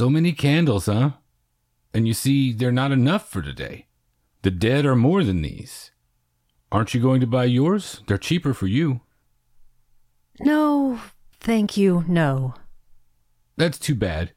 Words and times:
So 0.00 0.08
many 0.08 0.32
candles, 0.32 0.86
huh? 0.86 1.10
And 1.92 2.08
you 2.08 2.14
see, 2.14 2.54
they're 2.54 2.72
not 2.72 2.90
enough 2.90 3.28
for 3.28 3.42
today. 3.42 3.86
The 4.40 4.50
dead 4.50 4.86
are 4.86 4.96
more 4.96 5.22
than 5.22 5.42
these. 5.42 5.90
Aren't 6.72 6.94
you 6.94 7.02
going 7.02 7.20
to 7.20 7.26
buy 7.26 7.44
yours? 7.44 8.00
They're 8.06 8.16
cheaper 8.16 8.54
for 8.54 8.66
you. 8.66 9.02
No, 10.40 10.98
thank 11.38 11.76
you, 11.76 12.06
no. 12.08 12.54
That's 13.58 13.78
too 13.78 13.94
bad. 13.94 14.32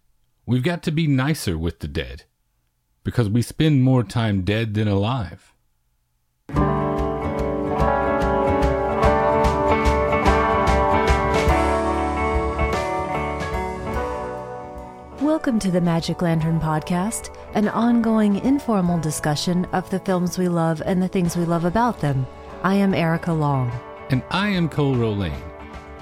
We've 0.45 0.63
got 0.63 0.83
to 0.83 0.91
be 0.91 1.07
nicer 1.07 1.57
with 1.57 1.79
the 1.79 1.87
dead. 1.87 2.25
Because 3.05 3.29
we 3.29 3.41
spend 3.41 3.83
more 3.83 4.03
time 4.03 4.41
dead 4.41 4.73
than 4.73 4.89
alive. 4.89 5.53
Welcome 15.43 15.59
to 15.59 15.71
the 15.71 15.81
Magic 15.81 16.21
Lantern 16.21 16.57
Podcast, 16.57 17.37
an 17.53 17.67
ongoing 17.67 18.37
informal 18.45 18.97
discussion 18.97 19.65
of 19.73 19.89
the 19.89 19.99
films 19.99 20.37
we 20.37 20.47
love 20.47 20.81
and 20.85 21.03
the 21.03 21.07
things 21.09 21.35
we 21.35 21.43
love 21.43 21.65
about 21.65 21.99
them. 21.99 22.25
I 22.63 22.75
am 22.75 22.93
Erica 22.93 23.33
Long. 23.33 23.69
And 24.09 24.23
I 24.31 24.47
am 24.47 24.69
Cole 24.69 24.95
Rolane. 24.95 25.35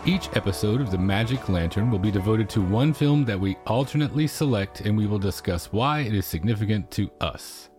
Each 0.06 0.30
episode 0.36 0.80
of 0.80 0.92
the 0.92 1.00
Magic 1.00 1.50
Lantern 1.50 1.90
will 1.90 1.98
be 1.98 2.12
devoted 2.12 2.50
to 2.52 2.62
one 2.62 2.94
film 2.94 3.26
that 3.26 3.40
we 3.40 3.56
alternately 3.66 4.28
select, 4.28 4.82
and 4.82 4.96
we 4.96 5.08
will 5.08 5.18
discuss 5.18 5.74
why 5.74 6.02
it 6.02 6.14
is 6.14 6.28
significant 6.28 6.92
to 6.92 7.10
us. 7.20 7.72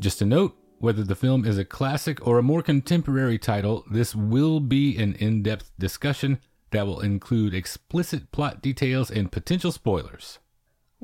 Just 0.00 0.20
a 0.20 0.26
note 0.26 0.54
whether 0.80 1.02
the 1.02 1.14
film 1.14 1.46
is 1.46 1.56
a 1.56 1.64
classic 1.64 2.26
or 2.26 2.38
a 2.38 2.42
more 2.42 2.60
contemporary 2.60 3.38
title, 3.38 3.86
this 3.90 4.14
will 4.14 4.60
be 4.60 4.98
an 4.98 5.14
in 5.14 5.42
depth 5.42 5.72
discussion 5.78 6.40
that 6.72 6.86
will 6.86 7.00
include 7.00 7.54
explicit 7.54 8.30
plot 8.32 8.60
details 8.60 9.10
and 9.10 9.32
potential 9.32 9.72
spoilers. 9.72 10.40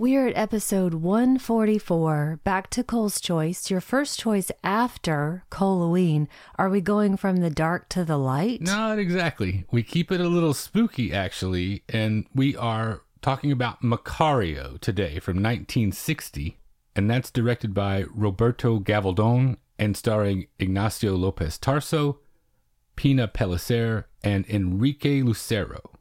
We're 0.02 0.26
at 0.26 0.36
episode 0.36 0.94
144. 0.94 2.40
Back 2.42 2.70
to 2.70 2.82
Cole's 2.82 3.20
choice. 3.20 3.70
Your 3.70 3.80
first 3.80 4.18
choice 4.18 4.50
after 4.64 5.44
Halloween. 5.56 6.28
Are 6.56 6.68
we 6.68 6.80
going 6.80 7.16
from 7.16 7.36
the 7.36 7.50
dark 7.50 7.88
to 7.90 8.04
the 8.04 8.16
light? 8.16 8.62
Not 8.62 8.98
exactly. 8.98 9.64
We 9.70 9.84
keep 9.84 10.10
it 10.10 10.20
a 10.20 10.26
little 10.26 10.54
spooky, 10.54 11.12
actually, 11.12 11.84
and 11.88 12.26
we 12.34 12.56
are 12.56 13.02
talking 13.20 13.52
about 13.52 13.82
Macario 13.82 14.76
today 14.80 15.20
from 15.20 15.36
1960, 15.36 16.58
and 16.96 17.08
that's 17.08 17.30
directed 17.30 17.72
by 17.72 18.06
Roberto 18.12 18.80
Gavaldon 18.80 19.56
and 19.78 19.96
starring 19.96 20.48
Ignacio 20.58 21.14
Lopez 21.14 21.60
Tarso, 21.60 22.18
Pina 22.96 23.28
Pellicer, 23.28 24.06
and 24.24 24.46
Enrique 24.48 25.22
Lucero. 25.22 25.91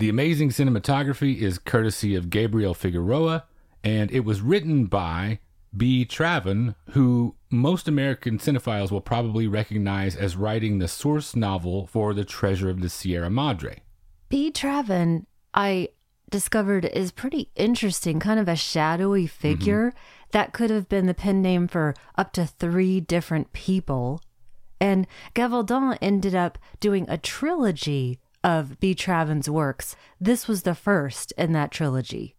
The 0.00 0.08
amazing 0.08 0.48
cinematography 0.48 1.36
is 1.36 1.58
courtesy 1.58 2.14
of 2.14 2.30
Gabriel 2.30 2.72
Figueroa, 2.72 3.44
and 3.84 4.10
it 4.10 4.20
was 4.20 4.40
written 4.40 4.86
by 4.86 5.40
B. 5.76 6.06
Traven, 6.06 6.74
who 6.92 7.34
most 7.50 7.86
American 7.86 8.38
cinephiles 8.38 8.90
will 8.90 9.02
probably 9.02 9.46
recognize 9.46 10.16
as 10.16 10.36
writing 10.36 10.78
the 10.78 10.88
source 10.88 11.36
novel 11.36 11.86
for 11.86 12.14
The 12.14 12.24
Treasure 12.24 12.70
of 12.70 12.80
the 12.80 12.88
Sierra 12.88 13.28
Madre. 13.28 13.82
B. 14.30 14.50
Traven, 14.50 15.26
I 15.52 15.90
discovered, 16.30 16.86
is 16.86 17.12
pretty 17.12 17.50
interesting, 17.54 18.20
kind 18.20 18.40
of 18.40 18.48
a 18.48 18.56
shadowy 18.56 19.26
figure 19.26 19.90
mm-hmm. 19.90 20.28
that 20.30 20.54
could 20.54 20.70
have 20.70 20.88
been 20.88 21.08
the 21.08 21.12
pen 21.12 21.42
name 21.42 21.68
for 21.68 21.92
up 22.16 22.32
to 22.32 22.46
three 22.46 23.00
different 23.00 23.52
people. 23.52 24.22
And 24.80 25.06
Gavaldon 25.34 25.98
ended 26.00 26.34
up 26.34 26.56
doing 26.80 27.04
a 27.06 27.18
trilogy 27.18 28.18
of 28.42 28.80
B. 28.80 28.94
Traven's 28.94 29.48
works, 29.48 29.96
this 30.20 30.48
was 30.48 30.62
the 30.62 30.74
first 30.74 31.32
in 31.38 31.52
that 31.52 31.70
trilogy. 31.70 32.36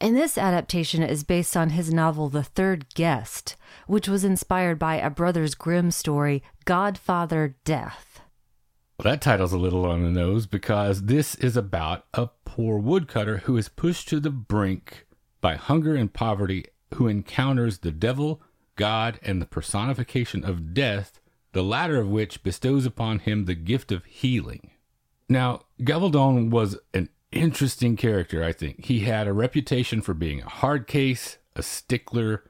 And 0.00 0.16
this 0.16 0.36
adaptation 0.36 1.02
is 1.02 1.24
based 1.24 1.56
on 1.56 1.70
his 1.70 1.92
novel 1.92 2.28
The 2.28 2.42
Third 2.42 2.94
Guest, 2.94 3.56
which 3.86 4.08
was 4.08 4.24
inspired 4.24 4.78
by 4.78 4.96
a 4.96 5.08
Brothers 5.08 5.54
Grimm 5.54 5.90
story, 5.90 6.42
Godfather 6.64 7.56
Death. 7.64 8.20
Well, 8.98 9.10
that 9.10 9.22
title's 9.22 9.52
a 9.52 9.58
little 9.58 9.86
on 9.86 10.02
the 10.02 10.10
nose 10.10 10.46
because 10.46 11.04
this 11.04 11.34
is 11.36 11.56
about 11.56 12.06
a 12.14 12.28
poor 12.44 12.78
woodcutter 12.78 13.38
who 13.38 13.56
is 13.56 13.68
pushed 13.68 14.08
to 14.08 14.20
the 14.20 14.30
brink 14.30 15.06
by 15.40 15.56
hunger 15.56 15.94
and 15.94 16.12
poverty, 16.12 16.66
who 16.94 17.08
encounters 17.08 17.78
the 17.78 17.90
devil, 17.90 18.40
God, 18.76 19.18
and 19.22 19.40
the 19.40 19.46
personification 19.46 20.44
of 20.44 20.74
death, 20.74 21.20
the 21.52 21.62
latter 21.64 21.96
of 21.96 22.08
which 22.08 22.42
bestows 22.42 22.86
upon 22.86 23.20
him 23.20 23.44
the 23.44 23.54
gift 23.54 23.90
of 23.90 24.04
healing. 24.04 24.70
Now, 25.28 25.62
Gavaldon 25.80 26.50
was 26.50 26.76
an 26.92 27.08
interesting 27.32 27.96
character, 27.96 28.44
I 28.44 28.52
think. 28.52 28.84
He 28.84 29.00
had 29.00 29.26
a 29.26 29.32
reputation 29.32 30.00
for 30.02 30.14
being 30.14 30.42
a 30.42 30.48
hard 30.48 30.86
case, 30.86 31.38
a 31.56 31.62
stickler. 31.62 32.44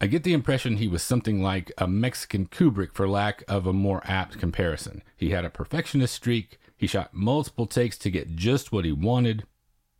I 0.00 0.06
get 0.06 0.22
the 0.22 0.34
impression 0.34 0.76
he 0.76 0.88
was 0.88 1.02
something 1.02 1.42
like 1.42 1.72
a 1.78 1.88
Mexican 1.88 2.46
Kubrick, 2.46 2.94
for 2.94 3.08
lack 3.08 3.42
of 3.48 3.66
a 3.66 3.72
more 3.72 4.02
apt 4.04 4.38
comparison. 4.38 5.02
He 5.16 5.30
had 5.30 5.44
a 5.44 5.50
perfectionist 5.50 6.14
streak, 6.14 6.58
he 6.76 6.86
shot 6.86 7.14
multiple 7.14 7.66
takes 7.66 7.96
to 7.98 8.10
get 8.10 8.36
just 8.36 8.72
what 8.72 8.84
he 8.84 8.92
wanted. 8.92 9.44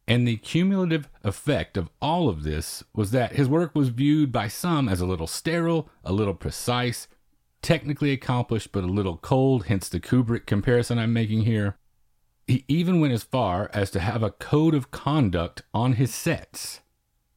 And 0.06 0.28
the 0.28 0.36
cumulative 0.36 1.08
effect 1.22 1.78
of 1.78 1.88
all 2.02 2.28
of 2.28 2.42
this 2.42 2.84
was 2.94 3.10
that 3.12 3.36
his 3.36 3.48
work 3.48 3.74
was 3.74 3.88
viewed 3.88 4.30
by 4.30 4.48
some 4.48 4.88
as 4.88 5.00
a 5.00 5.06
little 5.06 5.26
sterile, 5.26 5.88
a 6.04 6.12
little 6.12 6.34
precise, 6.34 7.08
technically 7.62 8.12
accomplished, 8.12 8.70
but 8.70 8.84
a 8.84 8.88
little 8.88 9.16
cold, 9.16 9.66
hence 9.66 9.88
the 9.88 10.00
Kubrick 10.00 10.44
comparison 10.44 10.98
I'm 10.98 11.14
making 11.14 11.42
here. 11.42 11.78
He 12.46 12.64
even 12.68 13.00
went 13.00 13.14
as 13.14 13.22
far 13.22 13.70
as 13.72 13.90
to 13.92 14.00
have 14.00 14.22
a 14.22 14.30
code 14.30 14.74
of 14.74 14.90
conduct 14.90 15.62
on 15.72 15.94
his 15.94 16.14
sets. 16.14 16.80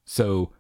So, 0.06 0.52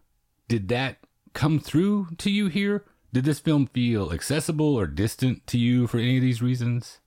did 0.47 0.69
that 0.69 0.99
come 1.33 1.59
through 1.59 2.07
to 2.17 2.31
you 2.31 2.47
here? 2.47 2.85
Did 3.13 3.25
this 3.25 3.39
film 3.39 3.67
feel 3.67 4.11
accessible 4.11 4.75
or 4.75 4.87
distant 4.87 5.47
to 5.47 5.57
you 5.57 5.87
for 5.87 5.97
any 5.97 6.17
of 6.17 6.21
these 6.21 6.41
reasons? 6.41 6.99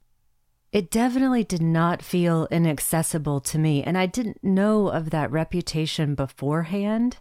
It 0.72 0.90
definitely 0.90 1.42
did 1.42 1.62
not 1.62 2.02
feel 2.02 2.46
inaccessible 2.50 3.40
to 3.40 3.58
me, 3.58 3.82
and 3.82 3.98
I 3.98 4.06
didn't 4.06 4.44
know 4.44 4.88
of 4.88 5.10
that 5.10 5.30
reputation 5.32 6.14
beforehand. 6.14 7.18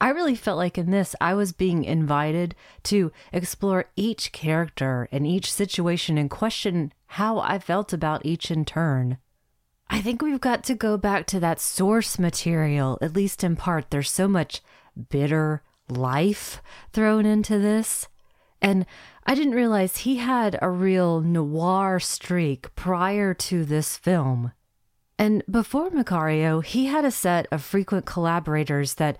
I 0.00 0.10
really 0.10 0.34
felt 0.34 0.58
like 0.58 0.76
in 0.76 0.90
this, 0.90 1.14
I 1.20 1.34
was 1.34 1.52
being 1.52 1.84
invited 1.84 2.54
to 2.84 3.12
explore 3.32 3.86
each 3.96 4.32
character 4.32 5.08
and 5.12 5.26
each 5.26 5.52
situation 5.52 6.18
and 6.18 6.28
question 6.28 6.92
how 7.06 7.38
I 7.38 7.58
felt 7.58 7.92
about 7.92 8.26
each 8.26 8.50
in 8.50 8.64
turn. 8.64 9.18
I 9.88 10.00
think 10.00 10.20
we've 10.20 10.40
got 10.40 10.64
to 10.64 10.74
go 10.74 10.96
back 10.96 11.26
to 11.28 11.40
that 11.40 11.60
source 11.60 12.18
material, 12.18 12.98
at 13.00 13.14
least 13.14 13.44
in 13.44 13.56
part. 13.56 13.90
There's 13.90 14.10
so 14.10 14.26
much 14.26 14.60
bitter 15.10 15.62
life 15.88 16.60
thrown 16.92 17.24
into 17.26 17.58
this. 17.58 18.08
And 18.60 18.86
I 19.26 19.34
didn't 19.34 19.54
realize 19.54 19.98
he 19.98 20.16
had 20.16 20.58
a 20.60 20.70
real 20.70 21.20
noir 21.20 22.00
streak 22.00 22.74
prior 22.74 23.34
to 23.34 23.64
this 23.64 23.96
film. 23.96 24.52
And 25.18 25.42
before 25.50 25.90
Macario, 25.90 26.64
he 26.64 26.86
had 26.86 27.04
a 27.04 27.10
set 27.10 27.46
of 27.50 27.62
frequent 27.62 28.06
collaborators 28.06 28.94
that 28.94 29.18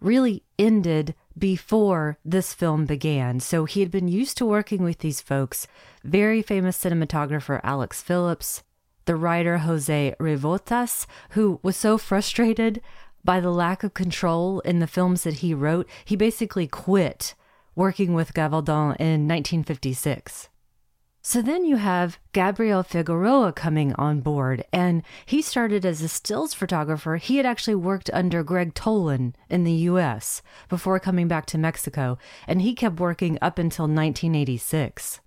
really 0.00 0.42
ended 0.58 1.14
before 1.36 2.18
this 2.24 2.52
film 2.52 2.84
began. 2.84 3.40
So 3.40 3.64
he 3.64 3.80
had 3.80 3.90
been 3.90 4.08
used 4.08 4.36
to 4.38 4.46
working 4.46 4.82
with 4.82 4.98
these 4.98 5.20
folks. 5.20 5.66
Very 6.04 6.42
famous 6.42 6.82
cinematographer 6.82 7.60
Alex 7.64 8.02
Phillips, 8.02 8.62
the 9.06 9.16
writer 9.16 9.58
Jose 9.58 10.14
Revueltas, 10.18 11.06
who 11.30 11.60
was 11.62 11.76
so 11.76 11.98
frustrated 11.98 12.80
by 13.24 13.40
the 13.40 13.50
lack 13.50 13.82
of 13.82 13.94
control 13.94 14.60
in 14.60 14.80
the 14.80 14.86
films 14.86 15.22
that 15.22 15.34
he 15.34 15.54
wrote, 15.54 15.88
he 16.04 16.16
basically 16.16 16.66
quit 16.66 17.34
working 17.74 18.14
with 18.14 18.34
Gavaldon 18.34 18.96
in 19.00 19.26
1956. 19.26 20.48
So 21.26 21.40
then 21.40 21.64
you 21.64 21.76
have 21.76 22.18
Gabriel 22.32 22.82
Figueroa 22.82 23.54
coming 23.54 23.94
on 23.94 24.20
board, 24.20 24.62
and 24.74 25.02
he 25.24 25.40
started 25.40 25.86
as 25.86 26.02
a 26.02 26.08
stills 26.08 26.52
photographer. 26.52 27.16
He 27.16 27.38
had 27.38 27.46
actually 27.46 27.76
worked 27.76 28.10
under 28.12 28.44
Gregg 28.44 28.74
Toland 28.74 29.34
in 29.48 29.64
the 29.64 29.88
US 29.88 30.42
before 30.68 31.00
coming 31.00 31.26
back 31.26 31.46
to 31.46 31.56
Mexico, 31.56 32.18
and 32.46 32.60
he 32.60 32.74
kept 32.74 33.00
working 33.00 33.38
up 33.40 33.58
until 33.58 33.84
1986. 33.84 35.20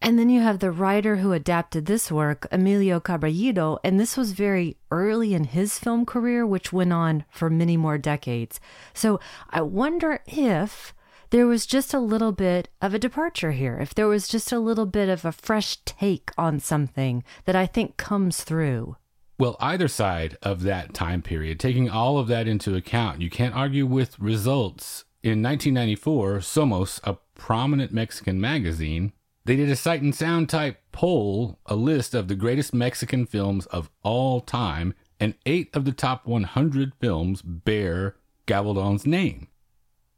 And 0.00 0.18
then 0.18 0.30
you 0.30 0.40
have 0.40 0.60
the 0.60 0.70
writer 0.70 1.16
who 1.16 1.32
adapted 1.32 1.86
this 1.86 2.10
work, 2.10 2.46
Emilio 2.52 3.00
Carballido, 3.00 3.78
and 3.82 3.98
this 3.98 4.16
was 4.16 4.32
very 4.32 4.76
early 4.90 5.34
in 5.34 5.44
his 5.44 5.78
film 5.78 6.06
career, 6.06 6.46
which 6.46 6.72
went 6.72 6.92
on 6.92 7.24
for 7.30 7.50
many 7.50 7.76
more 7.76 7.98
decades. 7.98 8.60
So 8.94 9.18
I 9.50 9.60
wonder 9.62 10.20
if 10.26 10.94
there 11.30 11.46
was 11.46 11.66
just 11.66 11.92
a 11.92 11.98
little 11.98 12.32
bit 12.32 12.68
of 12.80 12.94
a 12.94 12.98
departure 12.98 13.50
here, 13.50 13.78
if 13.78 13.94
there 13.94 14.08
was 14.08 14.28
just 14.28 14.52
a 14.52 14.58
little 14.58 14.86
bit 14.86 15.08
of 15.08 15.24
a 15.24 15.32
fresh 15.32 15.76
take 15.84 16.30
on 16.38 16.60
something 16.60 17.24
that 17.44 17.56
I 17.56 17.66
think 17.66 17.96
comes 17.96 18.44
through. 18.44 18.96
Well, 19.38 19.56
either 19.60 19.88
side 19.88 20.36
of 20.42 20.62
that 20.62 20.94
time 20.94 21.22
period, 21.22 21.60
taking 21.60 21.90
all 21.90 22.18
of 22.18 22.28
that 22.28 22.48
into 22.48 22.74
account, 22.74 23.20
you 23.20 23.30
can't 23.30 23.54
argue 23.54 23.86
with 23.86 24.18
results. 24.18 25.04
In 25.22 25.42
1994, 25.42 26.38
Somos, 26.38 27.00
a 27.04 27.18
prominent 27.34 27.92
Mexican 27.92 28.40
magazine, 28.40 29.12
they 29.48 29.56
did 29.56 29.70
a 29.70 29.76
sight 29.76 30.02
and 30.02 30.14
sound 30.14 30.50
type 30.50 30.78
poll, 30.92 31.58
a 31.64 31.74
list 31.74 32.12
of 32.12 32.28
the 32.28 32.34
greatest 32.34 32.74
Mexican 32.74 33.24
films 33.24 33.64
of 33.68 33.88
all 34.02 34.42
time, 34.42 34.92
and 35.18 35.36
eight 35.46 35.74
of 35.74 35.86
the 35.86 35.92
top 35.92 36.26
100 36.26 36.92
films 37.00 37.40
bear 37.40 38.16
Gavaldon's 38.44 39.06
name. 39.06 39.48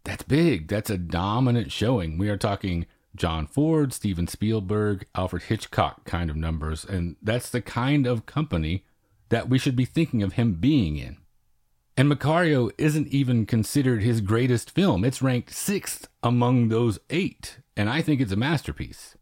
That's 0.02 0.24
big. 0.24 0.66
That's 0.66 0.90
a 0.90 0.98
dominant 0.98 1.70
showing. 1.70 2.18
We 2.18 2.28
are 2.28 2.36
talking 2.36 2.86
John 3.14 3.46
Ford, 3.46 3.92
Steven 3.92 4.26
Spielberg, 4.26 5.06
Alfred 5.14 5.44
Hitchcock 5.44 6.04
kind 6.04 6.28
of 6.28 6.34
numbers, 6.34 6.84
and 6.84 7.14
that's 7.22 7.50
the 7.50 7.62
kind 7.62 8.08
of 8.08 8.26
company 8.26 8.84
that 9.28 9.48
we 9.48 9.60
should 9.60 9.76
be 9.76 9.84
thinking 9.84 10.24
of 10.24 10.32
him 10.32 10.54
being 10.54 10.96
in. 10.96 11.18
And 11.96 12.10
Macario 12.10 12.72
isn't 12.78 13.06
even 13.06 13.46
considered 13.46 14.02
his 14.02 14.22
greatest 14.22 14.72
film. 14.72 15.04
It's 15.04 15.22
ranked 15.22 15.52
sixth 15.52 16.08
among 16.20 16.68
those 16.68 16.98
eight, 17.10 17.58
and 17.76 17.88
I 17.88 18.02
think 18.02 18.20
it's 18.20 18.32
a 18.32 18.36
masterpiece. 18.36 19.16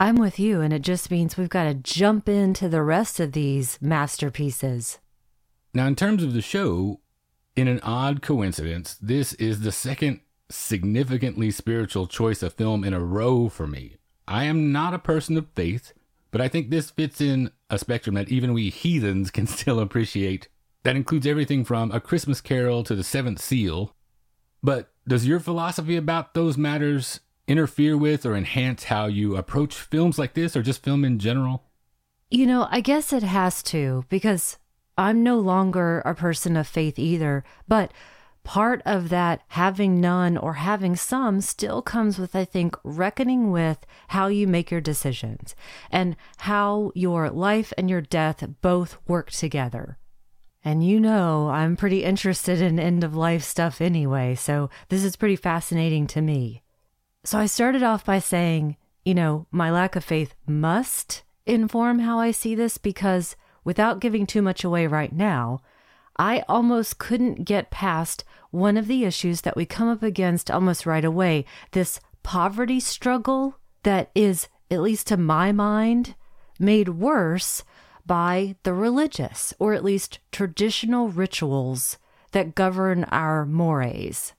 I'm 0.00 0.14
with 0.14 0.38
you, 0.38 0.60
and 0.60 0.72
it 0.72 0.82
just 0.82 1.10
means 1.10 1.36
we've 1.36 1.48
got 1.48 1.64
to 1.64 1.74
jump 1.74 2.28
into 2.28 2.68
the 2.68 2.82
rest 2.82 3.18
of 3.18 3.32
these 3.32 3.78
masterpieces. 3.80 5.00
Now, 5.74 5.88
in 5.88 5.96
terms 5.96 6.22
of 6.22 6.34
the 6.34 6.40
show, 6.40 7.00
in 7.56 7.66
an 7.66 7.80
odd 7.82 8.22
coincidence, 8.22 8.96
this 9.02 9.32
is 9.34 9.62
the 9.62 9.72
second 9.72 10.20
significantly 10.48 11.50
spiritual 11.50 12.06
choice 12.06 12.44
of 12.44 12.54
film 12.54 12.84
in 12.84 12.94
a 12.94 13.00
row 13.00 13.48
for 13.48 13.66
me. 13.66 13.96
I 14.28 14.44
am 14.44 14.70
not 14.70 14.94
a 14.94 15.00
person 15.00 15.36
of 15.36 15.48
faith, 15.56 15.92
but 16.30 16.40
I 16.40 16.46
think 16.46 16.70
this 16.70 16.90
fits 16.90 17.20
in 17.20 17.50
a 17.68 17.76
spectrum 17.76 18.14
that 18.14 18.28
even 18.28 18.52
we 18.52 18.70
heathens 18.70 19.30
can 19.32 19.48
still 19.48 19.80
appreciate. 19.80 20.46
That 20.84 20.94
includes 20.94 21.26
everything 21.26 21.64
from 21.64 21.90
A 21.90 22.00
Christmas 22.00 22.40
Carol 22.40 22.84
to 22.84 22.94
The 22.94 23.02
Seventh 23.02 23.40
Seal. 23.40 23.96
But 24.62 24.92
does 25.08 25.26
your 25.26 25.40
philosophy 25.40 25.96
about 25.96 26.34
those 26.34 26.56
matters 26.56 27.18
interfere 27.48 27.96
with 27.96 28.24
or 28.24 28.36
enhance 28.36 28.84
how 28.84 29.06
you 29.06 29.36
approach 29.36 29.74
films 29.74 30.18
like 30.18 30.34
this 30.34 30.54
or 30.54 30.62
just 30.62 30.84
film 30.84 31.04
in 31.04 31.18
general? 31.18 31.64
You 32.30 32.46
know, 32.46 32.68
I 32.70 32.80
guess 32.80 33.12
it 33.12 33.22
has 33.22 33.62
to 33.64 34.04
because 34.08 34.58
I'm 34.96 35.22
no 35.22 35.38
longer 35.38 36.00
a 36.00 36.14
person 36.14 36.56
of 36.56 36.66
faith 36.66 36.98
either. 36.98 37.44
But 37.66 37.92
part 38.44 38.82
of 38.84 39.08
that 39.08 39.42
having 39.48 40.00
none 40.00 40.36
or 40.36 40.54
having 40.54 40.96
some 40.96 41.40
still 41.40 41.80
comes 41.80 42.18
with, 42.18 42.36
I 42.36 42.44
think, 42.44 42.76
reckoning 42.84 43.50
with 43.50 43.86
how 44.08 44.26
you 44.26 44.46
make 44.46 44.70
your 44.70 44.80
decisions 44.80 45.54
and 45.90 46.16
how 46.38 46.92
your 46.94 47.30
life 47.30 47.72
and 47.78 47.88
your 47.88 48.00
death 48.00 48.44
both 48.60 48.98
work 49.06 49.30
together. 49.30 49.98
And 50.64 50.84
you 50.84 51.00
know, 51.00 51.48
I'm 51.48 51.76
pretty 51.76 52.04
interested 52.04 52.60
in 52.60 52.78
end 52.78 53.04
of 53.04 53.14
life 53.14 53.42
stuff 53.42 53.80
anyway, 53.80 54.34
so 54.34 54.68
this 54.88 55.04
is 55.04 55.16
pretty 55.16 55.36
fascinating 55.36 56.06
to 56.08 56.20
me. 56.20 56.62
So 57.28 57.38
I 57.38 57.44
started 57.44 57.82
off 57.82 58.06
by 58.06 58.20
saying, 58.20 58.78
you 59.04 59.12
know, 59.12 59.46
my 59.50 59.70
lack 59.70 59.96
of 59.96 60.02
faith 60.02 60.34
must 60.46 61.24
inform 61.44 61.98
how 61.98 62.18
I 62.18 62.30
see 62.30 62.54
this 62.54 62.78
because 62.78 63.36
without 63.64 64.00
giving 64.00 64.26
too 64.26 64.40
much 64.40 64.64
away 64.64 64.86
right 64.86 65.12
now, 65.12 65.60
I 66.16 66.42
almost 66.48 66.96
couldn't 66.96 67.44
get 67.44 67.70
past 67.70 68.24
one 68.50 68.78
of 68.78 68.86
the 68.86 69.04
issues 69.04 69.42
that 69.42 69.58
we 69.58 69.66
come 69.66 69.90
up 69.90 70.02
against 70.02 70.50
almost 70.50 70.86
right 70.86 71.04
away 71.04 71.44
this 71.72 72.00
poverty 72.22 72.80
struggle 72.80 73.58
that 73.82 74.10
is, 74.14 74.48
at 74.70 74.80
least 74.80 75.06
to 75.08 75.18
my 75.18 75.52
mind, 75.52 76.14
made 76.58 76.88
worse 76.88 77.62
by 78.06 78.56
the 78.62 78.72
religious, 78.72 79.52
or 79.58 79.74
at 79.74 79.84
least 79.84 80.18
traditional 80.32 81.10
rituals 81.10 81.98
that 82.32 82.54
govern 82.54 83.04
our 83.04 83.44
mores. 83.44 84.32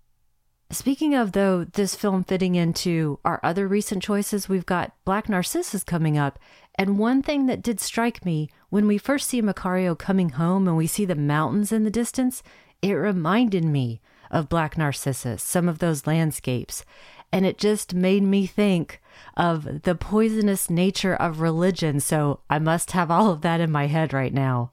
Speaking 0.72 1.16
of, 1.16 1.32
though, 1.32 1.64
this 1.64 1.96
film 1.96 2.24
fitting 2.24 2.54
into 2.54 3.20
our 3.26 3.40
other 3.42 3.68
recent 3.68 4.04
choices, 4.04 4.48
we've 4.48 4.68
got 4.68 4.94
Black 5.04 5.28
Narcissus 5.28 5.84
coming 5.84 6.16
up. 6.16 6.38
And 6.76 7.00
one 7.00 7.24
thing 7.24 7.48
that 7.48 7.64
did 7.64 7.80
strike 7.80 8.24
me 8.24 8.50
when 8.70 8.86
we 8.86 9.00
first 9.00 9.28
see 9.28 9.42
Macario 9.42 9.98
coming 9.98 10.30
home 10.30 10.68
and 10.68 10.78
we 10.78 10.86
see 10.86 11.06
the 11.06 11.16
mountains 11.16 11.72
in 11.72 11.86
the 11.86 11.90
distance, 11.90 12.44
it 12.84 12.94
reminded 12.94 13.66
me 13.66 14.00
of 14.30 14.48
Black 14.48 14.78
Narcissus, 14.78 15.42
some 15.42 15.68
of 15.68 15.80
those 15.80 16.06
landscapes. 16.06 16.86
And 17.32 17.48
it 17.48 17.58
just 17.58 17.96
made 17.96 18.22
me 18.22 18.46
think 18.46 19.02
of 19.36 19.82
the 19.82 19.96
poisonous 19.96 20.70
nature 20.70 21.16
of 21.16 21.42
religion. 21.42 22.00
So 22.00 22.42
I 22.48 22.60
must 22.60 22.92
have 22.92 23.10
all 23.10 23.32
of 23.32 23.42
that 23.42 23.60
in 23.60 23.72
my 23.72 23.88
head 23.88 24.14
right 24.14 24.34
now. 24.34 24.72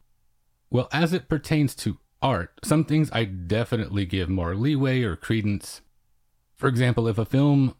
Well, 0.68 0.88
as 0.92 1.14
it 1.14 1.30
pertains 1.30 1.74
to 1.76 1.96
art, 2.20 2.60
some 2.62 2.84
things 2.84 3.10
I 3.12 3.24
definitely 3.24 4.04
give 4.04 4.28
more 4.28 4.54
leeway 4.54 5.02
or 5.02 5.16
credence. 5.16 5.80
For 6.56 6.68
example, 6.68 7.06
if 7.06 7.18
a 7.18 7.24
film 7.24 7.74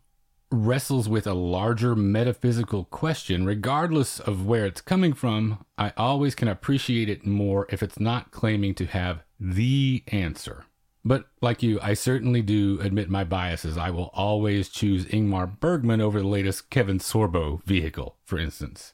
wrestles 0.51 1.09
with 1.09 1.27
a 1.27 1.35
larger 1.35 1.97
metaphysical 1.97 2.85
question, 2.85 3.47
regardless 3.47 4.21
of 4.21 4.47
where 4.47 4.67
it's 4.67 4.81
coming 4.81 5.13
from, 5.13 5.65
I 5.79 5.93
always 5.97 6.35
can 6.35 6.49
appreciate 6.49 7.09
it 7.09 7.27
more 7.27 7.67
if 7.71 7.83
it's 7.83 7.99
not 7.99 8.31
claiming 8.31 8.75
to 8.75 8.87
have 8.87 9.23
the 9.41 10.05
answer. 10.09 10.65
But 11.05 11.27
like 11.41 11.63
you, 11.63 11.79
I 11.81 11.95
certainly 11.95 12.43
do 12.43 12.81
admit 12.81 13.09
my 13.09 13.25
biases. 13.25 13.79
I 13.79 13.91
will 13.91 14.11
always 14.13 14.69
choose 14.69 15.07
Ingmar 15.07 15.59
Bergman 15.61 16.01
over 16.01 16.21
the 16.21 16.27
latest 16.27 16.69
Kevin 16.69 16.99
Sorbo 16.99 17.63
vehicle, 17.65 18.17
for 18.25 18.39
instance. 18.39 18.93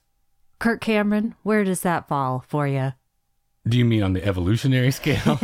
Kirk 0.58 0.80
Cameron, 0.80 1.34
where 1.42 1.64
does 1.64 1.80
that 1.80 2.06
fall 2.08 2.44
for 2.46 2.68
you? 2.68 2.92
Do 3.66 3.78
you 3.78 3.84
mean 3.84 4.02
on 4.02 4.12
the 4.12 4.24
evolutionary 4.24 4.90
scale? 4.90 5.40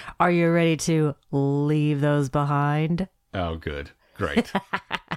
Are 0.20 0.30
you 0.30 0.50
ready 0.50 0.76
to 0.78 1.14
leave 1.30 2.00
those 2.00 2.28
behind? 2.28 3.08
Oh, 3.34 3.56
good. 3.56 3.90
Great. 4.16 4.52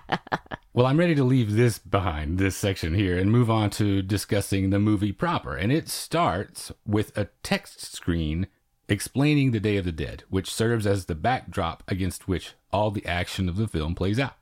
well, 0.73 0.85
I'm 0.85 0.99
ready 0.99 1.15
to 1.15 1.23
leave 1.23 1.55
this 1.55 1.79
behind, 1.79 2.37
this 2.37 2.55
section 2.55 2.93
here, 2.93 3.17
and 3.17 3.31
move 3.31 3.49
on 3.49 3.69
to 3.71 4.01
discussing 4.01 4.69
the 4.69 4.79
movie 4.79 5.11
proper. 5.11 5.55
And 5.55 5.71
it 5.71 5.89
starts 5.89 6.71
with 6.85 7.17
a 7.17 7.29
text 7.43 7.81
screen 7.81 8.47
explaining 8.87 9.51
the 9.51 9.59
Day 9.59 9.77
of 9.77 9.85
the 9.85 9.91
Dead, 9.91 10.23
which 10.29 10.53
serves 10.53 10.85
as 10.85 11.05
the 11.05 11.15
backdrop 11.15 11.83
against 11.87 12.27
which 12.27 12.53
all 12.71 12.91
the 12.91 13.05
action 13.05 13.47
of 13.47 13.55
the 13.55 13.67
film 13.67 13.95
plays 13.95 14.19
out. 14.19 14.35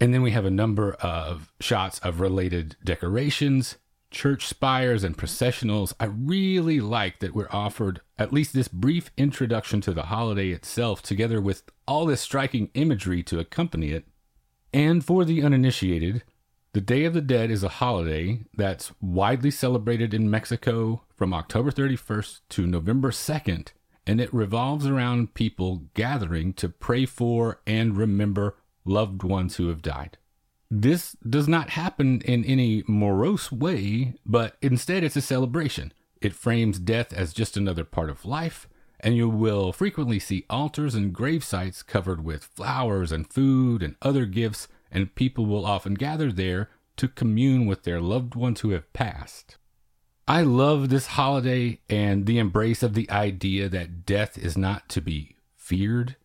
And 0.00 0.14
then 0.14 0.22
we 0.22 0.30
have 0.30 0.44
a 0.44 0.50
number 0.50 0.92
of 0.94 1.52
shots 1.60 1.98
of 2.00 2.20
related 2.20 2.76
decorations, 2.84 3.76
church 4.10 4.46
spires, 4.46 5.04
and 5.04 5.16
processionals. 5.16 5.92
I 6.00 6.06
really 6.06 6.80
like 6.80 7.20
that 7.20 7.34
we're 7.34 7.50
offered 7.50 8.00
at 8.18 8.32
least 8.32 8.52
this 8.52 8.68
brief 8.68 9.10
introduction 9.16 9.80
to 9.82 9.92
the 9.92 10.04
holiday 10.04 10.50
itself, 10.50 11.02
together 11.02 11.40
with 11.40 11.62
all 11.86 12.06
this 12.06 12.20
striking 12.20 12.70
imagery 12.74 13.22
to 13.24 13.38
accompany 13.38 13.90
it. 13.90 14.06
And 14.72 15.04
for 15.04 15.24
the 15.24 15.42
uninitiated, 15.42 16.22
the 16.72 16.80
Day 16.80 17.04
of 17.04 17.14
the 17.14 17.22
Dead 17.22 17.50
is 17.50 17.62
a 17.62 17.68
holiday 17.68 18.40
that's 18.54 18.92
widely 19.00 19.50
celebrated 19.50 20.12
in 20.12 20.30
Mexico 20.30 21.02
from 21.16 21.32
October 21.32 21.70
31st 21.70 22.40
to 22.50 22.66
November 22.66 23.10
2nd, 23.10 23.68
and 24.06 24.20
it 24.20 24.32
revolves 24.32 24.86
around 24.86 25.34
people 25.34 25.84
gathering 25.94 26.52
to 26.54 26.68
pray 26.68 27.06
for 27.06 27.60
and 27.66 27.96
remember 27.96 28.56
loved 28.84 29.22
ones 29.22 29.56
who 29.56 29.68
have 29.68 29.82
died. 29.82 30.18
This 30.70 31.16
does 31.26 31.48
not 31.48 31.70
happen 31.70 32.20
in 32.22 32.44
any 32.44 32.84
morose 32.86 33.50
way, 33.50 34.14
but 34.26 34.56
instead 34.60 35.02
it's 35.02 35.16
a 35.16 35.22
celebration. 35.22 35.92
It 36.20 36.34
frames 36.34 36.78
death 36.78 37.12
as 37.12 37.32
just 37.32 37.56
another 37.56 37.84
part 37.84 38.10
of 38.10 38.26
life, 38.26 38.68
and 39.00 39.16
you 39.16 39.28
will 39.28 39.72
frequently 39.72 40.18
see 40.18 40.44
altars 40.50 40.94
and 40.94 41.12
grave 41.12 41.42
sites 41.42 41.82
covered 41.82 42.22
with 42.22 42.44
flowers 42.44 43.12
and 43.12 43.32
food 43.32 43.82
and 43.82 43.96
other 44.02 44.26
gifts, 44.26 44.68
and 44.90 45.14
people 45.14 45.46
will 45.46 45.64
often 45.64 45.94
gather 45.94 46.30
there 46.30 46.68
to 46.96 47.08
commune 47.08 47.66
with 47.66 47.84
their 47.84 48.00
loved 48.00 48.34
ones 48.34 48.60
who 48.60 48.70
have 48.70 48.92
passed. 48.92 49.56
I 50.26 50.42
love 50.42 50.90
this 50.90 51.06
holiday 51.06 51.80
and 51.88 52.26
the 52.26 52.38
embrace 52.38 52.82
of 52.82 52.92
the 52.92 53.10
idea 53.10 53.70
that 53.70 54.04
death 54.04 54.36
is 54.36 54.58
not 54.58 54.88
to 54.90 55.00
be 55.00 55.36
feared. 55.56 56.16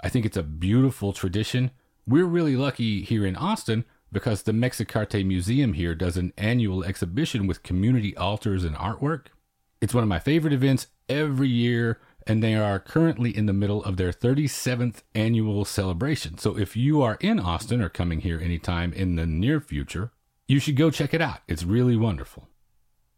I 0.00 0.08
think 0.08 0.26
it's 0.26 0.36
a 0.36 0.42
beautiful 0.42 1.12
tradition 1.12 1.70
we're 2.06 2.26
really 2.26 2.56
lucky 2.56 3.02
here 3.02 3.24
in 3.26 3.36
Austin 3.36 3.84
because 4.12 4.42
the 4.42 4.52
Mexic-Arte 4.52 5.24
Museum 5.24 5.72
here 5.72 5.94
does 5.94 6.16
an 6.16 6.32
annual 6.38 6.84
exhibition 6.84 7.46
with 7.46 7.62
community 7.62 8.16
altars 8.16 8.64
and 8.64 8.76
artwork. 8.76 9.26
It's 9.80 9.94
one 9.94 10.04
of 10.04 10.08
my 10.08 10.20
favorite 10.20 10.52
events 10.52 10.86
every 11.08 11.48
year, 11.48 12.00
and 12.26 12.42
they 12.42 12.54
are 12.54 12.78
currently 12.78 13.36
in 13.36 13.46
the 13.46 13.52
middle 13.52 13.82
of 13.84 13.96
their 13.96 14.12
37th 14.12 15.02
annual 15.14 15.64
celebration. 15.64 16.38
So 16.38 16.56
if 16.56 16.76
you 16.76 17.02
are 17.02 17.18
in 17.20 17.40
Austin 17.40 17.82
or 17.82 17.88
coming 17.88 18.20
here 18.20 18.40
anytime 18.40 18.92
in 18.92 19.16
the 19.16 19.26
near 19.26 19.60
future, 19.60 20.12
you 20.46 20.60
should 20.60 20.76
go 20.76 20.90
check 20.90 21.12
it 21.12 21.20
out. 21.20 21.40
It's 21.48 21.64
really 21.64 21.96
wonderful. 21.96 22.48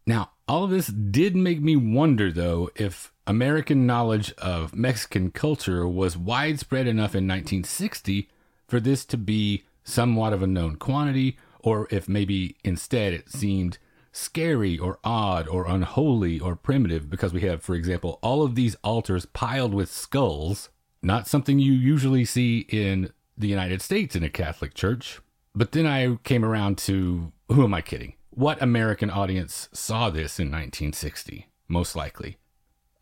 Now, 0.05 0.31
all 0.47 0.63
of 0.63 0.71
this 0.71 0.87
did 0.87 1.35
make 1.35 1.61
me 1.61 1.75
wonder, 1.75 2.31
though, 2.31 2.69
if 2.75 3.11
American 3.27 3.85
knowledge 3.85 4.31
of 4.37 4.73
Mexican 4.73 5.31
culture 5.31 5.87
was 5.87 6.17
widespread 6.17 6.87
enough 6.87 7.13
in 7.13 7.27
1960 7.27 8.29
for 8.67 8.79
this 8.79 9.05
to 9.05 9.17
be 9.17 9.63
somewhat 9.83 10.33
of 10.33 10.43
a 10.43 10.47
known 10.47 10.75
quantity, 10.75 11.37
or 11.59 11.87
if 11.89 12.07
maybe 12.07 12.57
instead 12.63 13.13
it 13.13 13.29
seemed 13.29 13.77
scary 14.11 14.77
or 14.77 14.99
odd 15.03 15.47
or 15.47 15.67
unholy 15.67 16.39
or 16.39 16.55
primitive 16.55 17.09
because 17.09 17.33
we 17.33 17.41
have, 17.41 17.61
for 17.61 17.75
example, 17.75 18.19
all 18.21 18.43
of 18.43 18.55
these 18.55 18.75
altars 18.83 19.25
piled 19.25 19.73
with 19.73 19.91
skulls, 19.91 20.69
not 21.01 21.27
something 21.27 21.59
you 21.59 21.71
usually 21.71 22.25
see 22.25 22.65
in 22.69 23.11
the 23.37 23.47
United 23.47 23.81
States 23.81 24.15
in 24.15 24.23
a 24.23 24.29
Catholic 24.29 24.73
church. 24.73 25.19
But 25.53 25.71
then 25.71 25.85
I 25.85 26.17
came 26.23 26.43
around 26.43 26.77
to 26.79 27.31
who 27.49 27.63
am 27.63 27.73
I 27.73 27.81
kidding? 27.81 28.13
What 28.31 28.61
American 28.61 29.09
audience 29.09 29.69
saw 29.71 30.09
this 30.09 30.39
in 30.39 30.47
1960? 30.47 31.47
Most 31.67 31.95
likely. 31.95 32.37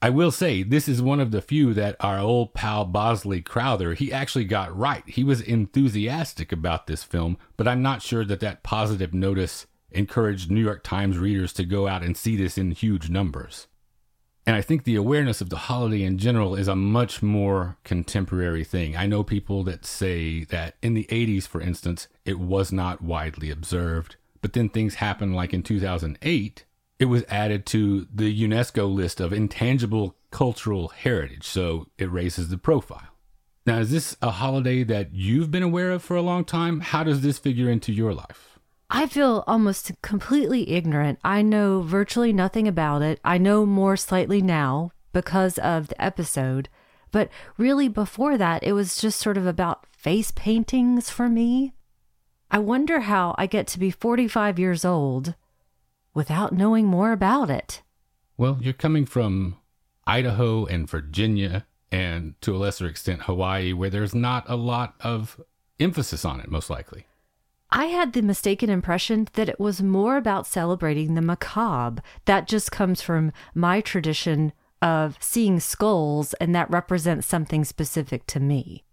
I 0.05 0.11
will 0.11 0.29
say 0.29 0.61
this 0.61 0.87
is 0.87 1.01
one 1.01 1.19
of 1.19 1.31
the 1.31 1.41
few 1.41 1.73
that 1.73 1.95
our 1.99 2.19
old 2.19 2.53
pal 2.53 2.85
Bosley 2.85 3.41
Crowther 3.41 3.95
he 3.95 4.13
actually 4.13 4.45
got 4.45 4.77
right. 4.77 5.01
He 5.07 5.23
was 5.23 5.41
enthusiastic 5.41 6.51
about 6.51 6.85
this 6.85 7.03
film, 7.03 7.39
but 7.57 7.67
I'm 7.67 7.81
not 7.81 8.03
sure 8.03 8.23
that 8.23 8.39
that 8.39 8.61
positive 8.61 9.15
notice 9.15 9.65
encouraged 9.89 10.51
New 10.51 10.61
York 10.61 10.83
Times 10.83 11.17
readers 11.17 11.53
to 11.53 11.65
go 11.65 11.87
out 11.87 12.03
and 12.03 12.15
see 12.15 12.35
this 12.35 12.55
in 12.55 12.69
huge 12.69 13.09
numbers. 13.09 13.65
And 14.45 14.55
I 14.55 14.61
think 14.61 14.83
the 14.83 14.95
awareness 14.95 15.41
of 15.41 15.49
the 15.49 15.57
holiday 15.57 16.03
in 16.03 16.19
general 16.19 16.53
is 16.53 16.67
a 16.67 16.75
much 16.75 17.23
more 17.23 17.77
contemporary 17.83 18.63
thing. 18.63 18.95
I 18.95 19.07
know 19.07 19.23
people 19.23 19.63
that 19.63 19.87
say 19.87 20.43
that 20.43 20.75
in 20.83 20.93
the 20.93 21.07
80s, 21.09 21.47
for 21.47 21.61
instance, 21.61 22.07
it 22.25 22.37
was 22.39 22.71
not 22.71 23.01
widely 23.01 23.49
observed. 23.49 24.17
But 24.39 24.53
then 24.53 24.69
things 24.69 24.95
happened 24.95 25.35
like 25.35 25.51
in 25.51 25.63
2008, 25.63 26.63
it 26.99 27.05
was 27.05 27.23
added 27.27 27.65
to 27.67 28.07
the 28.13 28.47
UNESCO 28.47 28.91
list 28.93 29.19
of 29.19 29.33
intangible 29.33 30.15
cultural 30.31 30.89
heritage. 30.89 31.45
So 31.45 31.87
it 31.97 32.11
raises 32.11 32.49
the 32.49 32.57
profile. 32.57 33.09
Now, 33.65 33.79
is 33.79 33.91
this 33.91 34.15
a 34.21 34.31
holiday 34.31 34.83
that 34.83 35.13
you've 35.13 35.49
been 35.49 35.63
aware 35.63 35.91
of 35.91 36.03
for 36.03 36.15
a 36.15 36.21
long 36.21 36.45
time? 36.45 36.81
How 36.81 37.03
does 37.03 37.21
this 37.21 37.39
figure 37.39 37.69
into 37.69 37.91
your 37.91 38.13
life? 38.13 38.59
I 38.89 39.07
feel 39.07 39.43
almost 39.47 39.91
completely 40.03 40.69
ignorant. 40.69 41.19
I 41.23 41.41
know 41.41 41.81
virtually 41.81 42.31
nothing 42.31 42.67
about 42.67 43.01
it. 43.01 43.19
I 43.25 43.39
know 43.39 43.65
more 43.65 43.97
slightly 43.97 44.41
now 44.41 44.91
because 45.11 45.57
of 45.57 45.87
the 45.87 45.99
episode. 46.01 46.69
But 47.11 47.29
really, 47.57 47.87
before 47.87 48.37
that, 48.37 48.63
it 48.63 48.73
was 48.73 48.97
just 48.97 49.19
sort 49.19 49.37
of 49.37 49.47
about 49.47 49.87
face 49.91 50.31
paintings 50.31 51.09
for 51.09 51.27
me. 51.27 51.73
I 52.51 52.59
wonder 52.59 53.01
how 53.01 53.33
I 53.37 53.47
get 53.47 53.65
to 53.67 53.79
be 53.79 53.89
45 53.89 54.59
years 54.59 54.85
old 54.85 55.33
without 56.15 56.51
knowing 56.51 56.87
more 56.87 57.11
about 57.11 57.51
it. 57.51 57.83
Well, 58.37 58.57
you're 58.59 58.73
coming 58.73 59.05
from 59.05 59.57
Idaho 60.07 60.65
and 60.65 60.89
Virginia, 60.89 61.67
and 61.91 62.33
to 62.41 62.55
a 62.55 62.57
lesser 62.57 62.87
extent, 62.87 63.23
Hawaii, 63.23 63.73
where 63.73 63.91
there's 63.91 64.15
not 64.15 64.49
a 64.49 64.55
lot 64.55 64.95
of 65.01 65.39
emphasis 65.79 66.25
on 66.25 66.39
it, 66.39 66.49
most 66.49 66.69
likely. 66.71 67.05
I 67.69 67.85
had 67.85 68.13
the 68.13 68.21
mistaken 68.21 68.69
impression 68.69 69.27
that 69.33 69.49
it 69.49 69.59
was 69.59 69.81
more 69.81 70.15
about 70.15 70.47
celebrating 70.47 71.13
the 71.13 71.21
macabre. 71.21 72.01
That 72.25 72.47
just 72.47 72.71
comes 72.71 73.01
from 73.01 73.33
my 73.53 73.81
tradition 73.81 74.53
of 74.81 75.17
seeing 75.19 75.59
skulls, 75.59 76.33
and 76.35 76.55
that 76.55 76.69
represents 76.71 77.27
something 77.27 77.65
specific 77.65 78.25
to 78.27 78.39
me. 78.39 78.84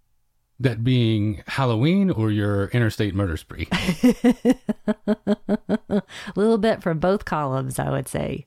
That 0.62 0.84
being 0.84 1.42
Halloween 1.48 2.08
or 2.08 2.30
your 2.30 2.68
interstate 2.68 3.16
murder 3.16 3.36
spree? 3.36 3.66
A 5.08 6.02
little 6.36 6.58
bit 6.58 6.82
from 6.82 7.00
both 7.00 7.24
columns, 7.24 7.80
I 7.80 7.90
would 7.90 8.06
say. 8.06 8.46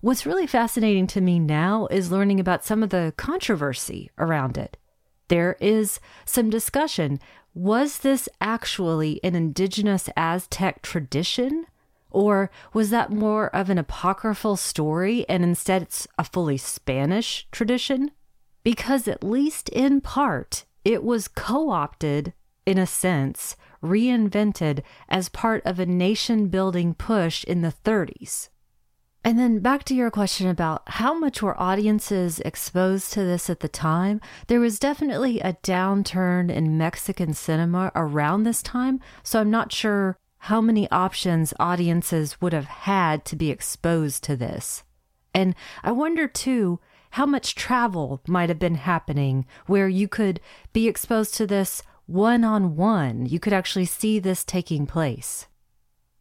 What's 0.00 0.24
really 0.24 0.46
fascinating 0.46 1.08
to 1.08 1.20
me 1.20 1.40
now 1.40 1.88
is 1.90 2.12
learning 2.12 2.38
about 2.38 2.64
some 2.64 2.84
of 2.84 2.90
the 2.90 3.12
controversy 3.16 4.10
around 4.16 4.56
it. 4.56 4.76
There 5.26 5.56
is 5.60 5.98
some 6.24 6.50
discussion 6.50 7.18
was 7.52 7.98
this 7.98 8.28
actually 8.40 9.18
an 9.24 9.34
indigenous 9.34 10.08
Aztec 10.16 10.82
tradition? 10.82 11.66
Or 12.12 12.48
was 12.72 12.90
that 12.90 13.10
more 13.10 13.48
of 13.54 13.70
an 13.70 13.78
apocryphal 13.78 14.56
story 14.56 15.28
and 15.28 15.42
instead 15.42 15.82
it's 15.82 16.06
a 16.16 16.22
fully 16.22 16.58
Spanish 16.58 17.48
tradition? 17.50 18.12
Because, 18.62 19.08
at 19.08 19.24
least 19.24 19.68
in 19.70 20.00
part, 20.00 20.64
it 20.84 21.02
was 21.02 21.28
co 21.28 21.70
opted, 21.70 22.32
in 22.66 22.78
a 22.78 22.86
sense, 22.86 23.56
reinvented 23.82 24.82
as 25.08 25.28
part 25.28 25.64
of 25.64 25.78
a 25.78 25.86
nation 25.86 26.48
building 26.48 26.94
push 26.94 27.44
in 27.44 27.62
the 27.62 27.74
30s. 27.84 28.48
And 29.22 29.38
then 29.38 29.58
back 29.58 29.84
to 29.84 29.94
your 29.94 30.10
question 30.10 30.48
about 30.48 30.82
how 30.86 31.12
much 31.12 31.42
were 31.42 31.60
audiences 31.60 32.40
exposed 32.40 33.12
to 33.12 33.22
this 33.22 33.50
at 33.50 33.60
the 33.60 33.68
time. 33.68 34.20
There 34.46 34.60
was 34.60 34.78
definitely 34.78 35.40
a 35.40 35.58
downturn 35.62 36.50
in 36.50 36.78
Mexican 36.78 37.34
cinema 37.34 37.92
around 37.94 38.44
this 38.44 38.62
time, 38.62 38.98
so 39.22 39.40
I'm 39.40 39.50
not 39.50 39.72
sure 39.72 40.16
how 40.44 40.62
many 40.62 40.90
options 40.90 41.52
audiences 41.60 42.40
would 42.40 42.54
have 42.54 42.64
had 42.64 43.26
to 43.26 43.36
be 43.36 43.50
exposed 43.50 44.24
to 44.24 44.36
this. 44.36 44.84
And 45.34 45.54
I 45.82 45.92
wonder 45.92 46.26
too 46.26 46.80
how 47.10 47.26
much 47.26 47.54
travel 47.54 48.20
might 48.26 48.48
have 48.48 48.58
been 48.58 48.76
happening 48.76 49.46
where 49.66 49.88
you 49.88 50.08
could 50.08 50.40
be 50.72 50.88
exposed 50.88 51.34
to 51.34 51.46
this 51.46 51.82
one 52.06 52.44
on 52.44 52.76
one. 52.76 53.26
You 53.26 53.38
could 53.38 53.52
actually 53.52 53.86
see 53.86 54.18
this 54.18 54.44
taking 54.44 54.86
place. 54.86 55.46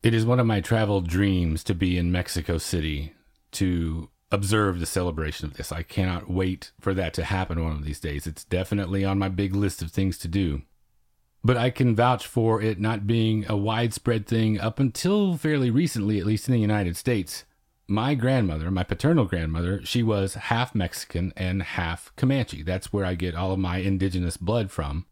It 0.03 0.13
is 0.13 0.25
one 0.25 0.39
of 0.39 0.45
my 0.45 0.61
travel 0.61 1.01
dreams 1.01 1.63
to 1.65 1.73
be 1.73 1.97
in 1.97 2.11
Mexico 2.11 2.57
City 2.57 3.13
to 3.51 4.09
observe 4.31 4.79
the 4.79 4.85
celebration 4.85 5.47
of 5.47 5.55
this. 5.55 5.71
I 5.71 5.83
cannot 5.83 6.29
wait 6.29 6.71
for 6.79 6.93
that 6.93 7.13
to 7.15 7.23
happen 7.23 7.63
one 7.63 7.73
of 7.73 7.83
these 7.83 7.99
days. 7.99 8.27
It's 8.27 8.45
definitely 8.45 9.03
on 9.03 9.19
my 9.19 9.29
big 9.29 9.55
list 9.55 9.81
of 9.81 9.91
things 9.91 10.17
to 10.19 10.27
do. 10.27 10.61
But 11.43 11.57
I 11.57 11.69
can 11.69 11.95
vouch 11.95 12.27
for 12.27 12.61
it 12.61 12.79
not 12.79 13.07
being 13.07 13.45
a 13.49 13.57
widespread 13.57 14.27
thing 14.27 14.59
up 14.59 14.79
until 14.79 15.37
fairly 15.37 15.71
recently, 15.71 16.19
at 16.19 16.25
least 16.25 16.47
in 16.47 16.53
the 16.53 16.59
United 16.59 16.97
States. 16.97 17.45
My 17.91 18.13
grandmother, 18.13 18.69
my 18.69 18.83
paternal 18.83 19.25
grandmother, 19.25 19.83
she 19.83 20.03
was 20.03 20.35
half 20.35 20.75
Mexican 20.75 21.33
and 21.35 21.63
half 21.63 22.15
Comanche. 22.15 22.61
That's 22.61 22.93
where 22.93 23.03
I 23.03 23.15
get 23.15 23.33
all 23.33 23.51
of 23.51 23.57
my 23.57 23.77
indigenous 23.77 24.37
blood 24.37 24.69
from. 24.69 25.07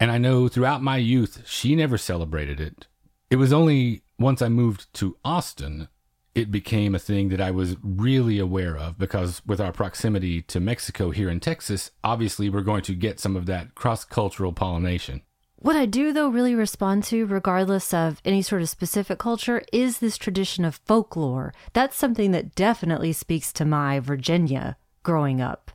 And 0.00 0.10
I 0.10 0.16
know 0.16 0.48
throughout 0.48 0.82
my 0.82 0.96
youth, 0.96 1.42
she 1.44 1.76
never 1.76 1.98
celebrated 1.98 2.60
it. 2.60 2.86
It 3.28 3.36
was 3.36 3.52
only 3.52 4.04
once 4.18 4.40
I 4.40 4.48
moved 4.48 4.90
to 4.94 5.18
Austin, 5.22 5.88
it 6.34 6.50
became 6.50 6.94
a 6.94 6.98
thing 6.98 7.28
that 7.28 7.42
I 7.42 7.50
was 7.50 7.76
really 7.82 8.38
aware 8.38 8.74
of 8.74 8.96
because 8.96 9.42
with 9.44 9.60
our 9.60 9.72
proximity 9.72 10.40
to 10.42 10.60
Mexico 10.60 11.10
here 11.10 11.28
in 11.28 11.40
Texas, 11.40 11.90
obviously 12.02 12.48
we're 12.48 12.62
going 12.62 12.82
to 12.84 12.94
get 12.94 13.20
some 13.20 13.36
of 13.36 13.44
that 13.46 13.74
cross 13.74 14.06
cultural 14.06 14.54
pollination. 14.54 15.20
What 15.60 15.74
I 15.74 15.86
do, 15.86 16.12
though, 16.12 16.28
really 16.28 16.54
respond 16.54 17.02
to, 17.04 17.26
regardless 17.26 17.92
of 17.92 18.20
any 18.24 18.42
sort 18.42 18.62
of 18.62 18.68
specific 18.68 19.18
culture, 19.18 19.64
is 19.72 19.98
this 19.98 20.16
tradition 20.16 20.64
of 20.64 20.80
folklore. 20.86 21.52
That's 21.72 21.96
something 21.96 22.30
that 22.30 22.54
definitely 22.54 23.12
speaks 23.12 23.52
to 23.54 23.64
my 23.64 23.98
Virginia 23.98 24.76
growing 25.02 25.40
up. 25.40 25.72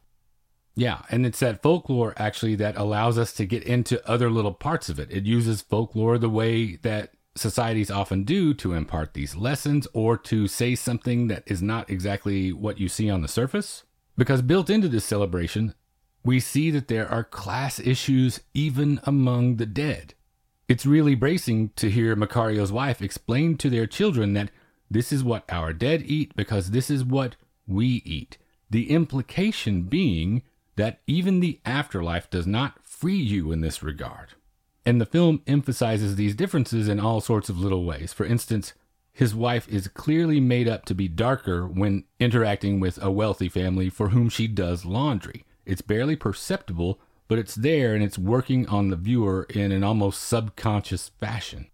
Yeah, 0.74 1.02
and 1.10 1.26
it's 1.26 1.40
that 1.40 1.62
folklore 1.62 2.14
actually 2.16 2.56
that 2.56 2.78
allows 2.78 3.18
us 3.18 3.34
to 3.34 3.46
get 3.46 3.64
into 3.64 4.10
other 4.10 4.30
little 4.30 4.54
parts 4.54 4.88
of 4.88 5.00
it. 5.00 5.12
It 5.12 5.26
uses 5.26 5.62
folklore 5.62 6.18
the 6.18 6.30
way 6.30 6.78
that 6.78 7.12
societies 7.36 7.92
often 7.92 8.24
do 8.24 8.54
to 8.54 8.74
impart 8.74 9.14
these 9.14 9.36
lessons 9.36 9.86
or 9.94 10.18
to 10.18 10.48
say 10.48 10.76
something 10.76 11.28
that 11.28 11.44
is 11.46 11.62
not 11.62 11.90
exactly 11.90 12.54
what 12.54 12.80
you 12.80 12.88
see 12.88 13.10
on 13.10 13.22
the 13.22 13.28
surface. 13.28 13.84
Because 14.18 14.42
built 14.42 14.70
into 14.70 14.88
this 14.88 15.04
celebration, 15.04 15.74
we 16.24 16.40
see 16.40 16.72
that 16.72 16.88
there 16.88 17.10
are 17.10 17.24
class 17.24 17.80
issues 17.80 18.40
even 18.54 19.00
among 19.04 19.58
the 19.58 19.66
dead. 19.66 20.14
It's 20.68 20.86
really 20.86 21.16
bracing 21.16 21.70
to 21.76 21.90
hear 21.90 22.16
Macario's 22.16 22.72
wife 22.72 23.02
explain 23.02 23.58
to 23.58 23.70
their 23.70 23.86
children 23.86 24.34
that 24.34 24.50
this 24.90 25.12
is 25.12 25.24
what 25.24 25.44
our 25.50 25.74
dead 25.74 26.04
eat 26.06 26.36
because 26.36 26.72
this 26.72 26.90
is 26.90 27.04
what 27.04 27.36
we 27.68 28.02
eat. 28.06 28.38
The 28.70 28.90
implication 28.90 29.84
being 29.84 30.44
that 30.76 31.02
even 31.06 31.40
the 31.40 31.60
afterlife 31.66 32.30
does 32.30 32.48
not 32.48 32.80
free 32.84 33.18
you 33.18 33.52
in 33.52 33.62
this 33.62 33.84
regard. 33.84 34.30
And 34.86 35.00
the 35.00 35.06
film 35.06 35.42
emphasizes 35.48 36.16
these 36.16 36.36
differences 36.36 36.88
in 36.88 37.00
all 37.00 37.22
sorts 37.22 37.50
of 37.50 37.60
little 37.60 37.86
ways. 37.86 38.14
For 38.14 38.26
instance, 38.26 38.74
his 39.12 39.36
wife 39.36 39.68
is 39.68 39.88
clearly 39.88 40.40
made 40.40 40.68
up 40.68 40.86
to 40.86 40.96
be 40.96 41.08
darker 41.08 41.68
when 41.68 42.06
interacting 42.20 42.80
with 42.80 43.02
a 43.02 43.12
wealthy 43.12 43.48
family 43.48 43.90
for 43.90 44.10
whom 44.10 44.30
she 44.30 44.48
does 44.48 44.86
laundry. 44.86 45.46
It's 45.66 45.82
barely 45.82 46.16
perceptible, 46.16 47.00
but 47.28 47.40
it's 47.40 47.56
there 47.56 47.96
and 47.96 48.04
it's 48.04 48.18
working 48.18 48.68
on 48.68 48.90
the 48.90 48.96
viewer 48.96 49.48
in 49.50 49.72
an 49.72 49.84
almost 49.84 50.24
subconscious 50.24 51.10
fashion. 51.20 51.68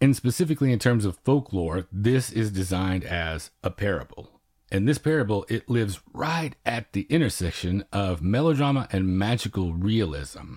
And 0.00 0.16
specifically 0.16 0.72
in 0.72 0.80
terms 0.80 1.04
of 1.04 1.18
folklore, 1.24 1.86
this 1.92 2.32
is 2.32 2.50
designed 2.50 3.04
as 3.04 3.50
a 3.62 3.70
parable. 3.70 4.40
In 4.72 4.86
this 4.86 4.98
parable, 4.98 5.46
it 5.48 5.68
lives 5.68 6.00
right 6.12 6.56
at 6.66 6.92
the 6.92 7.06
intersection 7.10 7.84
of 7.92 8.22
melodrama 8.22 8.88
and 8.90 9.18
magical 9.18 9.72
realism. 9.74 10.54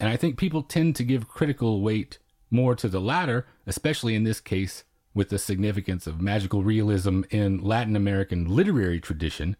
And 0.00 0.08
I 0.08 0.16
think 0.16 0.36
people 0.36 0.62
tend 0.62 0.96
to 0.96 1.04
give 1.04 1.28
critical 1.28 1.80
weight 1.80 2.18
more 2.50 2.74
to 2.74 2.88
the 2.88 3.00
latter, 3.00 3.46
especially 3.66 4.14
in 4.14 4.24
this 4.24 4.40
case 4.40 4.84
with 5.14 5.28
the 5.28 5.38
significance 5.38 6.06
of 6.06 6.20
magical 6.20 6.62
realism 6.62 7.22
in 7.30 7.62
Latin 7.62 7.94
American 7.94 8.46
literary 8.46 9.00
tradition. 9.00 9.56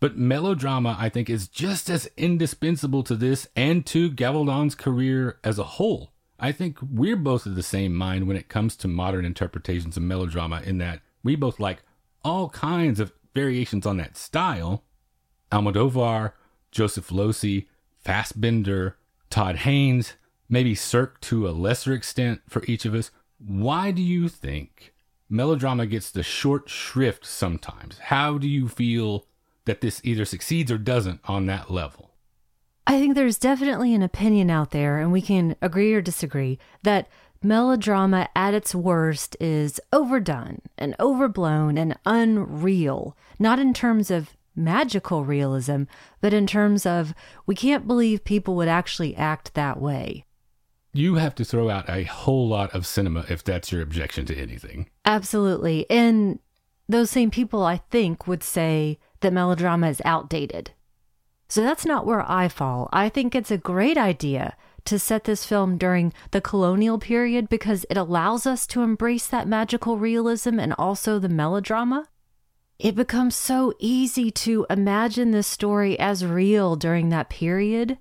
But 0.00 0.16
melodrama, 0.16 0.96
I 0.98 1.10
think, 1.10 1.28
is 1.28 1.46
just 1.46 1.90
as 1.90 2.10
indispensable 2.16 3.02
to 3.04 3.14
this 3.14 3.46
and 3.54 3.84
to 3.86 4.10
Gavaldon's 4.10 4.74
career 4.74 5.38
as 5.44 5.58
a 5.58 5.64
whole. 5.64 6.12
I 6.38 6.52
think 6.52 6.78
we're 6.80 7.16
both 7.16 7.44
of 7.44 7.54
the 7.54 7.62
same 7.62 7.94
mind 7.94 8.26
when 8.26 8.36
it 8.36 8.48
comes 8.48 8.74
to 8.76 8.88
modern 8.88 9.26
interpretations 9.26 9.98
of 9.98 10.02
melodrama, 10.02 10.62
in 10.64 10.78
that 10.78 11.00
we 11.22 11.36
both 11.36 11.60
like 11.60 11.82
all 12.24 12.48
kinds 12.48 12.98
of 12.98 13.12
variations 13.34 13.84
on 13.84 13.98
that 13.98 14.16
style. 14.16 14.84
Almodovar, 15.52 16.32
Joseph 16.70 17.08
Losey, 17.08 17.66
Fassbinder, 18.02 18.94
Todd 19.28 19.56
Haynes, 19.56 20.14
maybe 20.48 20.74
Sirk 20.74 21.20
to 21.22 21.46
a 21.46 21.50
lesser 21.50 21.92
extent 21.92 22.40
for 22.48 22.64
each 22.64 22.86
of 22.86 22.94
us. 22.94 23.10
Why 23.38 23.90
do 23.90 24.00
you 24.00 24.28
think 24.30 24.94
melodrama 25.28 25.86
gets 25.86 26.10
the 26.10 26.22
short 26.22 26.70
shrift 26.70 27.26
sometimes? 27.26 27.98
How 27.98 28.38
do 28.38 28.48
you 28.48 28.66
feel 28.66 29.26
that 29.70 29.80
this 29.80 30.00
either 30.02 30.24
succeeds 30.24 30.72
or 30.72 30.78
doesn't 30.78 31.20
on 31.26 31.46
that 31.46 31.70
level. 31.70 32.10
I 32.88 32.98
think 32.98 33.14
there's 33.14 33.38
definitely 33.38 33.94
an 33.94 34.02
opinion 34.02 34.50
out 34.50 34.72
there, 34.72 34.98
and 34.98 35.12
we 35.12 35.22
can 35.22 35.54
agree 35.62 35.94
or 35.94 36.00
disagree, 36.00 36.58
that 36.82 37.06
melodrama 37.40 38.28
at 38.34 38.52
its 38.52 38.74
worst 38.74 39.36
is 39.38 39.80
overdone 39.92 40.60
and 40.76 40.96
overblown 40.98 41.78
and 41.78 41.96
unreal, 42.04 43.16
not 43.38 43.60
in 43.60 43.72
terms 43.72 44.10
of 44.10 44.36
magical 44.56 45.24
realism, 45.24 45.84
but 46.20 46.34
in 46.34 46.48
terms 46.48 46.84
of 46.84 47.14
we 47.46 47.54
can't 47.54 47.86
believe 47.86 48.24
people 48.24 48.56
would 48.56 48.66
actually 48.66 49.14
act 49.14 49.54
that 49.54 49.80
way. 49.80 50.24
You 50.92 51.14
have 51.14 51.36
to 51.36 51.44
throw 51.44 51.70
out 51.70 51.88
a 51.88 52.02
whole 52.02 52.48
lot 52.48 52.74
of 52.74 52.88
cinema 52.88 53.24
if 53.28 53.44
that's 53.44 53.70
your 53.70 53.82
objection 53.82 54.26
to 54.26 54.36
anything. 54.36 54.90
Absolutely. 55.04 55.88
And 55.88 56.40
those 56.90 57.10
same 57.10 57.30
people, 57.30 57.64
I 57.64 57.78
think, 57.90 58.26
would 58.26 58.42
say 58.42 58.98
that 59.20 59.32
melodrama 59.32 59.88
is 59.88 60.02
outdated. 60.04 60.72
So 61.48 61.62
that's 61.62 61.86
not 61.86 62.06
where 62.06 62.28
I 62.28 62.48
fall. 62.48 62.88
I 62.92 63.08
think 63.08 63.34
it's 63.34 63.50
a 63.50 63.58
great 63.58 63.98
idea 63.98 64.56
to 64.84 64.98
set 64.98 65.24
this 65.24 65.44
film 65.44 65.76
during 65.76 66.12
the 66.30 66.40
colonial 66.40 66.98
period 66.98 67.48
because 67.48 67.84
it 67.90 67.96
allows 67.96 68.46
us 68.46 68.66
to 68.68 68.82
embrace 68.82 69.26
that 69.26 69.48
magical 69.48 69.98
realism 69.98 70.58
and 70.58 70.74
also 70.78 71.18
the 71.18 71.28
melodrama. 71.28 72.06
It 72.78 72.94
becomes 72.94 73.34
so 73.34 73.74
easy 73.78 74.30
to 74.30 74.66
imagine 74.70 75.32
this 75.32 75.46
story 75.46 75.98
as 75.98 76.24
real 76.24 76.76
during 76.76 77.10
that 77.10 77.28
period. 77.28 77.98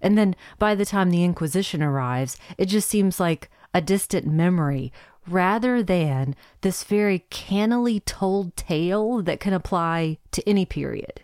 And 0.00 0.18
then 0.18 0.34
by 0.58 0.74
the 0.74 0.84
time 0.84 1.10
the 1.10 1.24
Inquisition 1.24 1.82
arrives, 1.82 2.36
it 2.56 2.66
just 2.66 2.88
seems 2.88 3.20
like 3.20 3.50
a 3.72 3.80
distant 3.80 4.26
memory 4.26 4.92
rather 5.30 5.82
than 5.82 6.34
this 6.60 6.84
very 6.84 7.20
cannily 7.30 8.00
told 8.00 8.56
tale 8.56 9.22
that 9.22 9.40
can 9.40 9.52
apply 9.52 10.18
to 10.32 10.48
any 10.48 10.64
period. 10.64 11.22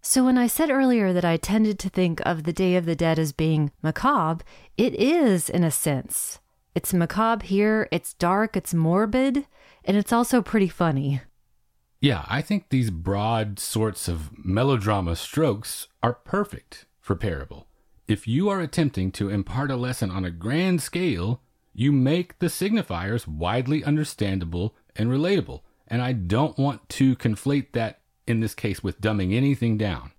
So, 0.00 0.24
when 0.24 0.36
I 0.36 0.46
said 0.46 0.70
earlier 0.70 1.12
that 1.14 1.24
I 1.24 1.38
tended 1.38 1.78
to 1.78 1.88
think 1.88 2.20
of 2.26 2.44
the 2.44 2.52
Day 2.52 2.76
of 2.76 2.84
the 2.84 2.94
Dead 2.94 3.18
as 3.18 3.32
being 3.32 3.72
macabre, 3.82 4.44
it 4.76 4.94
is 4.94 5.48
in 5.48 5.64
a 5.64 5.70
sense. 5.70 6.40
It's 6.74 6.92
macabre 6.92 7.46
here, 7.46 7.88
it's 7.90 8.14
dark, 8.14 8.56
it's 8.56 8.74
morbid, 8.74 9.46
and 9.84 9.96
it's 9.96 10.12
also 10.12 10.42
pretty 10.42 10.68
funny. 10.68 11.22
Yeah, 12.00 12.26
I 12.28 12.42
think 12.42 12.68
these 12.68 12.90
broad 12.90 13.58
sorts 13.58 14.08
of 14.08 14.30
melodrama 14.44 15.16
strokes 15.16 15.88
are 16.02 16.12
perfect 16.12 16.84
for 17.00 17.16
parable. 17.16 17.66
If 18.06 18.28
you 18.28 18.50
are 18.50 18.60
attempting 18.60 19.10
to 19.12 19.30
impart 19.30 19.70
a 19.70 19.76
lesson 19.76 20.10
on 20.10 20.22
a 20.22 20.30
grand 20.30 20.82
scale, 20.82 21.40
you 21.74 21.92
make 21.92 22.38
the 22.38 22.46
signifiers 22.46 23.26
widely 23.26 23.84
understandable 23.84 24.74
and 24.96 25.10
relatable. 25.10 25.62
And 25.88 26.00
I 26.00 26.12
don't 26.12 26.56
want 26.56 26.88
to 26.90 27.16
conflate 27.16 27.72
that 27.72 28.00
in 28.26 28.40
this 28.40 28.54
case 28.54 28.82
with 28.82 29.00
dumbing 29.00 29.34
anything 29.34 29.76
down. 29.76 30.12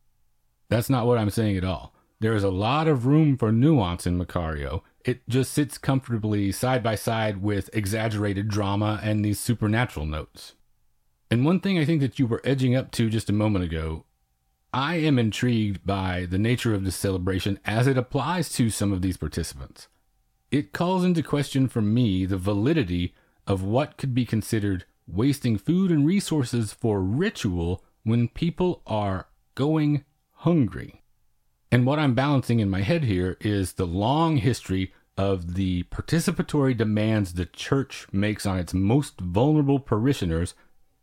That's 0.70 0.90
not 0.90 1.08
what 1.08 1.18
I'm 1.18 1.30
saying 1.30 1.58
at 1.58 1.64
all. 1.64 1.94
There 2.20 2.36
is 2.36 2.44
a 2.44 2.50
lot 2.50 2.88
of 2.88 3.06
room 3.06 3.38
for 3.38 3.52
nuance 3.52 4.06
in 4.06 4.20
Macario. 4.20 4.82
It 5.04 5.28
just 5.28 5.54
sits 5.54 5.78
comfortably 5.78 6.52
side 6.52 6.82
by 6.84 6.96
side 6.96 7.42
with 7.42 7.70
exaggerated 7.74 8.48
drama 8.48 9.00
and 9.04 9.24
these 9.24 9.40
supernatural 9.40 10.06
notes. 10.06 10.54
And 11.30 11.46
one 11.46 11.60
thing 11.60 11.78
I 11.78 11.86
think 11.86 12.02
that 12.02 12.20
you 12.20 12.28
were 12.28 12.42
edging 12.44 12.76
up 12.76 12.92
to 12.92 13.10
just 13.10 13.30
a 13.30 13.34
moment 13.34 13.66
ago, 13.66 14.06
I 14.74 14.96
am 14.96 15.18
intrigued 15.18 15.86
by 15.86 16.26
the 16.30 16.38
nature 16.38 16.74
of 16.74 16.84
this 16.84 16.96
celebration 16.96 17.60
as 17.66 17.88
it 17.88 17.98
applies 17.98 18.50
to 18.54 18.70
some 18.70 18.92
of 18.92 19.02
these 19.02 19.18
participants. 19.18 19.88
It 20.52 20.74
calls 20.74 21.04
into 21.04 21.24
question 21.24 21.68
for 21.68 21.82
me 21.82 22.26
the 22.26 22.38
validity 22.38 23.14
of 23.48 23.64
what 23.64 23.98
could 23.98 24.14
be 24.14 24.26
considered 24.26 24.86
wasting 25.08 25.58
food 25.58 25.92
and 25.92 26.06
resources 26.06 26.74
for 26.74 27.02
ritual 27.02 27.84
when 28.04 28.28
people 28.28 28.82
are 28.86 29.28
going 29.56 30.04
hungry. 30.32 31.02
And 31.72 31.86
what 31.86 32.00
I'm 32.00 32.14
balancing 32.14 32.60
in 32.60 32.70
my 32.70 32.82
head 32.82 33.04
here 33.04 33.38
is 33.42 33.74
the 33.74 33.88
long 33.88 34.38
history 34.38 34.94
of 35.18 35.56
the 35.56 35.84
participatory 35.84 36.76
demands 36.76 37.34
the 37.34 37.46
church 37.46 38.08
makes 38.12 38.46
on 38.46 38.60
its 38.60 38.74
most 38.74 39.20
vulnerable 39.20 39.80
parishioners 39.80 40.54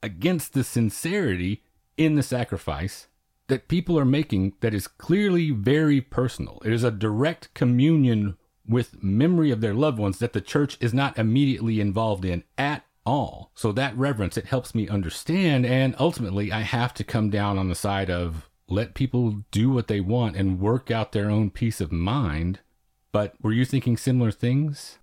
against 0.02 0.52
the 0.52 0.64
sincerity 0.64 1.62
in 1.96 2.14
the 2.14 2.22
sacrifice 2.22 3.09
that 3.48 3.68
people 3.68 3.98
are 3.98 4.05
making 4.05 4.55
that 4.61 4.74
is 4.74 4.88
clearly 4.88 5.50
very 5.50 6.00
personal. 6.00 6.61
It 6.64 6.72
is 6.72 6.85
a 6.85 6.90
direct 6.90 7.52
communion 7.55 8.37
with 8.66 9.03
memory 9.03 9.51
of 9.51 9.61
their 9.61 9.75
loved 9.75 9.98
ones 9.98 10.18
that 10.18 10.33
the 10.33 10.40
church 10.40 10.77
is 10.81 10.94
not 10.94 11.18
immediately 11.18 11.81
involved 11.81 12.25
in 12.25 12.44
at 12.57 12.85
all. 13.05 13.51
So 13.55 13.72
that 13.72 13.96
reverence, 13.96 14.37
it 14.37 14.46
helps 14.46 14.75
me 14.75 14.88
understand. 14.88 15.66
And 15.66 15.94
ultimately, 15.98 16.53
I 16.53 16.61
have 16.61 16.94
to 16.94 17.05
come 17.05 17.31
down 17.31 17.59
on 17.59 17.68
the 17.68 17.75
side 17.75 18.11
of 18.11 18.48
let 18.68 18.94
people 18.94 19.44
do 19.51 19.70
what 19.70 19.88
they 19.88 20.01
want 20.01 20.37
and 20.37 20.61
work 20.61 20.90
out 20.90 21.12
their 21.12 21.31
own 21.31 21.51
peace 21.51 21.81
of 21.81 21.92
mind. 21.92 22.61
But 23.11 23.35
were 23.42 23.53
you 23.53 23.64
thinking 23.64 23.96
similar 23.96 24.31
things? 24.31 24.98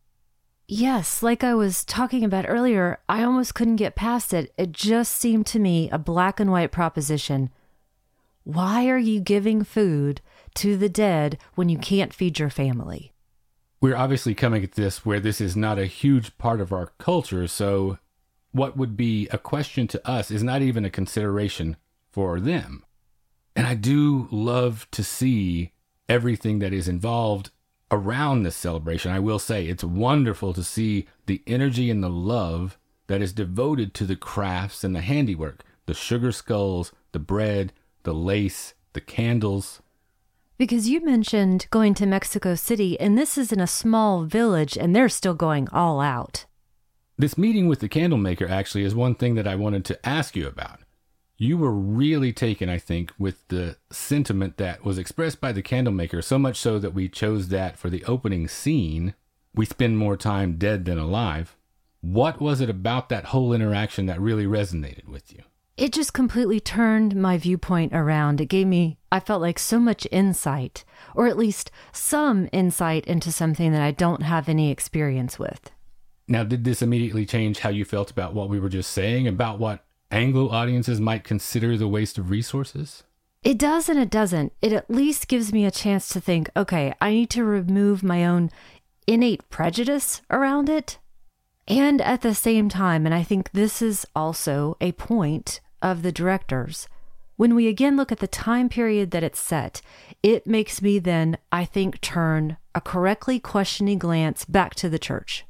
Yes, 0.67 1.23
like 1.23 1.43
I 1.43 1.55
was 1.55 1.83
talking 1.83 2.23
about 2.23 2.45
earlier, 2.47 2.99
I 3.09 3.23
almost 3.23 3.55
couldn't 3.55 3.77
get 3.77 3.95
past 3.95 4.33
it. 4.33 4.53
It 4.57 4.71
just 4.71 5.13
seemed 5.15 5.47
to 5.47 5.59
me 5.59 5.89
a 5.89 5.97
black 5.97 6.39
and 6.39 6.51
white 6.51 6.71
proposition. 6.71 7.49
Why 8.43 8.87
are 8.87 8.97
you 8.97 9.19
giving 9.19 9.63
food 9.63 10.21
to 10.55 10.77
the 10.77 10.89
dead 10.89 11.37
when 11.55 11.69
you 11.69 11.77
can't 11.77 12.13
feed 12.13 12.39
your 12.39 12.49
family? 12.49 13.13
We're 13.81 13.95
obviously 13.95 14.35
coming 14.35 14.63
at 14.63 14.73
this 14.73 15.05
where 15.05 15.19
this 15.19 15.39
is 15.39 15.55
not 15.55 15.79
a 15.79 15.85
huge 15.85 16.37
part 16.37 16.59
of 16.61 16.73
our 16.73 16.87
culture. 16.97 17.47
So, 17.47 17.97
what 18.51 18.75
would 18.75 18.97
be 18.97 19.27
a 19.31 19.37
question 19.37 19.87
to 19.87 20.09
us 20.09 20.31
is 20.31 20.41
not 20.41 20.61
even 20.61 20.83
a 20.83 20.89
consideration 20.89 21.77
for 22.11 22.39
them. 22.39 22.83
And 23.55 23.67
I 23.67 23.75
do 23.75 24.27
love 24.31 24.87
to 24.91 25.03
see 25.03 25.73
everything 26.07 26.59
that 26.59 26.73
is 26.73 26.87
involved 26.87 27.51
around 27.91 28.43
this 28.43 28.55
celebration. 28.55 29.11
I 29.11 29.19
will 29.19 29.39
say 29.39 29.65
it's 29.65 29.83
wonderful 29.83 30.53
to 30.53 30.63
see 30.63 31.07
the 31.25 31.43
energy 31.45 31.89
and 31.91 32.03
the 32.03 32.09
love 32.09 32.77
that 33.07 33.21
is 33.21 33.33
devoted 33.33 33.93
to 33.95 34.05
the 34.05 34.15
crafts 34.15 34.83
and 34.83 34.95
the 34.95 35.01
handiwork 35.01 35.63
the 35.85 35.95
sugar 35.95 36.31
skulls, 36.31 36.91
the 37.13 37.19
bread, 37.19 37.73
the 38.03 38.13
lace, 38.13 38.75
the 38.93 39.01
candles. 39.01 39.81
Because 40.59 40.89
you 40.89 40.99
mentioned 40.99 41.67
going 41.69 41.93
to 41.93 42.05
Mexico 42.05 42.53
City, 42.53 42.99
and 42.99 43.17
this 43.17 43.37
is 43.37 43.53
in 43.53 43.61
a 43.61 43.65
small 43.65 44.25
village, 44.25 44.77
and 44.77 44.93
they're 44.93 45.07
still 45.07 45.33
going 45.33 45.69
all 45.69 46.01
out. 46.01 46.47
This 47.17 47.37
meeting 47.37 47.69
with 47.69 47.79
the 47.79 47.87
candle 47.87 48.17
maker 48.17 48.45
actually 48.45 48.83
is 48.83 48.93
one 48.93 49.15
thing 49.15 49.35
that 49.35 49.47
I 49.47 49.55
wanted 49.55 49.85
to 49.85 50.05
ask 50.05 50.35
you 50.35 50.47
about. 50.47 50.81
You 51.37 51.57
were 51.57 51.71
really 51.71 52.33
taken, 52.33 52.67
I 52.67 52.77
think, 52.77 53.13
with 53.17 53.47
the 53.47 53.77
sentiment 53.89 54.57
that 54.57 54.83
was 54.83 54.97
expressed 54.97 55.39
by 55.39 55.53
the 55.53 55.61
candle 55.61 55.93
maker, 55.93 56.21
so 56.21 56.37
much 56.37 56.57
so 56.57 56.77
that 56.77 56.93
we 56.93 57.07
chose 57.07 57.47
that 57.47 57.77
for 57.77 57.89
the 57.89 58.03
opening 58.03 58.49
scene. 58.49 59.13
We 59.55 59.65
spend 59.65 59.97
more 59.97 60.17
time 60.17 60.57
dead 60.57 60.83
than 60.83 60.97
alive. 60.97 61.55
What 62.01 62.41
was 62.41 62.59
it 62.59 62.69
about 62.69 63.07
that 63.07 63.27
whole 63.27 63.53
interaction 63.53 64.07
that 64.07 64.19
really 64.19 64.45
resonated 64.45 65.07
with 65.07 65.31
you? 65.31 65.41
It 65.79 65.93
just 65.93 66.13
completely 66.13 66.59
turned 66.59 67.15
my 67.15 67.37
viewpoint 67.37 67.93
around. 67.93 68.41
It 68.41 68.47
gave 68.47 68.67
me, 68.67 68.97
I 69.11 69.21
felt 69.21 69.41
like 69.41 69.57
so 69.57 69.79
much 69.79 70.05
insight, 70.11 70.83
or 71.15 71.27
at 71.27 71.37
least 71.37 71.71
some 71.93 72.49
insight 72.51 73.05
into 73.05 73.31
something 73.31 73.71
that 73.71 73.81
I 73.81 73.91
don't 73.91 74.23
have 74.23 74.49
any 74.49 74.71
experience 74.71 75.39
with. 75.39 75.71
Now, 76.27 76.43
did 76.43 76.65
this 76.65 76.81
immediately 76.81 77.25
change 77.25 77.59
how 77.59 77.69
you 77.69 77.85
felt 77.85 78.11
about 78.11 78.33
what 78.33 78.49
we 78.49 78.59
were 78.59 78.69
just 78.69 78.91
saying 78.91 79.25
about 79.25 79.57
what 79.57 79.85
Anglo 80.11 80.49
audiences 80.49 80.99
might 80.99 81.23
consider 81.23 81.77
the 81.77 81.87
waste 81.87 82.17
of 82.17 82.29
resources? 82.29 83.03
It 83.41 83.57
does 83.57 83.87
and 83.87 83.97
it 83.97 84.09
doesn't. 84.09 84.51
It 84.61 84.73
at 84.73 84.91
least 84.91 85.29
gives 85.29 85.53
me 85.53 85.65
a 85.65 85.71
chance 85.71 86.09
to 86.09 86.19
think 86.19 86.49
okay, 86.57 86.93
I 86.99 87.11
need 87.11 87.29
to 87.31 87.45
remove 87.45 88.03
my 88.03 88.25
own 88.25 88.51
innate 89.07 89.49
prejudice 89.49 90.21
around 90.29 90.67
it. 90.67 90.97
And 91.69 92.01
at 92.01 92.21
the 92.21 92.35
same 92.35 92.67
time, 92.67 93.05
and 93.05 93.15
I 93.15 93.23
think 93.23 93.51
this 93.51 93.81
is 93.81 94.05
also 94.13 94.75
a 94.81 94.91
point 94.91 95.61
of 95.81 96.01
the 96.01 96.11
directors. 96.11 96.87
When 97.35 97.55
we 97.55 97.67
again 97.67 97.95
look 97.95 98.11
at 98.11 98.19
the 98.19 98.27
time 98.27 98.67
period 98.67 99.11
that 99.11 99.23
it's 99.23 99.39
set, 99.39 99.81
it 100.21 100.45
makes 100.45 100.81
me 100.81 100.99
then, 100.99 101.37
I 101.51 101.63
think, 101.63 102.01
turn 102.01 102.57
a 102.75 102.81
correctly 102.81 103.39
questioning 103.39 103.97
glance 103.97 104.43
back 104.43 104.75
to 104.75 104.89
the 104.89 104.99
church. 104.99 105.45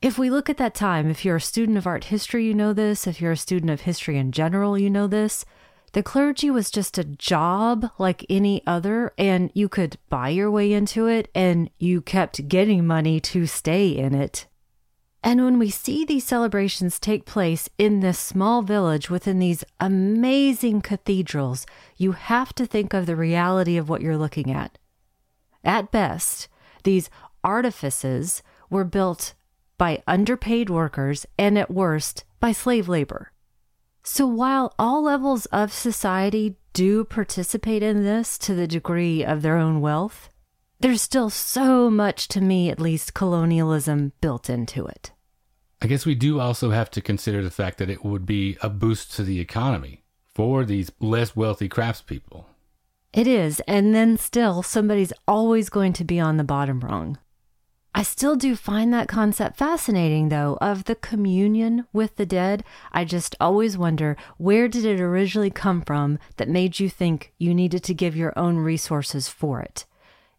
If 0.00 0.18
we 0.18 0.30
look 0.30 0.50
at 0.50 0.56
that 0.58 0.74
time, 0.74 1.10
if 1.10 1.24
you're 1.24 1.36
a 1.36 1.40
student 1.40 1.78
of 1.78 1.86
art 1.86 2.04
history, 2.04 2.46
you 2.46 2.54
know 2.54 2.72
this. 2.72 3.06
If 3.06 3.20
you're 3.20 3.32
a 3.32 3.36
student 3.36 3.70
of 3.70 3.82
history 3.82 4.18
in 4.18 4.32
general, 4.32 4.78
you 4.78 4.90
know 4.90 5.06
this. 5.06 5.44
The 5.92 6.02
clergy 6.02 6.50
was 6.50 6.70
just 6.70 6.98
a 6.98 7.04
job 7.04 7.90
like 7.98 8.26
any 8.28 8.62
other, 8.66 9.12
and 9.16 9.50
you 9.54 9.68
could 9.68 9.96
buy 10.08 10.30
your 10.30 10.50
way 10.50 10.72
into 10.72 11.06
it, 11.06 11.30
and 11.34 11.70
you 11.78 12.00
kept 12.02 12.48
getting 12.48 12.86
money 12.86 13.20
to 13.20 13.46
stay 13.46 13.88
in 13.90 14.14
it. 14.14 14.46
And 15.24 15.42
when 15.42 15.58
we 15.58 15.70
see 15.70 16.04
these 16.04 16.26
celebrations 16.26 17.00
take 17.00 17.24
place 17.24 17.70
in 17.78 18.00
this 18.00 18.18
small 18.18 18.60
village 18.60 19.08
within 19.08 19.38
these 19.38 19.64
amazing 19.80 20.82
cathedrals, 20.82 21.64
you 21.96 22.12
have 22.12 22.54
to 22.56 22.66
think 22.66 22.92
of 22.92 23.06
the 23.06 23.16
reality 23.16 23.78
of 23.78 23.88
what 23.88 24.02
you're 24.02 24.18
looking 24.18 24.52
at. 24.52 24.76
At 25.64 25.90
best, 25.90 26.48
these 26.82 27.08
artifices 27.42 28.42
were 28.68 28.84
built 28.84 29.32
by 29.78 30.02
underpaid 30.06 30.68
workers 30.68 31.24
and 31.38 31.56
at 31.56 31.70
worst 31.70 32.24
by 32.38 32.52
slave 32.52 32.86
labor. 32.86 33.32
So 34.02 34.26
while 34.26 34.74
all 34.78 35.02
levels 35.02 35.46
of 35.46 35.72
society 35.72 36.56
do 36.74 37.02
participate 37.02 37.82
in 37.82 38.04
this 38.04 38.36
to 38.38 38.54
the 38.54 38.66
degree 38.66 39.24
of 39.24 39.40
their 39.40 39.56
own 39.56 39.80
wealth, 39.80 40.28
there's 40.80 41.02
still 41.02 41.30
so 41.30 41.88
much, 41.88 42.28
to 42.28 42.40
me 42.40 42.70
at 42.70 42.80
least, 42.80 43.14
colonialism 43.14 44.12
built 44.20 44.50
into 44.50 44.86
it. 44.86 45.12
I 45.80 45.86
guess 45.86 46.06
we 46.06 46.14
do 46.14 46.40
also 46.40 46.70
have 46.70 46.90
to 46.92 47.00
consider 47.00 47.42
the 47.42 47.50
fact 47.50 47.78
that 47.78 47.90
it 47.90 48.04
would 48.04 48.24
be 48.24 48.56
a 48.62 48.70
boost 48.70 49.14
to 49.16 49.22
the 49.22 49.40
economy 49.40 50.02
for 50.34 50.64
these 50.64 50.90
less 50.98 51.36
wealthy 51.36 51.68
craftspeople. 51.68 52.46
It 53.12 53.26
is, 53.26 53.60
and 53.68 53.94
then 53.94 54.16
still, 54.16 54.62
somebody's 54.62 55.12
always 55.28 55.68
going 55.68 55.92
to 55.94 56.04
be 56.04 56.18
on 56.18 56.36
the 56.36 56.44
bottom 56.44 56.80
rung. 56.80 57.18
I 57.94 58.02
still 58.02 58.34
do 58.34 58.56
find 58.56 58.92
that 58.92 59.06
concept 59.06 59.56
fascinating, 59.56 60.28
though, 60.28 60.58
of 60.60 60.84
the 60.84 60.96
communion 60.96 61.86
with 61.92 62.16
the 62.16 62.26
dead. 62.26 62.64
I 62.90 63.04
just 63.04 63.36
always 63.38 63.78
wonder 63.78 64.16
where 64.36 64.66
did 64.66 64.84
it 64.84 65.00
originally 65.00 65.50
come 65.50 65.80
from 65.80 66.18
that 66.38 66.48
made 66.48 66.80
you 66.80 66.88
think 66.88 67.32
you 67.38 67.54
needed 67.54 67.84
to 67.84 67.94
give 67.94 68.16
your 68.16 68.36
own 68.36 68.56
resources 68.56 69.28
for 69.28 69.60
it? 69.60 69.84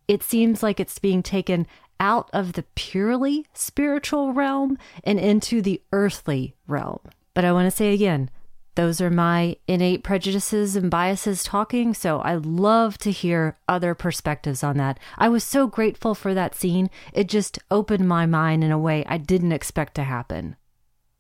It 0.07 0.23
seems 0.23 0.61
like 0.61 0.79
it's 0.79 0.99
being 0.99 1.23
taken 1.23 1.67
out 1.99 2.29
of 2.33 2.53
the 2.53 2.65
purely 2.75 3.45
spiritual 3.53 4.33
realm 4.33 4.77
and 5.03 5.19
into 5.19 5.61
the 5.61 5.81
earthly 5.91 6.55
realm. 6.67 6.99
But 7.33 7.45
I 7.45 7.51
want 7.51 7.65
to 7.65 7.75
say 7.75 7.93
again, 7.93 8.29
those 8.75 8.99
are 8.99 9.09
my 9.09 9.55
innate 9.67 10.03
prejudices 10.03 10.75
and 10.75 10.91
biases 10.91 11.43
talking, 11.43 11.93
so 11.93 12.19
I 12.19 12.35
love 12.35 12.97
to 12.99 13.11
hear 13.11 13.57
other 13.69 13.95
perspectives 13.95 14.63
on 14.63 14.75
that. 14.77 14.99
I 15.17 15.29
was 15.29 15.45
so 15.45 15.65
grateful 15.65 16.13
for 16.13 16.33
that 16.33 16.55
scene. 16.55 16.89
It 17.13 17.29
just 17.29 17.57
opened 17.71 18.07
my 18.07 18.25
mind 18.25 18.65
in 18.65 18.71
a 18.71 18.79
way 18.79 19.05
I 19.07 19.17
didn't 19.17 19.53
expect 19.53 19.95
to 19.95 20.03
happen. 20.03 20.57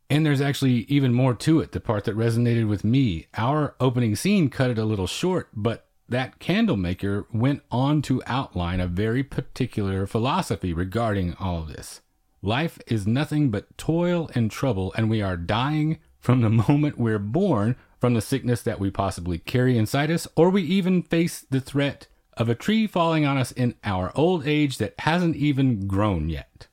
And 0.09 0.25
there's 0.25 0.41
actually 0.41 0.85
even 0.89 1.13
more 1.13 1.33
to 1.33 1.61
it, 1.61 1.71
the 1.71 1.79
part 1.79 2.03
that 2.03 2.17
resonated 2.17 2.67
with 2.67 2.83
me. 2.83 3.27
Our 3.35 3.75
opening 3.79 4.15
scene 4.17 4.49
cut 4.49 4.69
it 4.69 4.77
a 4.77 4.85
little 4.85 5.07
short, 5.07 5.49
but 5.53 5.84
that 6.07 6.39
candle 6.39 6.77
maker 6.77 7.25
went 7.33 7.63
on 7.71 8.01
to 8.03 8.21
outline 8.27 8.79
a 8.79 8.87
very 8.87 9.23
particular 9.23 10.05
philosophy 10.05 10.73
regarding 10.73 11.33
all 11.39 11.59
of 11.59 11.69
this. 11.69 12.01
Life 12.41 12.77
is 12.85 13.07
nothing 13.07 13.49
but 13.49 13.75
toil 13.77 14.29
and 14.35 14.51
trouble, 14.51 14.93
and 14.95 15.09
we 15.09 15.21
are 15.21 15.37
dying 15.37 15.99
from 16.19 16.41
the 16.41 16.49
moment 16.69 16.99
we're 16.99 17.19
born 17.19 17.75
from 17.99 18.13
the 18.13 18.21
sickness 18.21 18.61
that 18.61 18.79
we 18.79 18.91
possibly 18.91 19.39
carry 19.39 19.77
inside 19.77 20.11
us, 20.11 20.27
or 20.35 20.49
we 20.49 20.61
even 20.61 21.01
face 21.01 21.45
the 21.49 21.61
threat 21.61 22.07
of 22.37 22.49
a 22.49 22.55
tree 22.55 22.85
falling 22.85 23.25
on 23.25 23.37
us 23.37 23.51
in 23.51 23.75
our 23.83 24.11
old 24.15 24.45
age 24.45 24.77
that 24.77 24.93
hasn't 24.99 25.35
even 25.35 25.87
grown 25.87 26.29
yet. 26.29 26.67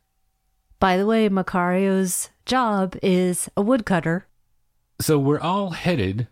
By 0.78 0.96
the 0.96 1.06
way, 1.06 1.28
Macario's 1.28 2.30
job 2.44 2.96
is 3.02 3.48
a 3.56 3.62
woodcutter. 3.62 4.26
So 5.00 5.18
we're 5.18 5.40
all 5.40 5.70
headed 5.70 6.26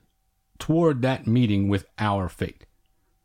toward 0.58 1.02
that 1.02 1.26
meeting 1.26 1.68
with 1.68 1.86
our 1.98 2.28
fate. 2.28 2.66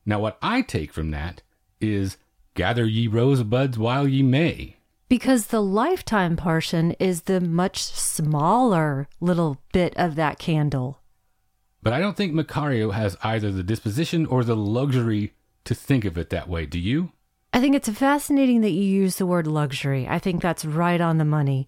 Now, 0.05 0.19
what 0.19 0.37
I 0.41 0.61
take 0.61 0.93
from 0.93 1.11
that 1.11 1.41
is 1.81 2.17
gather 2.53 2.85
ye 2.85 3.07
rosebuds 3.07 3.77
while 3.77 4.07
ye 4.07 4.23
may 4.23 4.75
because 5.07 5.47
the 5.47 5.61
lifetime 5.61 6.35
portion 6.35 6.91
is 6.93 7.23
the 7.23 7.39
much 7.39 7.83
smaller 7.83 9.07
little 9.19 9.61
bit 9.71 9.95
of 9.97 10.15
that 10.15 10.39
candle. 10.39 10.99
But 11.83 11.93
I 11.93 11.99
don't 11.99 12.17
think 12.17 12.33
Macario 12.33 12.93
has 12.93 13.15
either 13.21 13.51
the 13.51 13.63
disposition 13.63 14.25
or 14.25 14.43
the 14.43 14.55
luxury 14.55 15.33
to 15.65 15.75
think 15.75 16.05
of 16.05 16.17
it 16.17 16.31
that 16.31 16.49
way. 16.49 16.65
Do 16.65 16.79
you? 16.79 17.11
I 17.53 17.59
think 17.59 17.75
it's 17.75 17.89
fascinating 17.89 18.61
that 18.61 18.71
you 18.71 18.83
use 18.83 19.17
the 19.17 19.25
word 19.25 19.47
luxury. 19.47 20.07
I 20.07 20.19
think 20.19 20.41
that's 20.41 20.65
right 20.65 20.99
on 20.99 21.17
the 21.17 21.25
money. 21.25 21.67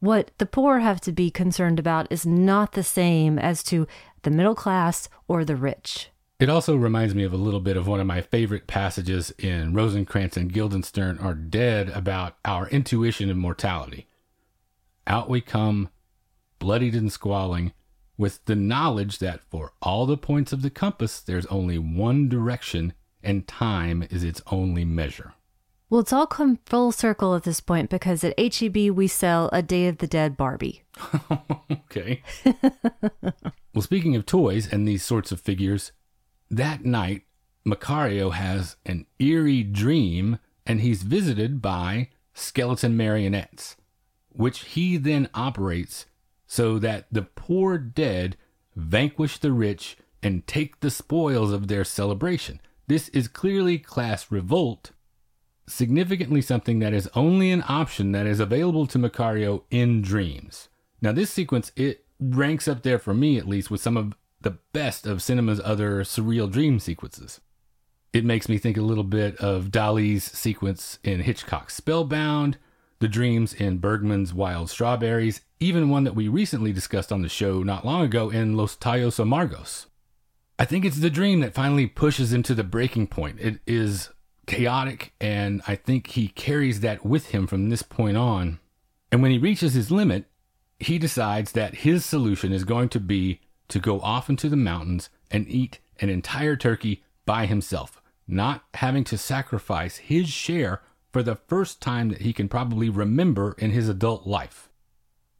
What 0.00 0.30
the 0.38 0.46
poor 0.46 0.78
have 0.78 1.00
to 1.02 1.12
be 1.12 1.30
concerned 1.30 1.78
about 1.78 2.10
is 2.10 2.24
not 2.24 2.72
the 2.72 2.82
same 2.82 3.38
as 3.38 3.62
to 3.64 3.86
the 4.22 4.30
middle 4.30 4.54
class 4.54 5.08
or 5.26 5.44
the 5.44 5.56
rich. 5.56 6.08
It 6.40 6.48
also 6.48 6.76
reminds 6.76 7.16
me 7.16 7.24
of 7.24 7.32
a 7.32 7.36
little 7.36 7.58
bit 7.58 7.76
of 7.76 7.88
one 7.88 7.98
of 7.98 8.06
my 8.06 8.20
favorite 8.20 8.68
passages 8.68 9.32
in 9.38 9.74
Rosencrantz 9.74 10.36
and 10.36 10.52
Guildenstern 10.52 11.18
are 11.18 11.34
dead 11.34 11.88
about 11.88 12.36
our 12.44 12.68
intuition 12.68 13.28
of 13.28 13.36
mortality. 13.36 14.06
Out 15.04 15.28
we 15.28 15.40
come, 15.40 15.88
bloodied 16.60 16.94
and 16.94 17.12
squalling, 17.12 17.72
with 18.16 18.44
the 18.44 18.54
knowledge 18.54 19.18
that 19.18 19.40
for 19.50 19.72
all 19.82 20.06
the 20.06 20.16
points 20.16 20.52
of 20.52 20.62
the 20.62 20.70
compass, 20.70 21.18
there's 21.18 21.46
only 21.46 21.76
one 21.76 22.28
direction 22.28 22.92
and 23.20 23.48
time 23.48 24.06
is 24.08 24.22
its 24.22 24.40
only 24.46 24.84
measure. 24.84 25.34
Well, 25.90 26.02
it's 26.02 26.12
all 26.12 26.26
come 26.28 26.60
full 26.66 26.92
circle 26.92 27.34
at 27.34 27.42
this 27.42 27.60
point 27.60 27.90
because 27.90 28.22
at 28.22 28.38
HEB 28.38 28.90
we 28.90 29.08
sell 29.08 29.50
a 29.52 29.60
Day 29.60 29.88
of 29.88 29.98
the 29.98 30.06
Dead 30.06 30.36
Barbie. 30.36 30.84
okay. 31.72 32.22
well, 33.74 33.82
speaking 33.82 34.14
of 34.14 34.24
toys 34.24 34.72
and 34.72 34.86
these 34.86 35.02
sorts 35.02 35.32
of 35.32 35.40
figures, 35.40 35.90
that 36.50 36.84
night, 36.84 37.22
Macario 37.66 38.32
has 38.32 38.76
an 38.86 39.06
eerie 39.18 39.62
dream 39.62 40.38
and 40.66 40.80
he's 40.80 41.02
visited 41.02 41.60
by 41.60 42.08
skeleton 42.34 42.96
marionettes, 42.96 43.76
which 44.30 44.60
he 44.60 44.96
then 44.96 45.28
operates 45.34 46.06
so 46.46 46.78
that 46.78 47.06
the 47.12 47.22
poor 47.22 47.76
dead 47.78 48.36
vanquish 48.74 49.38
the 49.38 49.52
rich 49.52 49.98
and 50.22 50.46
take 50.46 50.80
the 50.80 50.90
spoils 50.90 51.52
of 51.52 51.68
their 51.68 51.84
celebration. 51.84 52.60
This 52.86 53.08
is 53.10 53.28
clearly 53.28 53.78
class 53.78 54.30
revolt, 54.30 54.92
significantly 55.66 56.40
something 56.40 56.78
that 56.78 56.94
is 56.94 57.08
only 57.14 57.50
an 57.50 57.64
option 57.68 58.12
that 58.12 58.26
is 58.26 58.40
available 58.40 58.86
to 58.86 58.98
Macario 58.98 59.64
in 59.70 60.00
dreams. 60.00 60.68
Now, 61.00 61.12
this 61.12 61.30
sequence, 61.30 61.70
it 61.76 62.06
ranks 62.18 62.66
up 62.66 62.82
there 62.82 62.98
for 62.98 63.14
me 63.14 63.38
at 63.38 63.46
least 63.46 63.70
with 63.70 63.80
some 63.80 63.96
of 63.96 64.14
the 64.40 64.58
best 64.72 65.06
of 65.06 65.22
cinema's 65.22 65.60
other 65.64 66.02
surreal 66.04 66.50
dream 66.50 66.78
sequences. 66.78 67.40
It 68.12 68.24
makes 68.24 68.48
me 68.48 68.58
think 68.58 68.76
a 68.76 68.82
little 68.82 69.04
bit 69.04 69.36
of 69.36 69.70
Dali's 69.70 70.24
sequence 70.24 70.98
in 71.02 71.20
Hitchcock's 71.20 71.74
Spellbound, 71.74 72.56
the 73.00 73.08
dreams 73.08 73.52
in 73.52 73.78
Bergman's 73.78 74.32
Wild 74.32 74.70
Strawberries, 74.70 75.42
even 75.60 75.90
one 75.90 76.04
that 76.04 76.14
we 76.14 76.28
recently 76.28 76.72
discussed 76.72 77.12
on 77.12 77.22
the 77.22 77.28
show 77.28 77.62
not 77.62 77.84
long 77.84 78.02
ago 78.02 78.30
in 78.30 78.56
Los 78.56 78.76
Tallos 78.76 79.18
Amargos. 79.18 79.86
I 80.58 80.64
think 80.64 80.84
it's 80.84 80.98
the 80.98 81.10
dream 81.10 81.40
that 81.40 81.54
finally 81.54 81.86
pushes 81.86 82.32
him 82.32 82.42
to 82.44 82.54
the 82.54 82.64
breaking 82.64 83.08
point. 83.08 83.38
It 83.38 83.60
is 83.66 84.10
chaotic, 84.46 85.12
and 85.20 85.62
I 85.68 85.76
think 85.76 86.08
he 86.08 86.28
carries 86.28 86.80
that 86.80 87.04
with 87.04 87.28
him 87.28 87.46
from 87.46 87.68
this 87.68 87.82
point 87.82 88.16
on. 88.16 88.58
And 89.12 89.22
when 89.22 89.30
he 89.30 89.38
reaches 89.38 89.74
his 89.74 89.90
limit, 89.90 90.24
he 90.80 90.98
decides 90.98 91.52
that 91.52 91.76
his 91.76 92.04
solution 92.04 92.52
is 92.52 92.64
going 92.64 92.88
to 92.90 93.00
be 93.00 93.40
to 93.68 93.78
go 93.78 94.00
off 94.00 94.28
into 94.28 94.48
the 94.48 94.56
mountains 94.56 95.10
and 95.30 95.48
eat 95.48 95.78
an 96.00 96.08
entire 96.08 96.56
turkey 96.56 97.02
by 97.26 97.46
himself, 97.46 98.00
not 98.26 98.64
having 98.74 99.04
to 99.04 99.18
sacrifice 99.18 99.98
his 99.98 100.28
share 100.28 100.82
for 101.12 101.22
the 101.22 101.36
first 101.36 101.80
time 101.80 102.08
that 102.08 102.22
he 102.22 102.32
can 102.32 102.48
probably 102.48 102.88
remember 102.88 103.54
in 103.58 103.70
his 103.70 103.88
adult 103.88 104.26
life. 104.26 104.68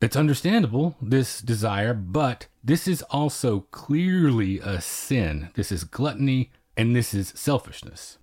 It's 0.01 0.17
understandable, 0.17 0.97
this 1.03 1.41
desire, 1.41 1.93
but 1.93 2.47
this 2.62 2.87
is 2.87 3.03
also 3.03 3.61
clearly 3.73 4.61
a 4.61 4.81
sin. 4.81 5.51
This 5.55 5.73
is 5.73 5.85
gluttony 5.85 6.53
and 6.77 6.95
this 6.95 7.12
is 7.12 7.33
selfishness. 7.35 8.19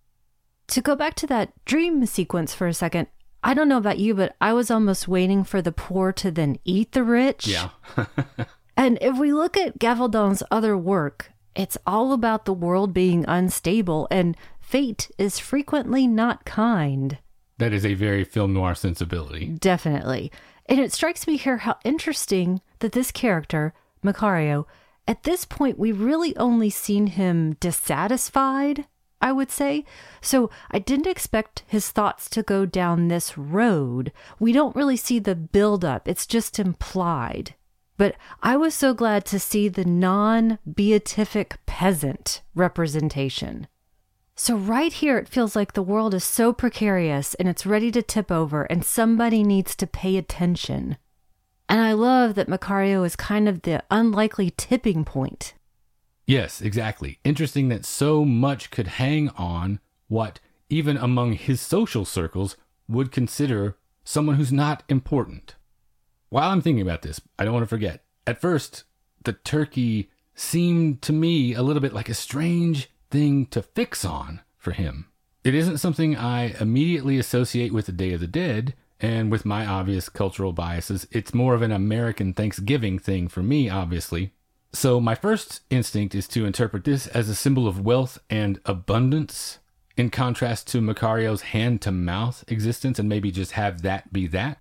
To 0.67 0.81
go 0.81 0.95
back 0.95 1.15
to 1.15 1.27
that 1.27 1.51
dream 1.65 2.05
sequence 2.05 2.53
for 2.55 2.67
a 2.67 2.73
second, 2.73 3.07
I 3.43 3.53
don't 3.53 3.67
know 3.67 3.77
about 3.77 3.99
you, 3.99 4.15
but 4.15 4.35
I 4.39 4.53
was 4.53 4.71
almost 4.71 5.07
waiting 5.07 5.43
for 5.43 5.61
the 5.61 5.71
poor 5.71 6.11
to 6.13 6.31
then 6.31 6.57
eat 6.63 6.93
the 6.93 7.03
rich. 7.03 7.45
Yeah. 7.45 7.69
And 8.77 8.97
if 9.01 9.17
we 9.17 9.33
look 9.33 9.55
at 9.57 9.79
Gavaldon's 9.79 10.43
other 10.51 10.77
work, 10.77 11.31
it's 11.55 11.77
all 11.87 12.11
about 12.11 12.45
the 12.45 12.53
world 12.53 12.93
being 12.93 13.25
unstable 13.27 14.07
and 14.11 14.35
fate 14.59 15.09
is 15.17 15.39
frequently 15.39 16.07
not 16.07 16.45
kind. 16.45 17.17
That 17.57 17.71
is 17.71 17.85
a 17.85 17.93
very 17.93 18.25
film 18.25 18.53
noir 18.53 18.75
sensibility. 18.75 19.47
Definitely. 19.47 20.31
And 20.65 20.79
it 20.79 20.91
strikes 20.91 21.27
me 21.27 21.37
here 21.37 21.57
how 21.57 21.77
interesting 21.85 22.61
that 22.79 22.91
this 22.91 23.11
character, 23.11 23.73
Macario, 24.03 24.65
at 25.07 25.23
this 25.23 25.45
point, 25.45 25.79
we've 25.79 26.01
really 26.01 26.35
only 26.35 26.69
seen 26.69 27.07
him 27.07 27.53
dissatisfied, 27.59 28.87
I 29.21 29.31
would 29.31 29.51
say. 29.51 29.85
So 30.19 30.49
I 30.71 30.79
didn't 30.79 31.07
expect 31.07 31.63
his 31.67 31.89
thoughts 31.91 32.29
to 32.31 32.43
go 32.43 32.65
down 32.65 33.07
this 33.07 33.37
road. 33.37 34.11
We 34.39 34.51
don't 34.51 34.75
really 34.75 34.97
see 34.97 35.19
the 35.19 35.35
buildup, 35.35 36.07
it's 36.07 36.27
just 36.27 36.59
implied. 36.59 37.53
But 37.97 38.15
I 38.43 38.57
was 38.57 38.73
so 38.73 38.93
glad 38.93 39.25
to 39.25 39.39
see 39.39 39.69
the 39.69 39.85
non 39.85 40.59
beatific 40.65 41.57
peasant 41.65 42.41
representation. 42.53 43.67
So, 44.35 44.57
right 44.57 44.91
here, 44.91 45.17
it 45.17 45.29
feels 45.29 45.55
like 45.55 45.73
the 45.73 45.81
world 45.81 46.13
is 46.13 46.25
so 46.25 46.51
precarious 46.51 47.35
and 47.35 47.47
it's 47.47 47.65
ready 47.65 47.89
to 47.91 48.01
tip 48.01 48.29
over, 48.29 48.63
and 48.63 48.83
somebody 48.83 49.43
needs 49.43 49.75
to 49.77 49.87
pay 49.87 50.17
attention. 50.17 50.97
And 51.69 51.79
I 51.79 51.93
love 51.93 52.35
that 52.35 52.49
Macario 52.49 53.05
is 53.05 53.15
kind 53.15 53.47
of 53.47 53.61
the 53.61 53.81
unlikely 53.89 54.53
tipping 54.57 55.05
point. 55.05 55.53
Yes, 56.27 56.59
exactly. 56.59 57.19
Interesting 57.23 57.69
that 57.69 57.85
so 57.85 58.25
much 58.25 58.71
could 58.71 58.87
hang 58.87 59.29
on 59.29 59.79
what, 60.07 60.41
even 60.69 60.97
among 60.97 61.33
his 61.33 61.61
social 61.61 62.03
circles, 62.03 62.57
would 62.89 63.11
consider 63.11 63.77
someone 64.03 64.35
who's 64.35 64.51
not 64.51 64.83
important. 64.89 65.55
While 66.35 66.51
I'm 66.51 66.61
thinking 66.61 66.81
about 66.81 67.01
this, 67.01 67.21
I 67.39 67.45
don't 67.45 67.53
want 67.53 67.63
to 67.63 67.69
forget. 67.69 68.03
At 68.27 68.41
first, 68.41 68.83
the 69.23 69.31
turkey 69.31 70.09
seemed 70.33 71.01
to 71.03 71.13
me 71.13 71.53
a 71.53 71.61
little 71.61 71.81
bit 71.81 71.93
like 71.93 72.09
a 72.09 72.13
strange 72.13 72.89
thing 73.09 73.45
to 73.51 73.61
fix 73.61 74.03
on 74.03 74.41
for 74.57 74.71
him. 74.71 75.07
It 75.45 75.55
isn't 75.55 75.77
something 75.77 76.17
I 76.17 76.53
immediately 76.59 77.17
associate 77.19 77.71
with 77.71 77.85
the 77.85 77.93
Day 77.93 78.11
of 78.11 78.19
the 78.19 78.27
Dead, 78.27 78.73
and 78.99 79.31
with 79.31 79.45
my 79.45 79.65
obvious 79.65 80.09
cultural 80.09 80.51
biases, 80.51 81.07
it's 81.09 81.33
more 81.33 81.53
of 81.53 81.61
an 81.61 81.71
American 81.71 82.33
Thanksgiving 82.33 82.99
thing 82.99 83.29
for 83.29 83.41
me, 83.41 83.69
obviously. 83.69 84.33
So, 84.73 84.99
my 84.99 85.15
first 85.15 85.61
instinct 85.69 86.13
is 86.15 86.27
to 86.27 86.45
interpret 86.45 86.83
this 86.83 87.07
as 87.07 87.29
a 87.29 87.33
symbol 87.35 87.65
of 87.65 87.85
wealth 87.85 88.19
and 88.29 88.59
abundance, 88.65 89.59
in 89.95 90.09
contrast 90.09 90.67
to 90.67 90.81
Macario's 90.81 91.43
hand 91.53 91.81
to 91.83 91.93
mouth 91.93 92.43
existence, 92.49 92.99
and 92.99 93.07
maybe 93.07 93.31
just 93.31 93.53
have 93.53 93.83
that 93.83 94.11
be 94.11 94.27
that. 94.27 94.59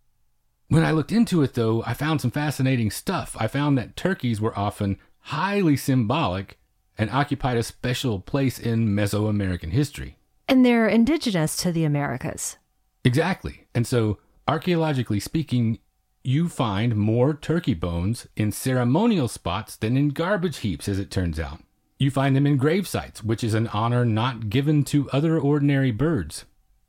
When 0.74 0.84
I 0.84 0.90
looked 0.90 1.12
into 1.12 1.40
it, 1.42 1.54
though, 1.54 1.84
I 1.87 1.94
found 1.94 2.20
some 2.20 2.32
fascinating 2.32 2.90
stuff. 2.90 3.37
I 3.38 3.46
found 3.46 3.78
that 3.78 3.94
turkeys 3.94 4.40
were 4.40 4.58
often 4.58 4.98
highly 5.20 5.76
symbolic 5.76 6.58
and 6.98 7.08
occupied 7.10 7.56
a 7.56 7.62
special 7.62 8.18
place 8.18 8.58
in 8.58 8.88
Mesoamerican 8.88 9.70
history. 9.70 10.16
And 10.48 10.66
they're 10.66 10.88
indigenous 10.88 11.56
to 11.58 11.70
the 11.70 11.84
Americas. 11.84 12.56
Exactly. 13.04 13.68
And 13.72 13.87
so, 13.87 14.18
archaeologically 14.48 15.20
speaking, 15.20 15.78
you 16.24 16.48
find 16.48 16.96
more 16.96 17.34
turkey 17.34 17.74
bones 17.74 18.26
in 18.34 18.50
ceremonial 18.50 19.28
spots 19.28 19.76
than 19.76 19.96
in 19.96 20.08
garbage 20.08 20.56
heaps, 20.56 20.88
as 20.88 20.98
it 20.98 21.08
turns 21.08 21.38
out. 21.38 21.60
You 22.00 22.10
find 22.10 22.34
them 22.34 22.48
in 22.48 22.56
grave 22.56 22.88
sites, 22.88 23.22
which 23.22 23.44
is 23.44 23.54
an 23.54 23.68
honor 23.68 24.04
not 24.04 24.50
given 24.50 24.82
to 24.87 25.08
other 25.10 25.38
ordinary 25.38 25.92
birds. 25.92 26.46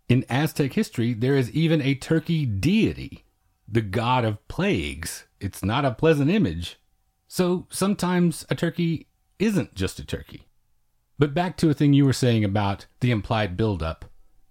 In 0.09 0.25
Aztec 0.27 0.73
history, 0.73 1.13
there 1.13 1.35
is 1.35 1.51
even 1.51 1.83
a 1.83 1.93
turkey 1.93 2.47
deity, 2.47 3.24
the 3.67 3.81
god 3.81 4.25
of 4.25 4.45
plagues. 4.47 5.25
It's 5.39 5.63
not 5.63 5.85
a 5.85 5.91
pleasant 5.91 6.29
image. 6.29 6.79
So 7.27 7.67
sometimes 7.69 8.45
a 8.49 8.55
turkey 8.55 9.07
isn't 9.39 9.75
just 9.75 9.99
a 9.99 10.05
turkey. 10.05 10.47
But 11.17 11.33
back 11.33 11.57
to 11.57 11.69
a 11.69 11.73
thing 11.73 11.93
you 11.93 12.05
were 12.05 12.13
saying 12.13 12.43
about 12.43 12.85
the 12.99 13.11
implied 13.11 13.55
buildup. 13.57 14.05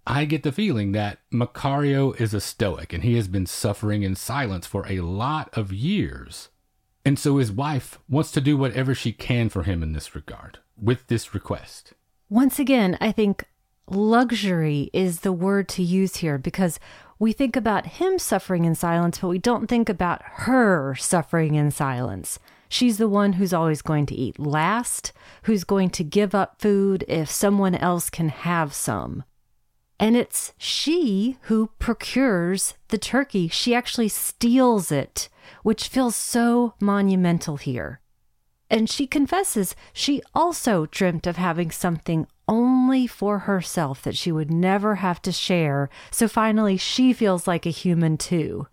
I 0.07 0.25
get 0.25 0.43
the 0.43 0.51
feeling 0.51 0.91
that 0.91 1.19
Macario 1.31 2.19
is 2.19 2.33
a 2.33 2.41
stoic 2.41 2.93
and 2.93 3.03
he 3.03 3.15
has 3.15 3.27
been 3.27 3.45
suffering 3.45 4.03
in 4.03 4.15
silence 4.15 4.67
for 4.67 4.85
a 4.87 5.01
lot 5.01 5.49
of 5.57 5.73
years. 5.73 6.49
And 7.03 7.17
so 7.17 7.37
his 7.37 7.51
wife 7.51 7.99
wants 8.09 8.31
to 8.31 8.41
do 8.41 8.57
whatever 8.57 8.95
she 8.95 9.11
can 9.11 9.49
for 9.49 9.63
him 9.63 9.83
in 9.83 9.93
this 9.93 10.15
regard, 10.15 10.59
with 10.79 11.07
this 11.07 11.33
request. 11.33 11.93
Once 12.29 12.57
again, 12.57 12.97
I 12.99 13.11
think 13.11 13.45
luxury 13.87 14.89
is 14.93 15.19
the 15.19 15.31
word 15.31 15.69
to 15.69 15.83
use 15.83 16.17
here 16.17 16.39
because 16.39 16.79
we 17.19 17.31
think 17.31 17.55
about 17.55 17.85
him 17.85 18.19
suffering 18.19 18.65
in 18.65 18.75
silence, 18.75 19.19
but 19.19 19.29
we 19.29 19.39
don't 19.39 19.67
think 19.67 19.89
about 19.89 20.21
her 20.23 20.95
suffering 20.95 21.55
in 21.55 21.71
silence. 21.71 22.39
She's 22.67 22.97
the 22.97 23.07
one 23.07 23.33
who's 23.33 23.53
always 23.53 23.81
going 23.81 24.05
to 24.07 24.15
eat 24.15 24.39
last, 24.39 25.13
who's 25.43 25.63
going 25.63 25.91
to 25.91 26.03
give 26.03 26.35
up 26.35 26.59
food 26.59 27.05
if 27.07 27.29
someone 27.29 27.75
else 27.75 28.09
can 28.09 28.29
have 28.29 28.73
some. 28.73 29.23
And 29.99 30.17
it's 30.17 30.53
she 30.57 31.37
who 31.43 31.69
procures 31.79 32.73
the 32.89 32.97
turkey. 32.97 33.47
She 33.47 33.73
actually 33.73 34.09
steals 34.09 34.91
it, 34.91 35.29
which 35.63 35.87
feels 35.87 36.15
so 36.15 36.73
monumental 36.81 37.57
here. 37.57 38.01
And 38.69 38.89
she 38.89 39.07
confesses 39.07 39.75
she 39.93 40.21
also 40.33 40.87
dreamt 40.87 41.27
of 41.27 41.37
having 41.37 41.71
something 41.71 42.27
only 42.47 43.07
for 43.07 43.39
herself 43.39 44.01
that 44.03 44.15
she 44.15 44.31
would 44.31 44.51
never 44.51 44.95
have 44.95 45.21
to 45.23 45.31
share. 45.31 45.89
So 46.11 46.27
finally, 46.27 46.77
she 46.77 47.13
feels 47.13 47.47
like 47.47 47.65
a 47.65 47.71
human 47.71 48.17
too. 48.17 48.67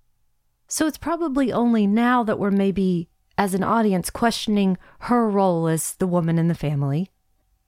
So 0.68 0.86
it's 0.86 0.98
probably 0.98 1.52
only 1.52 1.86
now 1.86 2.22
that 2.24 2.38
we're 2.38 2.50
maybe, 2.50 3.08
as 3.36 3.54
an 3.54 3.62
audience, 3.62 4.10
questioning 4.10 4.78
her 5.00 5.28
role 5.28 5.66
as 5.68 5.94
the 5.94 6.06
woman 6.06 6.38
in 6.38 6.48
the 6.48 6.54
family. 6.54 7.10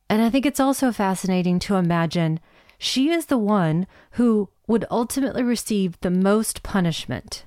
And 0.08 0.22
I 0.22 0.30
think 0.30 0.46
it's 0.46 0.60
also 0.60 0.92
fascinating 0.92 1.58
to 1.60 1.76
imagine 1.76 2.40
she 2.78 3.10
is 3.10 3.26
the 3.26 3.38
one 3.38 3.86
who 4.12 4.50
would 4.66 4.84
ultimately 4.90 5.42
receive 5.42 5.98
the 6.00 6.10
most 6.10 6.62
punishment. 6.62 7.44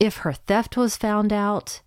If 0.00 0.18
her 0.18 0.32
theft 0.32 0.76
was 0.76 0.96
found 0.96 1.32
out, 1.32 1.80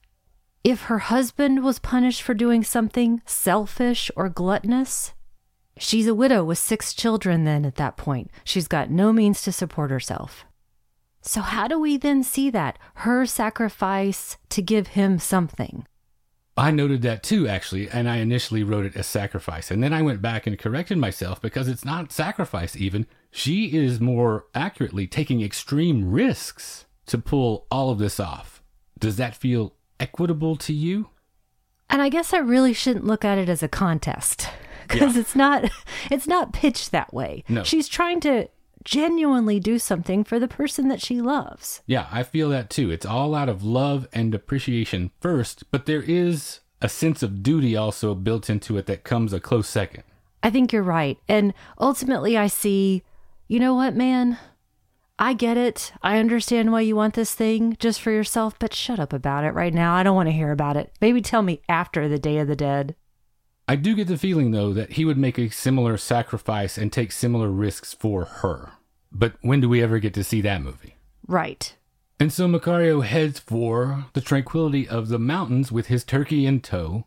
if 0.63 0.83
her 0.83 0.99
husband 0.99 1.63
was 1.63 1.79
punished 1.79 2.21
for 2.21 2.33
doing 2.33 2.63
something 2.63 3.21
selfish 3.25 4.09
or 4.15 4.29
gluttonous, 4.29 5.13
she's 5.77 6.07
a 6.07 6.15
widow 6.15 6.43
with 6.43 6.57
six 6.57 6.93
children 6.93 7.43
then 7.43 7.65
at 7.65 7.75
that 7.75 7.97
point. 7.97 8.31
She's 8.43 8.67
got 8.67 8.89
no 8.89 9.11
means 9.11 9.41
to 9.43 9.51
support 9.51 9.91
herself. 9.91 10.45
So, 11.21 11.41
how 11.41 11.67
do 11.67 11.79
we 11.79 11.97
then 11.97 12.23
see 12.23 12.49
that? 12.51 12.77
Her 12.95 13.25
sacrifice 13.25 14.37
to 14.49 14.61
give 14.61 14.87
him 14.87 15.17
something. 15.17 15.87
I 16.57 16.71
noted 16.71 17.01
that 17.01 17.23
too, 17.23 17.47
actually, 17.47 17.89
and 17.89 18.07
I 18.07 18.17
initially 18.17 18.63
wrote 18.63 18.85
it 18.85 18.95
as 18.95 19.07
sacrifice. 19.07 19.71
And 19.71 19.83
then 19.83 19.91
I 19.91 20.01
went 20.01 20.21
back 20.21 20.47
and 20.47 20.57
corrected 20.57 20.97
myself 20.97 21.41
because 21.41 21.67
it's 21.67 21.83
not 21.83 22.13
sacrifice, 22.13 22.75
even. 22.77 23.07
She 23.31 23.75
is 23.75 23.99
more 23.99 24.45
accurately 24.53 25.07
taking 25.07 25.41
extreme 25.41 26.09
risks 26.09 26.85
to 27.07 27.17
pull 27.17 27.67
all 27.69 27.89
of 27.89 27.99
this 27.99 28.19
off. 28.19 28.63
Does 28.97 29.17
that 29.17 29.35
feel 29.35 29.73
equitable 29.99 30.55
to 30.57 30.71
you? 30.71 31.09
And 31.89 32.01
I 32.01 32.09
guess 32.09 32.33
I 32.33 32.37
really 32.37 32.73
shouldn't 32.73 33.05
look 33.05 33.25
at 33.25 33.37
it 33.37 33.49
as 33.49 33.61
a 33.61 33.67
contest 33.67 34.49
because 34.87 35.15
yeah. 35.15 35.21
it's 35.21 35.35
not 35.35 35.71
it's 36.11 36.27
not 36.27 36.53
pitched 36.53 36.91
that 36.91 37.13
way. 37.13 37.43
No. 37.47 37.63
She's 37.63 37.87
trying 37.87 38.19
to 38.21 38.47
genuinely 38.83 39.59
do 39.59 39.79
something 39.79 40.23
for 40.23 40.39
the 40.39 40.47
person 40.47 40.87
that 40.87 41.01
she 41.01 41.19
loves. 41.19 41.81
Yeah, 41.85 42.07
I 42.11 42.23
feel 42.23 42.49
that 42.49 42.69
too. 42.69 42.91
It's 42.91 43.05
all 43.05 43.35
out 43.35 43.49
of 43.49 43.63
love 43.63 44.07
and 44.13 44.33
appreciation 44.33 45.11
first, 45.19 45.69
but 45.71 45.85
there 45.85 46.03
is 46.03 46.59
a 46.81 46.87
sense 46.87 47.23
of 47.23 47.41
duty 47.43 47.75
also 47.75 48.13
built 48.13 48.49
into 48.49 48.77
it 48.77 48.85
that 48.85 49.03
comes 49.03 49.33
a 49.33 49.39
close 49.39 49.67
second. 49.67 50.03
I 50.43 50.51
think 50.51 50.71
you're 50.71 50.83
right. 50.83 51.17
And 51.27 51.53
ultimately, 51.79 52.37
I 52.37 52.47
see, 52.47 53.01
you 53.47 53.59
know 53.59 53.73
what, 53.73 53.95
man? 53.95 54.37
I 55.17 55.33
get 55.33 55.57
it. 55.57 55.93
I 56.03 56.19
understand 56.19 56.71
why 56.71 56.81
you 56.81 56.95
want 56.95 57.15
this 57.15 57.33
thing 57.33 57.77
just 57.79 58.01
for 58.01 58.11
yourself, 58.11 58.59
but 58.59 58.73
shut 58.73 58.99
up 58.99 59.13
about 59.13 59.45
it 59.45 59.53
right 59.53 59.73
now. 59.73 59.95
I 59.95 60.03
don't 60.03 60.15
want 60.15 60.27
to 60.27 60.33
hear 60.33 60.51
about 60.51 60.77
it. 60.77 60.91
Maybe 61.01 61.21
tell 61.21 61.41
me 61.41 61.61
after 61.69 62.07
the 62.07 62.19
Day 62.19 62.37
of 62.37 62.47
the 62.47 62.55
Dead. 62.55 62.95
I 63.67 63.75
do 63.75 63.95
get 63.95 64.07
the 64.07 64.17
feeling, 64.17 64.51
though, 64.51 64.73
that 64.73 64.93
he 64.93 65.05
would 65.05 65.17
make 65.17 65.39
a 65.39 65.49
similar 65.49 65.97
sacrifice 65.97 66.77
and 66.77 66.91
take 66.93 67.11
similar 67.11 67.49
risks 67.49 67.93
for 67.93 68.25
her. 68.25 68.73
But 69.11 69.33
when 69.41 69.61
do 69.61 69.69
we 69.69 69.81
ever 69.81 69.99
get 69.99 70.13
to 70.15 70.23
see 70.23 70.41
that 70.41 70.61
movie? 70.61 70.95
Right. 71.27 71.75
And 72.19 72.31
so 72.31 72.47
Macario 72.47 73.03
heads 73.03 73.39
for 73.39 74.05
the 74.13 74.21
tranquility 74.21 74.87
of 74.87 75.09
the 75.09 75.19
mountains 75.19 75.71
with 75.71 75.87
his 75.87 76.03
turkey 76.03 76.45
in 76.45 76.61
tow, 76.61 77.05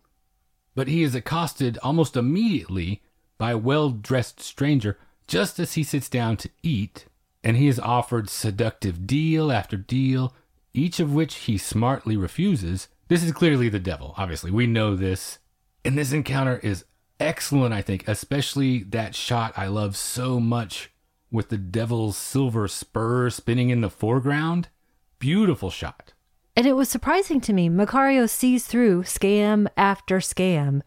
but 0.75 0.89
he 0.89 1.03
is 1.03 1.15
accosted 1.15 1.79
almost 1.83 2.17
immediately 2.17 3.03
by 3.39 3.53
a 3.53 3.59
well 3.59 3.91
dressed 3.91 4.41
stranger 4.41 4.99
just 5.27 5.59
as 5.59 5.75
he 5.75 5.83
sits 5.83 6.09
down 6.09 6.37
to 6.39 6.51
eat, 6.63 7.07
and 7.45 7.57
he 7.57 7.69
is 7.69 7.79
offered 7.79 8.29
seductive 8.29 9.07
deal 9.07 9.53
after 9.53 9.77
deal, 9.77 10.35
each 10.75 10.99
of 11.01 11.13
which 11.13 11.35
he 11.35 11.57
smartly 11.57 12.17
refuses. 12.17 12.89
This 13.09 13.23
is 13.23 13.33
clearly 13.33 13.69
the 13.69 13.79
devil, 13.79 14.15
obviously. 14.17 14.51
We 14.51 14.67
know 14.67 14.97
this. 14.97 15.39
And 15.89 15.97
this 15.97 16.13
encounter 16.13 16.61
is 16.63 16.85
excellent, 17.19 17.73
I 17.73 17.81
think, 17.81 18.07
especially 18.07 18.83
that 18.83 19.15
shot 19.15 19.55
I 19.57 19.69
love 19.69 19.97
so 19.97 20.39
much 20.39 20.91
with 21.31 21.49
the 21.49 21.57
devil's 21.57 22.15
silver 22.15 22.69
spur 22.69 23.31
spinning 23.31 23.71
in 23.71 23.81
the 23.81 23.89
foreground. 23.89 24.69
Beautiful 25.19 25.71
shot. 25.71 26.13
And 26.55 26.67
it 26.67 26.75
was 26.75 26.91
surprising 26.91 27.41
to 27.41 27.55
me. 27.55 27.71
Macario 27.71 28.29
sees 28.29 28.67
through 28.67 29.05
scam 29.05 29.67
after 29.79 30.19
scam. 30.19 30.83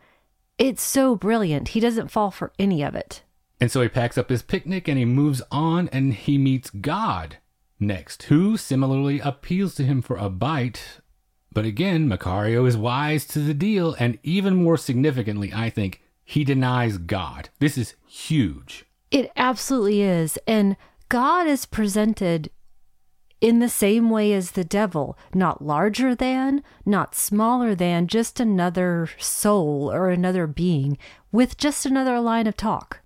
It's 0.60 0.84
so 0.84 1.16
brilliant. 1.16 1.70
He 1.70 1.80
doesn't 1.80 2.12
fall 2.12 2.30
for 2.30 2.54
any 2.60 2.84
of 2.84 2.94
it. 2.94 3.24
And 3.60 3.72
so 3.72 3.82
he 3.82 3.90
packs 3.90 4.20
up 4.20 4.30
his 4.30 4.44
picnic 4.44 4.88
and 4.88 5.00
he 5.00 5.06
moves 5.06 5.42
on 5.50 5.88
and 5.88 6.14
he 6.14 6.38
meets 6.38 6.70
God 6.70 7.38
next, 7.80 8.22
who 8.22 8.56
similarly 8.56 9.20
appeals 9.20 9.74
to 9.78 9.84
him 9.84 10.04
for 10.04 10.18
a 10.18 10.30
bite. 10.30 11.00
But 11.54 11.66
again, 11.66 12.08
Macario 12.08 12.68
is 12.68 12.78
wise 12.78 13.26
to 13.26 13.40
the 13.40 13.54
deal, 13.54 13.96
and 14.00 14.18
even 14.24 14.56
more 14.56 14.78
significantly, 14.78 15.52
I 15.54 15.70
think, 15.70 16.02
he 16.24 16.44
denies 16.44 16.98
God. 16.98 17.50
This 17.60 17.78
is 17.78 17.96
huge. 18.08 18.86
It 19.10 19.32
absolutely 19.36 20.02
is. 20.02 20.40
And 20.48 20.78
God 21.10 21.48
is 21.48 21.66
presented 21.66 22.52
in 23.42 23.60
the 23.60 23.68
same 23.68 24.10
way 24.10 24.32
as 24.32 24.52
the 24.52 24.64
devil, 24.64 25.18
not 25.34 25.66
larger 25.66 26.16
than, 26.16 26.64
not 26.86 27.16
smaller 27.16 27.76
than, 27.76 28.08
just 28.08 28.40
another 28.40 29.10
soul 29.18 29.92
or 29.92 30.10
another 30.10 30.48
being 30.48 30.98
with 31.32 31.58
just 31.58 31.86
another 31.86 32.20
line 32.22 32.48
of 32.48 32.56
talk. 32.56 33.02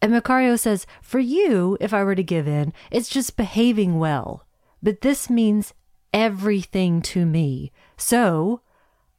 And 0.00 0.12
Macario 0.12 0.58
says, 0.58 0.86
For 1.02 1.18
you, 1.18 1.76
if 1.80 1.92
I 1.92 2.04
were 2.04 2.14
to 2.14 2.22
give 2.22 2.46
in, 2.46 2.72
it's 2.90 3.08
just 3.08 3.36
behaving 3.36 3.98
well. 3.98 4.46
But 4.82 5.00
this 5.00 5.28
means 5.28 5.74
everything 6.16 7.02
to 7.02 7.26
me. 7.26 7.70
So 7.98 8.62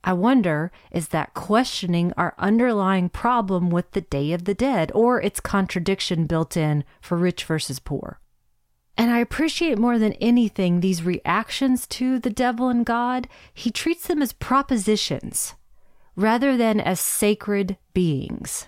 I 0.03 0.13
wonder 0.13 0.71
is 0.91 1.09
that 1.09 1.33
questioning 1.35 2.11
our 2.17 2.33
underlying 2.37 3.09
problem 3.09 3.69
with 3.69 3.91
the 3.91 4.01
Day 4.01 4.33
of 4.33 4.45
the 4.45 4.55
Dead 4.55 4.91
or 4.95 5.21
its 5.21 5.39
contradiction 5.39 6.25
built 6.25 6.57
in 6.57 6.83
for 6.99 7.15
rich 7.17 7.43
versus 7.43 7.79
poor? 7.79 8.19
And 8.97 9.11
I 9.11 9.19
appreciate 9.19 9.77
more 9.77 9.99
than 9.99 10.13
anything 10.13 10.79
these 10.79 11.03
reactions 11.03 11.85
to 11.87 12.17
the 12.17 12.31
devil 12.31 12.67
and 12.67 12.83
God. 12.83 13.27
He 13.53 13.69
treats 13.69 14.07
them 14.07 14.23
as 14.23 14.33
propositions. 14.33 15.53
rather 16.17 16.57
than 16.57 16.81
as 16.81 16.99
sacred 16.99 17.77
beings. 17.93 18.67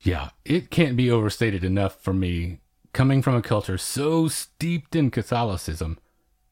Yeah, 0.00 0.30
it 0.44 0.70
can't 0.70 0.96
be 0.96 1.10
overstated 1.10 1.64
enough 1.64 2.00
for 2.00 2.12
me, 2.12 2.60
coming 2.92 3.22
from 3.22 3.34
a 3.34 3.42
culture 3.42 3.78
so 3.78 4.28
steeped 4.28 4.94
in 4.94 5.10
Catholicism. 5.10 5.98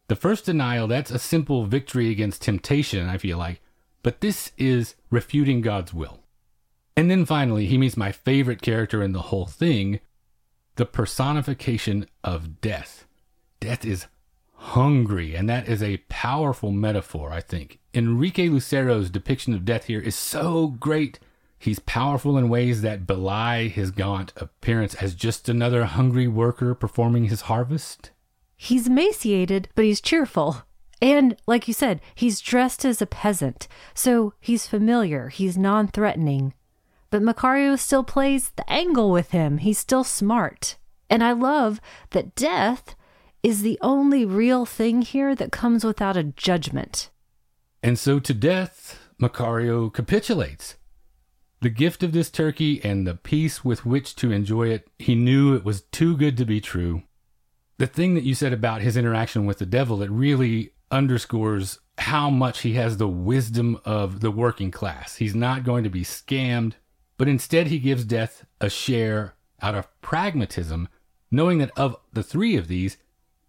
The 0.09 0.16
first 0.16 0.45
denial, 0.45 0.87
that's 0.87 1.11
a 1.11 1.19
simple 1.19 1.66
victory 1.66 2.11
against 2.11 2.42
temptation, 2.42 3.09
I 3.09 3.19
feel 3.19 3.38
like, 3.38 3.61
but 4.03 4.21
this 4.21 4.53
is 4.57 4.95
refuting 5.11 5.62
God's 5.62 5.92
will. 5.92 6.21
And 6.97 7.11
then 7.11 7.27
finally, 7.27 7.66
he 7.66 7.77
meets 7.77 7.97
my 7.97 8.12
favorite 8.12 8.62
character 8.62 9.03
in 9.03 9.12
the 9.12 9.23
whole 9.23 9.47
thing 9.47 10.01
the 10.77 10.87
personification 10.87 12.07
of 12.23 12.61
death. 12.61 13.07
Death 13.61 13.85
is 13.85 14.07
hungry, 14.53 15.35
and 15.35 15.49
that 15.49 15.69
is 15.69 15.83
a 15.83 15.97
powerful 16.09 16.71
metaphor, 16.71 17.33
I 17.33 17.40
think. 17.40 17.79
Enrique 17.95 18.49
Lucero's 18.49 19.11
depiction 19.11 19.55
of 19.55 19.64
death 19.64 19.85
here 19.85 20.01
is 20.01 20.14
so 20.14 20.69
great. 20.69 21.19
He's 21.59 21.79
powerful 21.79 22.37
in 22.37 22.49
ways 22.49 22.83
that 22.83 23.07
belie 23.07 23.69
his 23.69 23.90
gaunt 23.90 24.33
appearance 24.37 24.95
as 24.97 25.14
just 25.14 25.49
another 25.49 25.87
hungry 25.87 26.29
worker 26.29 26.75
performing 26.75 27.25
his 27.25 27.42
harvest. 27.42 28.11
He's 28.57 28.87
emaciated, 28.87 29.69
but 29.75 29.85
he's 29.85 30.01
cheerful. 30.01 30.62
And 31.03 31.37
like 31.47 31.69
you 31.69 31.75
said, 31.75 32.01
he's 32.14 32.40
dressed 32.40 32.85
as 32.85 33.03
a 33.03 33.07
peasant, 33.07 33.69
so 33.95 34.33
he's 34.40 34.66
familiar, 34.66 35.29
he's 35.29 35.59
non 35.59 35.88
threatening. 35.88 36.55
But 37.11 37.23
Macario 37.23 37.79
still 37.79 38.03
plays 38.03 38.51
the 38.57 38.69
angle 38.71 39.11
with 39.11 39.31
him, 39.31 39.59
he's 39.59 39.79
still 39.79 40.05
smart. 40.05 40.77
And 41.11 41.23
I 41.23 41.33
love 41.33 41.81
that 42.11 42.35
death 42.35 42.97
is 43.42 43.62
the 43.62 43.79
only 43.81 44.25
real 44.25 44.64
thing 44.64 45.03
here 45.03 45.35
that 45.35 45.53
comes 45.53 45.85
without 45.85 46.16
a 46.16 46.25
judgment. 46.25 47.11
And 47.83 47.99
so 47.99 48.19
to 48.19 48.35
death, 48.35 48.99
Macario 49.21 49.92
capitulates. 49.92 50.77
The 51.61 51.71
gift 51.71 52.03
of 52.03 52.12
this 52.12 52.31
turkey 52.31 52.85
and 52.85 53.07
the 53.07 53.14
peace 53.14 53.64
with 53.64 53.87
which 53.87 54.16
to 54.16 54.33
enjoy 54.33 54.69
it, 54.71 54.88
he 54.99 55.14
knew 55.14 55.55
it 55.55 55.64
was 55.64 55.83
too 55.83 56.16
good 56.16 56.37
to 56.38 56.45
be 56.45 56.61
true. 56.61 57.03
The 57.79 57.87
thing 57.87 58.15
that 58.15 58.25
you 58.25 58.35
said 58.35 58.53
about 58.53 58.81
his 58.81 58.97
interaction 58.97 59.45
with 59.45 59.59
the 59.59 59.67
devil, 59.67 60.03
it 60.03 60.11
really 60.11 60.73
underscores 60.91 61.79
how 61.99 62.31
much 62.31 62.61
he 62.61 62.75
has 62.75 62.97
the 62.97 63.09
wisdom 63.09 63.79
of 63.85 64.21
the 64.21 64.31
working 64.31 64.71
class. 64.71 65.17
He's 65.17 65.35
not 65.35 65.65
going 65.65 65.85
to 65.85 65.91
be 65.91 66.03
scammed, 66.03 66.75
but 67.19 67.29
instead 67.29 67.67
he 67.67 67.79
gives 67.79 68.05
death 68.05 68.47
a 68.61 68.71
share 68.71 69.35
out 69.61 69.75
of 69.75 69.89
pragmatism, 70.01 70.89
knowing 71.31 71.59
that 71.59 71.77
of 71.77 71.97
the 72.12 72.23
three 72.23 72.57
of 72.57 72.69
these, 72.69 72.97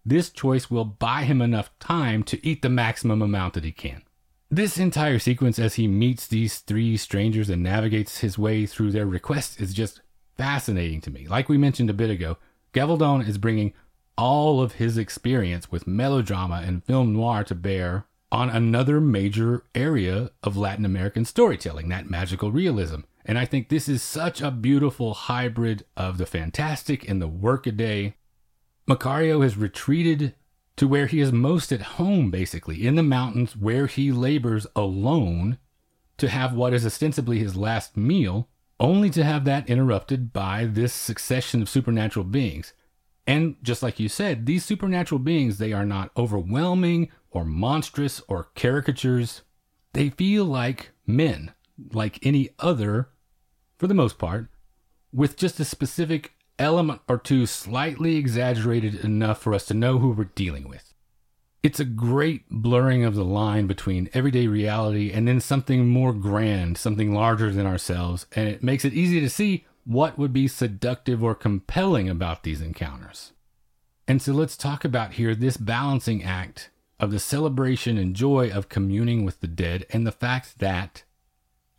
this 0.04 0.30
choice 0.30 0.70
will 0.70 0.84
buy 0.84 1.24
him 1.24 1.42
enough 1.42 1.70
time 1.78 2.22
to 2.24 2.46
eat 2.46 2.62
the 2.62 2.68
maximum 2.68 3.22
amount 3.22 3.54
that 3.54 3.64
he 3.64 3.72
can. 3.72 4.02
This 4.50 4.78
entire 4.78 5.18
sequence 5.18 5.58
as 5.58 5.74
he 5.74 5.86
meets 5.86 6.26
these 6.26 6.58
three 6.60 6.96
strangers 6.96 7.50
and 7.50 7.62
navigates 7.62 8.20
his 8.20 8.38
way 8.38 8.64
through 8.64 8.92
their 8.92 9.06
requests 9.06 9.58
is 9.58 9.74
just 9.74 10.00
fascinating 10.38 11.02
to 11.02 11.10
me. 11.10 11.26
Like 11.28 11.50
we 11.50 11.58
mentioned 11.58 11.90
a 11.90 11.94
bit 11.94 12.08
ago, 12.08 12.38
Gavaldon 12.72 13.26
is 13.28 13.36
bringing 13.36 13.74
all 14.18 14.60
of 14.60 14.72
his 14.72 14.98
experience 14.98 15.70
with 15.70 15.86
melodrama 15.86 16.62
and 16.66 16.84
film 16.84 17.14
noir 17.14 17.44
to 17.44 17.54
bear 17.54 18.04
on 18.30 18.50
another 18.50 19.00
major 19.00 19.64
area 19.74 20.30
of 20.42 20.56
Latin 20.56 20.84
American 20.84 21.24
storytelling, 21.24 21.88
that 21.88 22.10
magical 22.10 22.52
realism. 22.52 23.00
And 23.24 23.38
I 23.38 23.44
think 23.44 23.68
this 23.68 23.88
is 23.88 24.02
such 24.02 24.42
a 24.42 24.50
beautiful 24.50 25.14
hybrid 25.14 25.84
of 25.96 26.18
the 26.18 26.26
fantastic 26.26 27.08
and 27.08 27.22
the 27.22 27.28
workaday. 27.28 28.16
Macario 28.88 29.42
has 29.42 29.56
retreated 29.56 30.34
to 30.76 30.88
where 30.88 31.06
he 31.06 31.20
is 31.20 31.32
most 31.32 31.72
at 31.72 31.82
home, 31.82 32.30
basically, 32.30 32.86
in 32.86 32.96
the 32.96 33.02
mountains 33.02 33.56
where 33.56 33.86
he 33.86 34.10
labors 34.12 34.66
alone 34.74 35.58
to 36.16 36.28
have 36.28 36.52
what 36.52 36.74
is 36.74 36.84
ostensibly 36.84 37.38
his 37.38 37.56
last 37.56 37.96
meal, 37.96 38.48
only 38.80 39.10
to 39.10 39.24
have 39.24 39.44
that 39.44 39.68
interrupted 39.68 40.32
by 40.32 40.64
this 40.64 40.92
succession 40.92 41.62
of 41.62 41.68
supernatural 41.68 42.24
beings. 42.24 42.72
And 43.28 43.56
just 43.62 43.82
like 43.82 44.00
you 44.00 44.08
said, 44.08 44.46
these 44.46 44.64
supernatural 44.64 45.18
beings, 45.18 45.58
they 45.58 45.74
are 45.74 45.84
not 45.84 46.10
overwhelming 46.16 47.10
or 47.30 47.44
monstrous 47.44 48.22
or 48.26 48.48
caricatures. 48.56 49.42
They 49.92 50.08
feel 50.08 50.46
like 50.46 50.92
men, 51.06 51.52
like 51.92 52.24
any 52.24 52.48
other, 52.58 53.10
for 53.76 53.86
the 53.86 53.92
most 53.92 54.16
part, 54.16 54.48
with 55.12 55.36
just 55.36 55.60
a 55.60 55.66
specific 55.66 56.32
element 56.58 57.02
or 57.06 57.18
two 57.18 57.44
slightly 57.44 58.16
exaggerated 58.16 59.04
enough 59.04 59.42
for 59.42 59.52
us 59.52 59.66
to 59.66 59.74
know 59.74 59.98
who 59.98 60.12
we're 60.12 60.24
dealing 60.24 60.66
with. 60.66 60.94
It's 61.62 61.80
a 61.80 61.84
great 61.84 62.48
blurring 62.48 63.04
of 63.04 63.14
the 63.14 63.26
line 63.26 63.66
between 63.66 64.08
everyday 64.14 64.46
reality 64.46 65.12
and 65.12 65.28
then 65.28 65.40
something 65.40 65.86
more 65.86 66.14
grand, 66.14 66.78
something 66.78 67.12
larger 67.12 67.52
than 67.52 67.66
ourselves, 67.66 68.24
and 68.32 68.48
it 68.48 68.62
makes 68.62 68.86
it 68.86 68.94
easy 68.94 69.20
to 69.20 69.28
see 69.28 69.66
what 69.84 70.18
would 70.18 70.32
be 70.32 70.48
seductive 70.48 71.22
or 71.22 71.34
compelling 71.34 72.08
about 72.08 72.42
these 72.42 72.60
encounters. 72.60 73.32
And 74.06 74.22
so 74.22 74.32
let's 74.32 74.56
talk 74.56 74.84
about 74.84 75.14
here 75.14 75.34
this 75.34 75.56
balancing 75.56 76.22
act 76.22 76.70
of 76.98 77.10
the 77.10 77.18
celebration 77.18 77.98
and 77.98 78.16
joy 78.16 78.50
of 78.50 78.68
communing 78.68 79.24
with 79.24 79.40
the 79.40 79.46
dead 79.46 79.86
and 79.90 80.06
the 80.06 80.12
fact 80.12 80.58
that, 80.58 81.04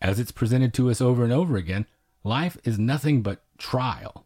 as 0.01 0.19
it's 0.19 0.31
presented 0.31 0.73
to 0.75 0.89
us 0.89 1.01
over 1.01 1.23
and 1.23 1.33
over 1.33 1.57
again, 1.57 1.85
life 2.23 2.57
is 2.63 2.79
nothing 2.79 3.21
but 3.21 3.43
trial. 3.57 4.25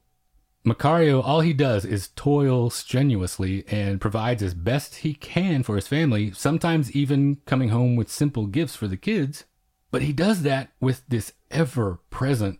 Macario, 0.66 1.22
all 1.22 1.42
he 1.42 1.52
does 1.52 1.84
is 1.84 2.10
toil 2.16 2.70
strenuously 2.70 3.66
and 3.68 4.00
provides 4.00 4.42
as 4.42 4.54
best 4.54 4.96
he 4.98 5.14
can 5.14 5.62
for 5.62 5.76
his 5.76 5.90
family, 5.90 6.32
sometimes 6.32 6.96
even 6.96 7.38
coming 7.46 7.70
home 7.70 7.98
with 7.98 8.10
simple 8.10 8.48
gifts 8.48 8.76
for 8.76 8.88
the 8.88 8.96
kids. 8.96 9.44
But 9.92 10.04
he 10.04 10.14
does 10.14 10.44
that 10.44 10.72
with 10.80 11.04
this 11.08 11.34
ever 11.52 12.00
present 12.10 12.60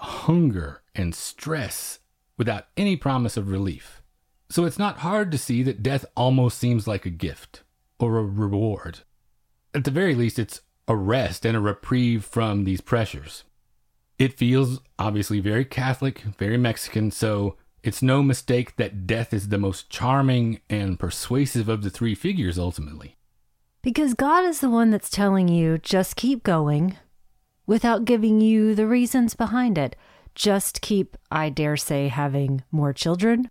hunger 0.00 0.82
and 0.94 1.14
stress 1.14 1.98
without 2.36 2.66
any 2.76 2.96
promise 2.96 3.36
of 3.36 3.50
relief. 3.50 4.02
So 4.48 4.64
it's 4.64 4.78
not 4.78 4.98
hard 4.98 5.30
to 5.32 5.38
see 5.38 5.62
that 5.62 5.82
death 5.82 6.04
almost 6.16 6.58
seems 6.58 6.88
like 6.88 7.06
a 7.06 7.10
gift 7.10 7.62
or 7.98 8.18
a 8.18 8.24
reward. 8.24 9.00
At 9.74 9.84
the 9.84 9.90
very 9.90 10.14
least, 10.14 10.38
it's 10.38 10.62
a 10.88 10.96
rest 10.96 11.46
and 11.46 11.56
a 11.56 11.60
reprieve 11.60 12.24
from 12.24 12.64
these 12.64 12.80
pressures. 12.80 13.44
It 14.18 14.36
feels 14.36 14.80
obviously 14.98 15.40
very 15.40 15.64
Catholic, 15.64 16.20
very 16.20 16.56
Mexican, 16.56 17.10
so 17.10 17.56
it's 17.82 18.02
no 18.02 18.22
mistake 18.22 18.76
that 18.76 19.06
death 19.06 19.32
is 19.32 19.48
the 19.48 19.58
most 19.58 19.88
charming 19.88 20.60
and 20.68 20.98
persuasive 20.98 21.68
of 21.68 21.82
the 21.82 21.90
three 21.90 22.14
figures 22.14 22.58
ultimately. 22.58 23.16
Because 23.82 24.12
God 24.12 24.44
is 24.44 24.60
the 24.60 24.68
one 24.68 24.90
that's 24.90 25.08
telling 25.08 25.48
you, 25.48 25.78
just 25.78 26.16
keep 26.16 26.42
going, 26.42 26.98
without 27.70 28.04
giving 28.04 28.40
you 28.40 28.74
the 28.74 28.84
reasons 28.84 29.36
behind 29.36 29.78
it. 29.78 29.94
Just 30.34 30.80
keep, 30.80 31.16
I 31.30 31.50
dare 31.50 31.76
say, 31.76 32.08
having 32.08 32.64
more 32.72 32.92
children, 32.92 33.48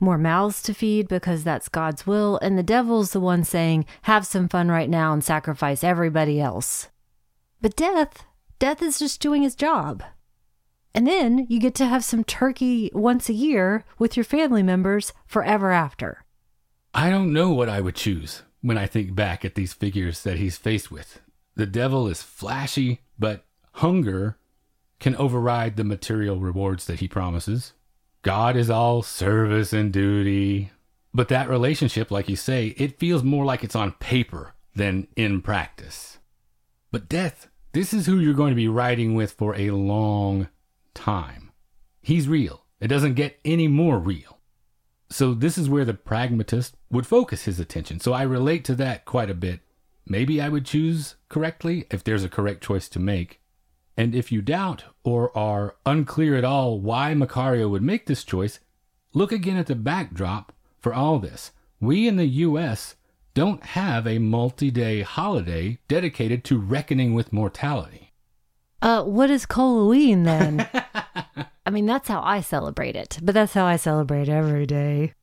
more 0.00 0.16
mouths 0.16 0.62
to 0.62 0.72
feed 0.72 1.06
because 1.06 1.44
that's 1.44 1.68
God's 1.68 2.06
will, 2.06 2.38
and 2.38 2.56
the 2.56 2.62
devil's 2.62 3.12
the 3.12 3.20
one 3.20 3.44
saying, 3.44 3.84
have 4.02 4.26
some 4.26 4.48
fun 4.48 4.70
right 4.70 4.88
now 4.88 5.12
and 5.12 5.22
sacrifice 5.22 5.84
everybody 5.84 6.40
else. 6.40 6.88
But 7.60 7.76
death, 7.76 8.24
death 8.58 8.80
is 8.80 8.98
just 8.98 9.20
doing 9.20 9.42
his 9.42 9.54
job. 9.54 10.02
And 10.94 11.06
then 11.06 11.46
you 11.50 11.60
get 11.60 11.74
to 11.74 11.86
have 11.86 12.06
some 12.06 12.24
turkey 12.24 12.90
once 12.94 13.28
a 13.28 13.34
year 13.34 13.84
with 13.98 14.16
your 14.16 14.24
family 14.24 14.62
members 14.62 15.12
forever 15.26 15.72
after. 15.72 16.24
I 16.94 17.10
don't 17.10 17.34
know 17.34 17.52
what 17.52 17.68
I 17.68 17.82
would 17.82 17.96
choose 17.96 18.44
when 18.62 18.78
I 18.78 18.86
think 18.86 19.14
back 19.14 19.44
at 19.44 19.56
these 19.56 19.74
figures 19.74 20.22
that 20.22 20.38
he's 20.38 20.56
faced 20.56 20.90
with. 20.90 21.20
The 21.54 21.66
devil 21.66 22.08
is 22.08 22.22
flashy, 22.22 23.00
but 23.22 23.44
hunger 23.74 24.36
can 24.98 25.16
override 25.16 25.76
the 25.76 25.84
material 25.84 26.40
rewards 26.40 26.86
that 26.86 27.00
he 27.00 27.06
promises. 27.06 27.72
God 28.22 28.56
is 28.56 28.68
all 28.68 29.02
service 29.02 29.72
and 29.72 29.92
duty. 29.92 30.72
But 31.14 31.28
that 31.28 31.48
relationship, 31.48 32.10
like 32.10 32.28
you 32.28 32.36
say, 32.36 32.74
it 32.76 32.98
feels 32.98 33.22
more 33.22 33.44
like 33.44 33.62
it's 33.62 33.76
on 33.76 33.92
paper 33.92 34.54
than 34.74 35.06
in 35.14 35.40
practice. 35.40 36.18
But 36.90 37.08
death, 37.08 37.48
this 37.72 37.94
is 37.94 38.06
who 38.06 38.18
you're 38.18 38.34
going 38.34 38.50
to 38.50 38.56
be 38.56 38.68
riding 38.68 39.14
with 39.14 39.30
for 39.30 39.54
a 39.54 39.70
long 39.70 40.48
time. 40.92 41.52
He's 42.00 42.28
real. 42.28 42.64
It 42.80 42.88
doesn't 42.88 43.14
get 43.14 43.38
any 43.44 43.68
more 43.68 43.98
real. 43.98 44.38
So, 45.10 45.34
this 45.34 45.58
is 45.58 45.68
where 45.68 45.84
the 45.84 45.94
pragmatist 45.94 46.76
would 46.90 47.06
focus 47.06 47.44
his 47.44 47.60
attention. 47.60 48.00
So, 48.00 48.12
I 48.12 48.22
relate 48.22 48.64
to 48.64 48.74
that 48.76 49.04
quite 49.04 49.30
a 49.30 49.34
bit 49.34 49.60
Maybe 50.06 50.40
I 50.40 50.48
would 50.48 50.66
choose 50.66 51.16
correctly 51.28 51.86
if 51.90 52.02
there's 52.02 52.24
a 52.24 52.28
correct 52.28 52.62
choice 52.62 52.88
to 52.90 52.98
make. 52.98 53.40
And 53.96 54.14
if 54.14 54.32
you 54.32 54.42
doubt 54.42 54.84
or 55.04 55.36
are 55.36 55.76
unclear 55.84 56.36
at 56.36 56.44
all 56.44 56.80
why 56.80 57.14
Macario 57.14 57.68
would 57.70 57.82
make 57.82 58.06
this 58.06 58.24
choice, 58.24 58.58
look 59.12 59.32
again 59.32 59.56
at 59.56 59.66
the 59.66 59.74
backdrop 59.74 60.52
for 60.78 60.94
all 60.94 61.18
this. 61.18 61.52
We 61.80 62.08
in 62.08 62.16
the 62.16 62.26
US 62.26 62.96
don't 63.34 63.62
have 63.64 64.06
a 64.06 64.18
multi 64.18 64.70
day 64.70 65.02
holiday 65.02 65.78
dedicated 65.88 66.44
to 66.44 66.58
reckoning 66.58 67.14
with 67.14 67.32
mortality. 67.32 68.12
Uh, 68.80 69.04
what 69.04 69.30
is 69.30 69.46
Halloween 69.48 70.24
then? 70.24 70.68
I 71.66 71.70
mean, 71.70 71.86
that's 71.86 72.08
how 72.08 72.20
I 72.22 72.40
celebrate 72.40 72.96
it, 72.96 73.18
but 73.22 73.32
that's 73.32 73.54
how 73.54 73.64
I 73.64 73.76
celebrate 73.76 74.28
every 74.28 74.66
day. 74.66 75.14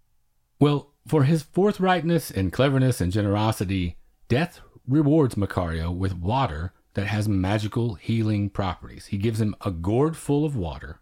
Well, 0.59 0.93
for 1.05 1.23
his 1.23 1.43
forthrightness 1.43 2.31
and 2.31 2.53
cleverness 2.53 3.01
and 3.01 3.11
generosity, 3.11 3.97
death 4.29 4.61
rewards 4.89 5.35
Macario 5.35 5.95
with 5.95 6.17
water 6.17 6.73
that 6.95 7.07
has 7.07 7.29
magical 7.29 7.95
healing 7.95 8.49
properties. 8.49 9.07
He 9.07 9.17
gives 9.17 9.39
him 9.39 9.55
a 9.61 9.71
gourd 9.71 10.17
full 10.17 10.43
of 10.43 10.55
water, 10.55 10.99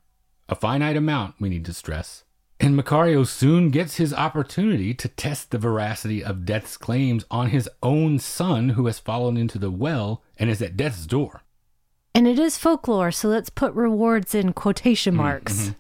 a 0.50 0.56
finite 0.56 0.98
amount, 0.98 1.36
we 1.40 1.50
need 1.50 1.66
to 1.66 1.74
stress. 1.74 2.24
And 2.60 2.78
Macario 2.78 3.26
soon 3.26 3.70
gets 3.70 3.98
his 3.98 4.14
opportunity 4.14 4.94
to 4.96 5.08
test 5.08 5.52
the 5.52 5.60
veracity 5.60 6.24
of 6.24 6.46
Death's 6.46 6.76
claims 6.76 7.24
on 7.30 7.50
his 7.50 7.70
own 7.84 8.20
son, 8.20 8.70
who 8.70 8.88
has 8.88 9.00
fallen 9.00 9.38
into 9.38 9.60
the 9.60 9.72
well 9.72 10.24
and 10.38 10.50
is 10.50 10.62
at 10.62 10.76
death's 10.76 11.06
door. 11.06 11.44
And 12.16 12.28
it 12.28 12.40
is 12.40 12.58
folklore, 12.58 13.12
so 13.12 13.28
let's 13.28 13.52
put 13.52 13.74
rewards 13.74 14.34
in 14.34 14.54
quotation 14.54 15.16
marks. 15.16 15.54
Mm-hmm. 15.54 15.72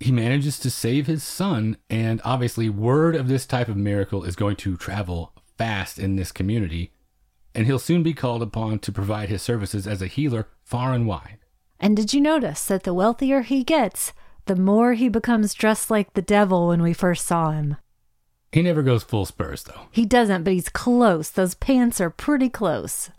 He 0.00 0.10
manages 0.10 0.58
to 0.60 0.70
save 0.70 1.06
his 1.06 1.22
son, 1.22 1.76
and 1.90 2.20
obviously, 2.24 2.68
word 2.68 3.14
of 3.14 3.28
this 3.28 3.46
type 3.46 3.68
of 3.68 3.76
miracle 3.76 4.24
is 4.24 4.34
going 4.34 4.56
to 4.56 4.76
travel 4.76 5.32
fast 5.58 5.98
in 5.98 6.16
this 6.16 6.32
community, 6.32 6.92
and 7.54 7.66
he'll 7.66 7.78
soon 7.78 8.02
be 8.02 8.14
called 8.14 8.42
upon 8.42 8.78
to 8.80 8.92
provide 8.92 9.28
his 9.28 9.42
services 9.42 9.86
as 9.86 10.02
a 10.02 10.06
healer 10.06 10.48
far 10.64 10.92
and 10.92 11.06
wide. 11.06 11.38
And 11.78 11.96
did 11.96 12.14
you 12.14 12.20
notice 12.20 12.64
that 12.66 12.84
the 12.84 12.94
wealthier 12.94 13.42
he 13.42 13.64
gets, 13.64 14.12
the 14.46 14.56
more 14.56 14.94
he 14.94 15.08
becomes 15.08 15.54
dressed 15.54 15.90
like 15.90 16.14
the 16.14 16.22
devil 16.22 16.68
when 16.68 16.82
we 16.82 16.92
first 16.92 17.26
saw 17.26 17.50
him? 17.50 17.76
He 18.52 18.62
never 18.62 18.82
goes 18.82 19.02
full 19.02 19.24
spurs, 19.24 19.62
though. 19.64 19.88
He 19.90 20.04
doesn't, 20.04 20.44
but 20.44 20.52
he's 20.52 20.68
close. 20.68 21.30
Those 21.30 21.54
pants 21.54 22.00
are 22.00 22.10
pretty 22.10 22.48
close. 22.48 23.10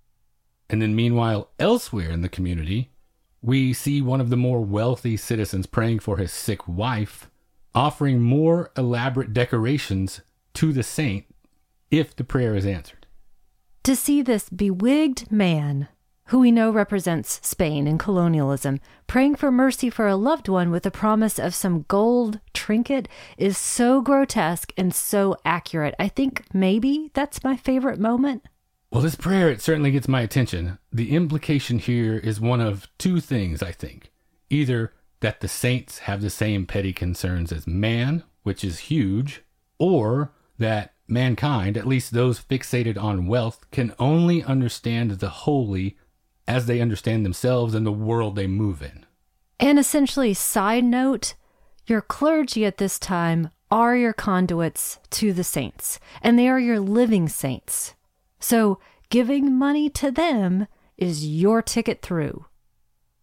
And 0.69 0.81
then, 0.81 0.95
meanwhile, 0.95 1.49
elsewhere 1.59 2.11
in 2.11 2.21
the 2.21 2.29
community, 2.29 2.91
we 3.41 3.73
see 3.73 4.01
one 4.01 4.21
of 4.21 4.29
the 4.29 4.37
more 4.37 4.61
wealthy 4.61 5.17
citizens 5.17 5.65
praying 5.65 5.99
for 5.99 6.17
his 6.17 6.31
sick 6.31 6.67
wife, 6.67 7.29
offering 7.75 8.21
more 8.21 8.71
elaborate 8.77 9.33
decorations 9.33 10.21
to 10.53 10.71
the 10.71 10.83
saint 10.83 11.25
if 11.91 12.15
the 12.15 12.23
prayer 12.23 12.55
is 12.55 12.65
answered. 12.65 13.02
To 13.83 13.97
see 13.97 14.21
this 14.21 14.49
bewigged 14.49 15.29
man, 15.29 15.89
who 16.27 16.39
we 16.39 16.51
know 16.51 16.71
represents 16.71 17.45
Spain 17.45 17.85
and 17.85 17.99
colonialism, 17.99 18.79
praying 19.07 19.35
for 19.35 19.51
mercy 19.51 19.89
for 19.89 20.07
a 20.07 20.15
loved 20.15 20.47
one 20.47 20.71
with 20.71 20.83
the 20.83 20.91
promise 20.91 21.37
of 21.37 21.53
some 21.53 21.83
gold 21.89 22.39
trinket 22.53 23.09
is 23.37 23.57
so 23.57 24.01
grotesque 24.01 24.71
and 24.77 24.95
so 24.95 25.35
accurate. 25.43 25.95
I 25.99 26.07
think 26.07 26.45
maybe 26.53 27.11
that's 27.13 27.43
my 27.43 27.57
favorite 27.57 27.99
moment. 27.99 28.45
Well, 28.89 29.01
this 29.01 29.15
prayer, 29.15 29.49
it 29.49 29.59
certainly 29.59 29.91
gets 29.91 30.07
my 30.07 30.21
attention. 30.21 30.79
The 30.93 31.13
implication 31.13 31.77
here 31.77 32.15
is 32.15 32.39
one 32.39 32.61
of 32.61 32.87
two 32.97 33.19
things, 33.19 33.61
I 33.61 33.73
think. 33.73 34.13
Either 34.49 34.93
that 35.19 35.41
the 35.41 35.49
saints 35.49 35.99
have 35.99 36.21
the 36.21 36.29
same 36.29 36.65
petty 36.65 36.93
concerns 36.93 37.51
as 37.51 37.67
man, 37.67 38.23
which 38.43 38.63
is 38.63 38.79
huge, 38.79 39.41
or 39.77 40.31
that 40.57 40.92
mankind, 41.07 41.77
at 41.77 41.87
least 41.87 42.11
those 42.11 42.39
fixated 42.39 42.97
on 42.97 43.27
wealth, 43.27 43.65
can 43.71 43.93
only 43.99 44.43
understand 44.43 45.11
the 45.11 45.29
holy 45.29 45.97
as 46.47 46.65
they 46.65 46.81
understand 46.81 47.25
themselves 47.25 47.73
and 47.73 47.85
the 47.85 47.91
world 47.91 48.35
they 48.35 48.47
move 48.47 48.81
in. 48.81 49.05
And 49.59 49.79
essentially, 49.79 50.33
side 50.33 50.83
note, 50.83 51.35
your 51.85 52.01
clergy 52.01 52.65
at 52.65 52.77
this 52.77 52.99
time 52.99 53.49
are 53.71 53.95
your 53.95 54.13
conduits 54.13 54.99
to 55.09 55.33
the 55.33 55.43
saints, 55.43 55.99
and 56.21 56.37
they 56.37 56.47
are 56.47 56.59
your 56.59 56.79
living 56.79 57.27
saints. 57.27 57.95
So 58.39 58.79
giving 59.09 59.55
money 59.55 59.89
to 59.91 60.11
them 60.11 60.67
is 60.97 61.25
your 61.25 61.61
ticket 61.61 62.01
through. 62.01 62.45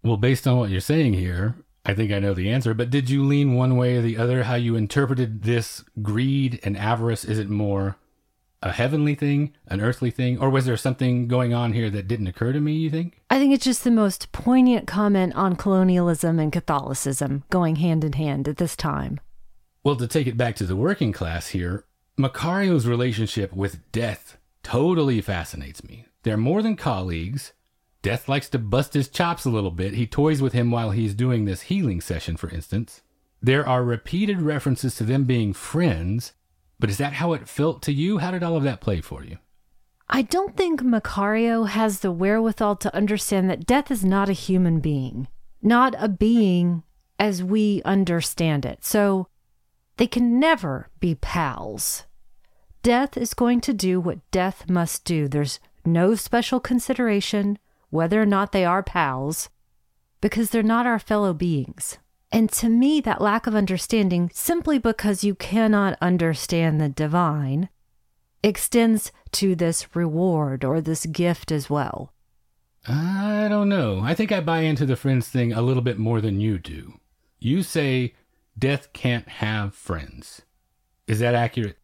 Well, 0.03 0.17
based 0.17 0.47
on 0.47 0.57
what 0.57 0.71
you're 0.71 0.81
saying 0.81 1.13
here, 1.13 1.57
I 1.85 1.95
think 1.95 2.13
I 2.13 2.19
know 2.19 2.35
the 2.35 2.51
answer, 2.51 2.75
but 2.75 2.91
did 2.91 3.09
you 3.09 3.25
lean 3.25 3.55
one 3.55 3.77
way 3.77 3.97
or 3.97 4.03
the 4.03 4.19
other 4.19 4.45
how 4.45 4.55
you 4.55 4.77
interpreted 4.77 5.43
this 5.43 5.83
greed 6.03 6.61
and 6.63 6.77
avarice? 6.77 7.25
Is 7.25 7.39
it 7.39 7.49
more 7.49 7.97
a 8.63 8.73
heavenly 8.73 9.15
thing, 9.15 9.55
an 9.67 9.81
earthly 9.81 10.11
thing, 10.11 10.39
or 10.39 10.51
was 10.51 10.67
there 10.67 10.77
something 10.77 11.27
going 11.27 11.55
on 11.55 11.73
here 11.73 11.89
that 11.89 12.07
didn't 12.07 12.27
occur 12.27 12.53
to 12.53 12.61
me, 12.61 12.75
you 12.75 12.91
think? 12.91 13.23
I 13.31 13.39
think 13.39 13.55
it's 13.55 13.65
just 13.65 13.85
the 13.85 13.91
most 13.91 14.33
poignant 14.33 14.87
comment 14.87 15.35
on 15.35 15.57
colonialism 15.57 16.39
and 16.39 16.53
Catholicism 16.53 17.45
going 17.49 17.77
hand 17.77 18.05
in 18.05 18.13
hand 18.13 18.47
at 18.49 18.59
this 18.59 18.77
time. 18.77 19.19
Well, 19.83 19.97
to 19.97 20.07
take 20.07 20.27
it 20.27 20.37
back 20.37 20.57
to 20.57 20.67
the 20.67 20.77
working 20.77 21.13
class 21.13 21.49
here, 21.49 21.87
Macario's 22.19 22.87
relationship 22.87 23.55
with 23.55 23.91
death 23.93 24.37
totally 24.63 25.23
fascinates 25.23 25.83
me. 25.83 26.05
They're 26.23 26.37
more 26.37 26.61
than 26.61 26.77
colleagues, 26.77 27.55
Death 28.03 28.29
likes 28.29 28.49
to 28.51 28.59
bust 28.59 28.95
his 28.95 29.09
chops 29.09 29.45
a 29.45 29.51
little 29.51 29.71
bit. 29.71 29.95
He 29.95 30.07
toys 30.07 30.41
with 30.41 30.53
him 30.53 30.71
while 30.71 30.91
he's 30.91 31.15
doing 31.15 31.45
this 31.45 31.63
healing 31.63 32.01
session, 32.01 32.37
for 32.37 32.49
instance. 32.49 33.03
There 33.43 33.67
are 33.67 33.85
repeated 33.85 34.41
references 34.41 34.95
to 34.97 35.05
them 35.05 35.25
being 35.25 35.53
friends, 35.53 36.33
but 36.79 36.91
is 36.91 36.99
that 36.99 37.15
how 37.15 37.33
it 37.33 37.49
felt 37.49 37.83
to 37.83 37.93
you? 37.93 38.19
How 38.19 38.31
did 38.31 38.43
all 38.43 38.57
of 38.57 38.63
that 38.65 38.81
play 38.81 39.01
for 39.01 39.25
you? 39.25 39.39
I 40.09 40.23
don't 40.23 40.57
think 40.57 40.83
Macario 40.83 41.69
has 41.69 42.01
the 42.01 42.11
wherewithal 42.11 42.77
to 42.77 42.95
understand 42.95 43.49
that 43.49 43.67
death 43.67 43.91
is 43.91 44.05
not 44.05 44.29
a 44.29 44.35
human 44.35 44.81
being, 44.81 45.29
not 45.63 45.95
a 45.99 46.09
being 46.09 46.83
as 47.19 47.45
we 47.45 47.81
understand 47.85 48.65
it. 48.65 48.85
So 48.85 49.29
they 49.99 50.07
can 50.07 50.41
never 50.41 50.89
be 50.99 51.15
pals. 51.15 52.05
Death 52.83 53.17
is 53.17 53.35
going 53.35 53.61
to 53.61 53.75
do 53.75 54.01
what 54.01 54.31
death 54.31 54.69
must 54.69 55.05
do. 55.05 55.29
There's 55.29 55.61
no 55.85 56.15
special 56.15 56.61
consideration, 56.61 57.59
whether 57.91 58.21
or 58.21 58.27
not 58.27 58.53
they 58.53 58.65
are 58.65 58.83
pals, 58.83 59.49
because 60.21 60.51
they're 60.51 60.63
not 60.63 60.87
our 60.87 60.99
fellow 60.99 61.33
beings. 61.33 61.99
And 62.33 62.51
to 62.53 62.69
me, 62.69 63.01
that 63.01 63.21
lack 63.21 63.47
of 63.47 63.55
understanding, 63.55 64.31
simply 64.33 64.79
because 64.79 65.25
you 65.25 65.35
cannot 65.35 65.99
understand 66.01 66.81
the 66.81 66.89
divine, 66.89 67.69
extends 68.43 69.13
to 69.33 69.55
this 69.55 69.95
reward 69.95 70.65
or 70.65 70.81
this 70.81 71.07
gift 71.07 71.51
as 71.51 71.69
well. 71.69 72.13
I 72.87 73.47
don't 73.49 73.69
know. 73.69 74.01
I 74.03 74.15
think 74.15 74.33
I 74.33 74.41
buy 74.41 74.61
into 74.61 74.87
the 74.87 74.97
friends 74.97 75.29
thing 75.29 75.53
a 75.53 75.61
little 75.61 75.83
bit 75.83 75.99
more 75.99 76.21
than 76.21 76.41
you 76.41 76.59
do. 76.59 76.95
You 77.39 77.63
say 77.63 78.15
death 78.59 78.93
can't 78.93 79.29
have 79.29 79.75
friends. 79.75 80.43
Is 81.07 81.19
that 81.19 81.35
accurate? 81.35 81.79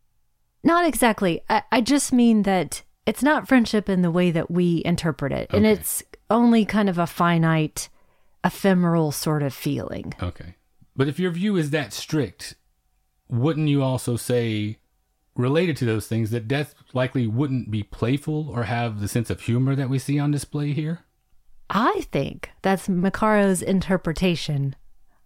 Not 0.63 0.87
exactly. 0.87 1.43
I, 1.49 1.63
I 1.71 1.81
just 1.81 2.13
mean 2.13 2.43
that 2.43 2.83
it's 3.07 3.23
not 3.23 3.49
friendship 3.49 3.89
in 3.89 4.03
the 4.03 4.11
way 4.11 4.31
that 4.33 4.51
we 4.51 4.83
interpret 4.85 5.33
it. 5.33 5.49
Okay. 5.51 5.57
And 5.57 5.67
it's 5.67 6.03
only 6.29 6.65
kind 6.65 6.89
of 6.89 6.99
a 6.99 7.07
finite, 7.07 7.89
ephemeral 8.45 9.13
sort 9.13 9.43
of 9.43 9.55
feeling. 9.55 10.13
Okay. 10.21 10.57
But 10.97 11.09
if 11.09 11.19
your 11.19 11.31
view 11.31 11.57
is 11.57 11.71
that 11.71 11.93
strict, 11.93 12.57
wouldn't 13.29 13.69
you 13.69 13.83
also 13.83 14.17
say, 14.17 14.79
related 15.37 15.77
to 15.79 15.85
those 15.85 16.09
things, 16.09 16.31
that 16.31 16.49
death 16.49 16.75
likely 16.93 17.27
wouldn't 17.27 17.71
be 17.71 17.83
playful 17.83 18.49
or 18.49 18.65
have 18.65 19.01
the 19.01 19.09
sense 19.09 19.31
of 19.31 19.41
humor 19.41 19.77
that 19.77 19.91
we 19.91 19.99
see 19.99 20.19
on 20.19 20.31
display 20.31 20.73
here? 20.73 21.01
I 21.71 22.07
think 22.11 22.51
that's 22.63 22.89
Macario's 22.89 23.63
interpretation 23.63 24.75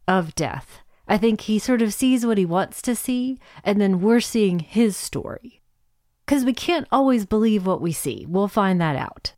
of 0.08 0.34
death. 0.34 0.80
I 1.06 1.18
think 1.18 1.42
he 1.42 1.58
sort 1.58 1.82
of 1.82 1.94
sees 1.94 2.24
what 2.24 2.38
he 2.38 2.46
wants 2.46 2.82
to 2.82 2.94
see, 2.94 3.38
and 3.64 3.80
then 3.80 4.00
we're 4.00 4.20
seeing 4.20 4.58
his 4.60 4.96
story 4.96 5.59
because 6.30 6.44
we 6.44 6.52
can't 6.52 6.86
always 6.92 7.26
believe 7.26 7.66
what 7.66 7.80
we 7.80 7.90
see. 7.90 8.24
We'll 8.28 8.46
find 8.46 8.80
that 8.80 8.94
out. 8.94 9.32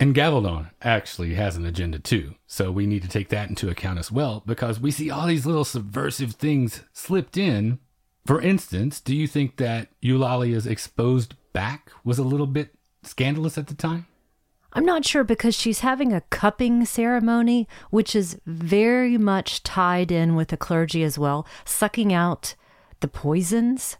And 0.00 0.14
Gavaldon 0.14 0.70
actually 0.80 1.34
has 1.34 1.54
an 1.54 1.66
agenda 1.66 1.98
too, 1.98 2.34
so 2.46 2.70
we 2.72 2.86
need 2.86 3.02
to 3.02 3.10
take 3.10 3.28
that 3.28 3.50
into 3.50 3.68
account 3.68 3.98
as 3.98 4.10
well 4.10 4.42
because 4.46 4.80
we 4.80 4.90
see 4.90 5.10
all 5.10 5.26
these 5.26 5.44
little 5.44 5.66
subversive 5.66 6.32
things 6.32 6.82
slipped 6.94 7.36
in. 7.36 7.78
For 8.24 8.40
instance, 8.40 9.02
do 9.02 9.14
you 9.14 9.26
think 9.26 9.58
that 9.58 9.88
Eulalia's 10.02 10.66
exposed 10.66 11.34
back 11.52 11.92
was 12.04 12.18
a 12.18 12.24
little 12.24 12.46
bit 12.46 12.74
scandalous 13.02 13.58
at 13.58 13.66
the 13.66 13.74
time? 13.74 14.06
I'm 14.72 14.86
not 14.86 15.04
sure 15.04 15.24
because 15.24 15.54
she's 15.54 15.80
having 15.80 16.14
a 16.14 16.22
cupping 16.22 16.86
ceremony, 16.86 17.68
which 17.90 18.16
is 18.16 18.40
very 18.46 19.18
much 19.18 19.62
tied 19.62 20.10
in 20.10 20.34
with 20.36 20.48
the 20.48 20.56
clergy 20.56 21.02
as 21.02 21.18
well, 21.18 21.46
sucking 21.66 22.14
out 22.14 22.54
the 23.00 23.08
poisons 23.08 23.98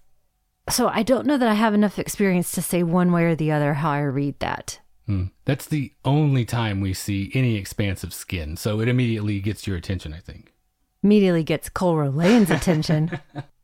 so 0.71 0.89
I 0.89 1.03
don't 1.03 1.27
know 1.27 1.37
that 1.37 1.49
I 1.49 1.55
have 1.55 1.75
enough 1.75 1.99
experience 1.99 2.53
to 2.53 2.63
say 2.63 2.83
one 2.83 3.13
way 3.13 3.25
or 3.25 3.35
the 3.35 3.53
other 3.53 3.75
how 3.75 3.91
I 3.91 4.01
read 4.01 4.39
that. 4.41 4.81
Hmm. 5.07 5.25
That's 5.45 5.67
the 5.67 5.93
only 6.05 6.45
time 6.45 6.81
we 6.81 6.95
see 6.95 7.31
any 7.35 7.57
expansive 7.57 8.15
skin, 8.15 8.57
so 8.57 8.81
it 8.81 8.89
immediately 8.89 9.41
gets 9.41 9.67
your 9.67 9.77
attention, 9.77 10.15
I 10.15 10.21
think. 10.21 10.55
Immediately 11.03 11.45
gets 11.45 11.69
Cole 11.69 11.97
Rolane's 11.97 12.51
attention. 12.51 13.21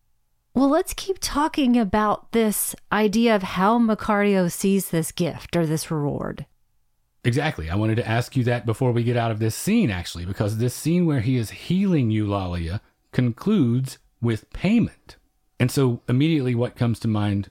Well, 0.52 0.68
let's 0.68 0.94
keep 0.94 1.18
talking 1.20 1.78
about 1.78 2.32
this 2.32 2.74
idea 2.90 3.36
of 3.36 3.42
how 3.42 3.78
Macario 3.78 4.50
sees 4.50 4.90
this 4.90 5.12
gift 5.12 5.54
or 5.54 5.64
this 5.64 5.90
reward. 5.90 6.44
Exactly. 7.22 7.70
I 7.70 7.76
wanted 7.76 7.96
to 7.96 8.08
ask 8.08 8.34
you 8.34 8.42
that 8.44 8.66
before 8.66 8.92
we 8.92 9.04
get 9.04 9.16
out 9.16 9.30
of 9.30 9.38
this 9.38 9.54
scene, 9.54 9.90
actually, 9.90 10.24
because 10.24 10.58
this 10.58 10.74
scene 10.74 11.06
where 11.06 11.20
he 11.20 11.36
is 11.36 11.50
healing 11.50 12.10
Eulalia 12.10 12.80
concludes 13.12 13.98
with 14.20 14.50
payment. 14.52 15.16
And 15.60 15.70
so 15.70 16.00
immediately 16.08 16.56
what 16.56 16.74
comes 16.74 16.98
to 17.00 17.08
mind 17.08 17.50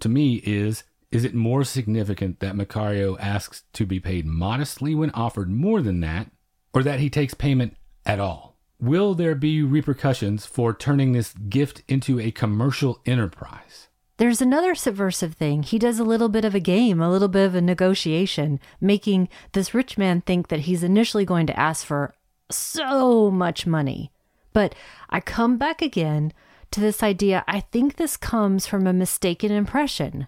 to 0.00 0.08
me 0.08 0.42
is 0.44 0.82
is 1.12 1.24
it 1.24 1.34
more 1.34 1.64
significant 1.64 2.40
that 2.40 2.54
Macario 2.54 3.16
asks 3.20 3.64
to 3.74 3.84
be 3.84 4.00
paid 4.00 4.26
modestly 4.26 4.94
when 4.94 5.10
offered 5.10 5.50
more 5.50 5.82
than 5.82 6.00
that, 6.00 6.30
or 6.72 6.84
that 6.84 7.00
he 7.00 7.10
takes 7.10 7.34
payment 7.34 7.76
at 8.06 8.20
all? 8.20 8.56
Will 8.80 9.14
there 9.14 9.34
be 9.34 9.62
repercussions 9.62 10.46
for 10.46 10.72
turning 10.72 11.12
this 11.12 11.34
gift 11.34 11.82
into 11.88 12.18
a 12.18 12.30
commercial 12.30 13.00
enterprise? 13.06 13.88
there's 14.20 14.42
another 14.42 14.74
subversive 14.74 15.32
thing. 15.32 15.62
He 15.62 15.78
does 15.78 15.98
a 15.98 16.04
little 16.04 16.28
bit 16.28 16.44
of 16.44 16.54
a 16.54 16.60
game, 16.60 17.00
a 17.00 17.10
little 17.10 17.26
bit 17.26 17.46
of 17.46 17.54
a 17.54 17.62
negotiation, 17.62 18.60
making 18.78 19.30
this 19.52 19.72
rich 19.72 19.96
man 19.96 20.20
think 20.20 20.48
that 20.48 20.60
he's 20.60 20.82
initially 20.82 21.24
going 21.24 21.46
to 21.46 21.58
ask 21.58 21.86
for 21.86 22.12
so 22.50 23.30
much 23.30 23.66
money. 23.66 24.12
But 24.52 24.74
I 25.08 25.20
come 25.20 25.56
back 25.56 25.80
again 25.80 26.34
to 26.72 26.80
this 26.80 27.02
idea. 27.02 27.44
I 27.46 27.60
think 27.60 27.96
this 27.96 28.16
comes 28.16 28.66
from 28.66 28.86
a 28.86 28.92
mistaken 28.92 29.50
impression. 29.50 30.26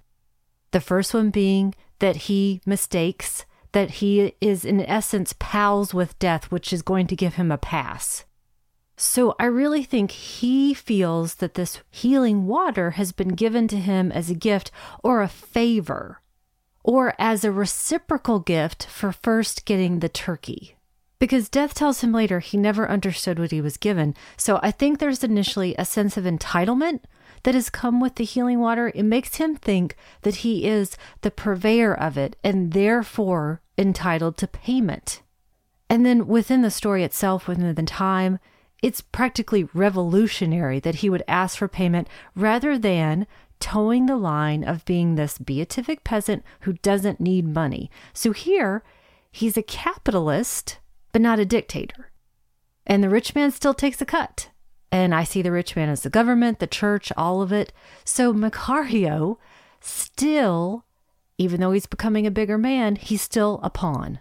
The 0.73 0.81
first 0.81 1.15
one 1.15 1.31
being 1.31 1.75
that 1.99 2.17
he 2.17 2.61
mistakes 2.67 3.45
that 3.73 3.91
he 3.91 4.35
is, 4.41 4.65
in 4.65 4.81
essence, 4.81 5.35
pals 5.39 5.95
with 5.95 6.19
death, 6.19 6.51
which 6.51 6.73
is 6.73 6.83
going 6.83 7.07
to 7.07 7.17
give 7.17 7.35
him 7.35 7.51
a 7.51 7.59
pass. 7.59 8.25
So 8.97 9.35
I 9.39 9.47
really 9.47 9.83
think 9.83 10.11
he 10.11 10.75
feels 10.75 11.37
that 11.37 11.55
this 11.55 11.81
healing 11.91 12.47
water 12.47 12.93
has 12.93 13.13
been 13.13 13.29
given 13.31 13.67
to 13.69 13.77
him 13.77 14.13
as 14.13 14.31
a 14.31 14.35
gift 14.35 14.71
or 15.03 15.23
a 15.23 15.29
favor 15.29 16.21
or 16.85 17.15
as 17.19 17.45
a 17.45 17.53
reciprocal 17.53 18.39
gift 18.39 18.87
for 18.87 19.13
first 19.13 19.65
getting 19.65 20.01
the 20.01 20.09
turkey. 20.09 20.77
Because 21.23 21.49
Death 21.49 21.73
tells 21.73 22.01
him 22.01 22.11
later 22.11 22.41
he 22.41 22.57
never 22.57 22.91
understood 22.91 23.39
what 23.39 23.53
he 23.53 23.61
was 23.61 23.77
given. 23.77 24.17
So 24.37 24.59
I 24.61 24.73
think 24.73 24.99
there's 24.99 25.23
initially 25.23 25.73
a 25.79 25.85
sense 25.85 26.17
of 26.17 26.25
entitlement 26.25 27.03
that 27.45 27.55
has 27.55 27.71
come 27.71 28.01
with 28.01 28.17
the 28.17 28.25
healing 28.25 28.59
water. 28.59 28.91
It 28.93 29.05
makes 29.05 29.37
him 29.37 29.55
think 29.55 29.95
that 30.23 30.43
he 30.43 30.67
is 30.67 30.97
the 31.21 31.31
purveyor 31.31 31.95
of 31.95 32.19
it 32.19 32.35
and 32.43 32.73
therefore 32.73 33.61
entitled 33.79 34.37
to 34.39 34.49
payment. 34.49 35.23
And 35.89 36.05
then 36.05 36.27
within 36.27 36.63
the 36.63 36.73
story 36.73 37.05
itself, 37.05 37.47
within 37.47 37.73
the 37.73 37.83
time, 37.85 38.41
it's 38.83 39.01
practically 39.01 39.69
revolutionary 39.73 40.81
that 40.81 40.97
he 40.97 41.09
would 41.09 41.23
ask 41.29 41.57
for 41.57 41.69
payment 41.69 42.09
rather 42.35 42.77
than 42.77 43.29
toeing 43.61 44.07
the 44.07 44.17
line 44.17 44.65
of 44.65 44.85
being 44.85 45.15
this 45.15 45.39
beatific 45.39 46.03
peasant 46.03 46.43
who 46.63 46.73
doesn't 46.73 47.21
need 47.21 47.47
money. 47.47 47.93
So 48.13 48.33
here, 48.33 48.83
he's 49.31 49.57
a 49.57 49.63
capitalist, 49.63 50.79
but 51.13 51.23
not 51.23 51.39
a 51.39 51.45
dictator. 51.45 52.11
And 52.87 53.03
the 53.03 53.11
rich 53.11 53.35
man 53.35 53.51
still 53.51 53.75
takes 53.75 54.01
a 54.01 54.07
cut. 54.07 54.49
And 54.91 55.15
I 55.15 55.25
see 55.25 55.41
the 55.41 55.53
rich 55.53 55.75
man 55.77 55.89
as 55.89 56.03
the 56.03 56.11
government, 56.11 56.59
the 56.59 56.67
church, 56.67 57.13
all 57.17 57.41
of 57.41 57.53
it. 57.53 57.73
So 58.05 58.33
Macario 58.33 59.39
still, 59.81 60.85
even 61.39 61.61
though 61.61 61.73
he's 61.73 61.87
becoming 61.87 62.27
a 62.27 62.31
bigger 62.31 62.59
man, 62.59 62.97
he's 62.97 63.23
still 63.23 63.61
a 63.63 63.71
pawn. 63.71 64.19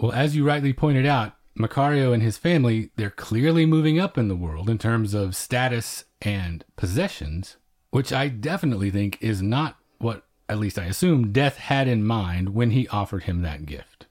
Well, 0.00 0.12
as 0.12 0.34
you 0.34 0.46
rightly 0.46 0.72
pointed 0.72 1.06
out, 1.06 1.34
Macario 1.58 2.14
and 2.14 2.22
his 2.22 2.38
family, 2.38 2.90
they're 2.96 3.10
clearly 3.10 3.66
moving 3.66 3.98
up 3.98 4.16
in 4.16 4.28
the 4.28 4.36
world 4.36 4.70
in 4.70 4.78
terms 4.78 5.12
of 5.12 5.36
status 5.36 6.04
and 6.22 6.64
possessions, 6.76 7.56
which 7.90 8.12
I 8.12 8.28
definitely 8.28 8.90
think 8.90 9.18
is 9.20 9.42
not 9.42 9.76
what, 9.98 10.24
at 10.48 10.58
least 10.58 10.78
I 10.78 10.86
assume, 10.86 11.32
Death 11.32 11.58
had 11.58 11.86
in 11.86 12.04
mind 12.04 12.54
when 12.54 12.70
he 12.70 12.88
offered 12.88 13.24
him 13.24 13.42
that 13.42 13.66
gift. 13.66 14.06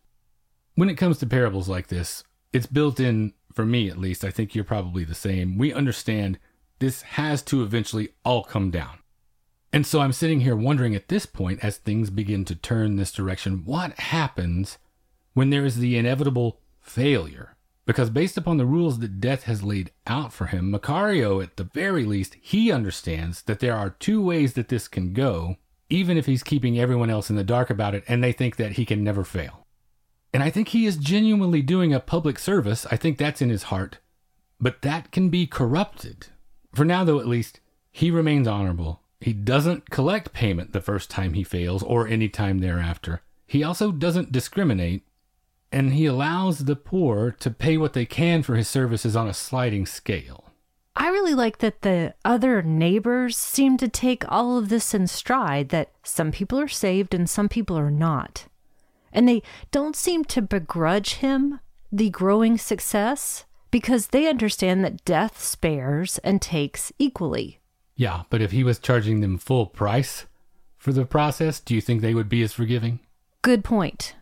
When 0.76 0.90
it 0.90 0.96
comes 0.96 1.18
to 1.20 1.26
parables 1.26 1.68
like 1.68 1.88
this, 1.88 2.24
it's 2.54 2.66
built 2.66 3.00
in, 3.00 3.34
for 3.54 3.66
me 3.66 3.90
at 3.90 3.98
least, 3.98 4.24
I 4.24 4.32
think 4.32 4.56
you're 4.56 4.64
probably 4.64 5.04
the 5.04 5.16
same. 5.16 5.58
We 5.58 5.74
understand 5.74 6.40
this 6.80 7.02
has 7.02 7.42
to 7.44 7.62
eventually 7.62 8.10
all 8.24 8.44
come 8.44 8.72
down. 8.72 9.00
And 9.74 9.86
so 9.86 10.02
I'm 10.02 10.14
sitting 10.14 10.42
here 10.42 10.56
wondering 10.56 10.96
at 10.96 11.08
this 11.08 11.26
point, 11.26 11.64
as 11.64 11.78
things 11.78 12.10
begin 12.10 12.46
to 12.46 12.56
turn 12.56 12.96
this 12.96 13.12
direction, 13.12 13.64
what 13.66 13.94
happens 14.00 14.78
when 15.34 15.50
there 15.50 15.66
is 15.66 15.78
the 15.78 15.98
inevitable 15.98 16.60
failure. 16.82 17.56
Because 17.86 18.10
based 18.10 18.38
upon 18.38 18.58
the 18.58 18.66
rules 18.66 19.00
that 19.00 19.20
death 19.20 19.44
has 19.44 19.64
laid 19.64 19.92
out 20.08 20.32
for 20.32 20.48
him, 20.48 20.72
Macario, 20.72 21.42
at 21.42 21.58
the 21.58 21.64
very 21.64 22.06
least, 22.06 22.36
he 22.42 22.72
understands 22.72 23.42
that 23.44 23.60
there 23.60 23.76
are 23.76 23.90
two 23.90 24.22
ways 24.22 24.54
that 24.54 24.70
this 24.70 24.88
can 24.88 25.14
go, 25.14 25.56
even 25.90 26.18
if 26.18 26.26
he's 26.26 26.44
keeping 26.44 26.80
everyone 26.80 27.10
else 27.10 27.30
in 27.30 27.36
the 27.36 27.44
dark 27.44 27.70
about 27.70 27.96
it 27.96 28.04
and 28.08 28.24
they 28.24 28.32
think 28.32 28.56
that 28.58 28.74
he 28.74 28.86
can 28.86 29.04
never 29.04 29.24
fail. 29.24 29.61
And 30.34 30.42
I 30.44 30.50
think 30.50 30.70
he 30.70 30.86
is 30.86 30.98
genuinely 30.98 31.62
doing 31.62 31.94
a 31.94 32.00
public 32.00 32.40
service. 32.40 32.86
I 32.90 32.96
think 32.96 33.18
that's 33.18 33.42
in 33.42 33.50
his 33.50 33.64
heart. 33.64 33.98
But 34.60 34.82
that 34.82 35.12
can 35.12 35.30
be 35.30 35.48
corrupted. 35.48 36.28
For 36.74 36.86
now, 36.86 37.04
though, 37.04 37.20
at 37.20 37.28
least, 37.28 37.60
he 37.92 38.12
remains 38.12 38.48
honorable. 38.48 39.02
He 39.20 39.34
doesn't 39.34 39.90
collect 39.90 40.34
payment 40.34 40.72
the 40.72 40.82
first 40.82 41.10
time 41.10 41.34
he 41.34 41.44
fails 41.44 41.84
or 41.84 42.08
any 42.08 42.30
time 42.30 42.60
thereafter. 42.60 43.22
He 43.46 43.64
also 43.64 43.92
doesn't 43.92 44.32
discriminate 44.32 45.04
and 45.72 45.94
he 45.94 46.06
allows 46.06 46.60
the 46.60 46.76
poor 46.76 47.32
to 47.40 47.50
pay 47.50 47.78
what 47.78 47.94
they 47.94 48.06
can 48.06 48.44
for 48.44 48.56
his 48.56 48.68
services 48.68 49.16
on 49.16 49.28
a 49.28 49.34
sliding 49.34 49.86
scale. 49.86 50.52
I 50.96 51.08
really 51.08 51.34
like 51.34 51.60
that 51.60 51.82
the 51.82 52.14
other 52.26 52.62
neighbors 52.62 53.38
seem 53.38 53.78
to 53.78 53.88
take 53.88 54.30
all 54.30 54.58
of 54.58 54.68
this 54.68 54.94
in 54.94 55.08
stride 55.08 55.70
that 55.70 55.92
some 56.04 56.32
people 56.32 56.60
are 56.60 56.68
saved 56.68 57.14
and 57.14 57.30
some 57.30 57.48
people 57.48 57.78
are 57.78 57.92
not. 57.92 58.46
And 59.14 59.28
they 59.28 59.42
don't 59.72 59.96
seem 59.96 60.24
to 60.26 60.42
begrudge 60.42 61.16
him 61.16 61.60
the 61.92 62.10
growing 62.10 62.58
success 62.58 63.46
because 63.70 64.08
they 64.08 64.28
understand 64.28 64.84
that 64.84 65.04
death 65.06 65.42
spares 65.42 66.18
and 66.20 66.42
takes 66.42 66.92
equally. 67.00 67.60
Yeah, 67.96 68.24
but 68.30 68.42
if 68.42 68.52
he 68.52 68.64
was 68.64 68.80
charging 68.80 69.22
them 69.22 69.38
full 69.38 69.66
price 69.66 70.26
for 70.78 70.94
the 70.94 71.06
process, 71.06 71.60
do 71.60 71.76
you 71.76 71.82
think 71.82 72.02
they 72.02 72.14
would 72.14 72.30
be 72.30 72.42
as 72.42 72.54
forgiving? 72.54 73.00
Good 73.42 73.64
point. 73.64 74.16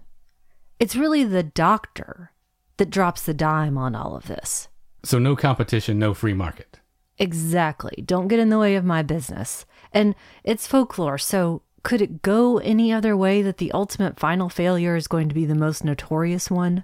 It's 0.80 0.96
really 0.96 1.24
the 1.24 1.44
doctor 1.44 2.32
that 2.78 2.90
drops 2.90 3.24
the 3.24 3.34
dime 3.34 3.78
on 3.78 3.96
all 3.96 4.16
of 4.16 4.28
this. 4.28 4.68
So, 5.04 5.20
no 5.20 5.36
competition, 5.36 6.00
no 6.00 6.14
free 6.14 6.34
market. 6.34 6.80
Exactly. 7.18 8.04
Don't 8.06 8.30
get 8.30 8.40
in 8.40 8.50
the 8.50 8.60
way 8.60 8.76
of 8.76 8.86
my 8.86 9.02
business. 9.02 9.66
And 9.94 10.16
it's 10.44 10.68
folklore, 10.68 11.18
so 11.18 11.62
could 11.84 12.02
it 12.02 12.22
go 12.22 12.58
any 12.60 12.92
other 12.92 13.16
way 13.16 13.42
that 13.42 13.58
the 13.58 13.72
ultimate 13.72 14.20
final 14.20 14.50
failure 14.50 14.96
is 14.96 15.08
going 15.08 15.30
to 15.30 15.36
be 15.36 15.46
the 15.46 15.56
most 15.56 15.84
notorious 15.84 16.50
one? 16.52 16.84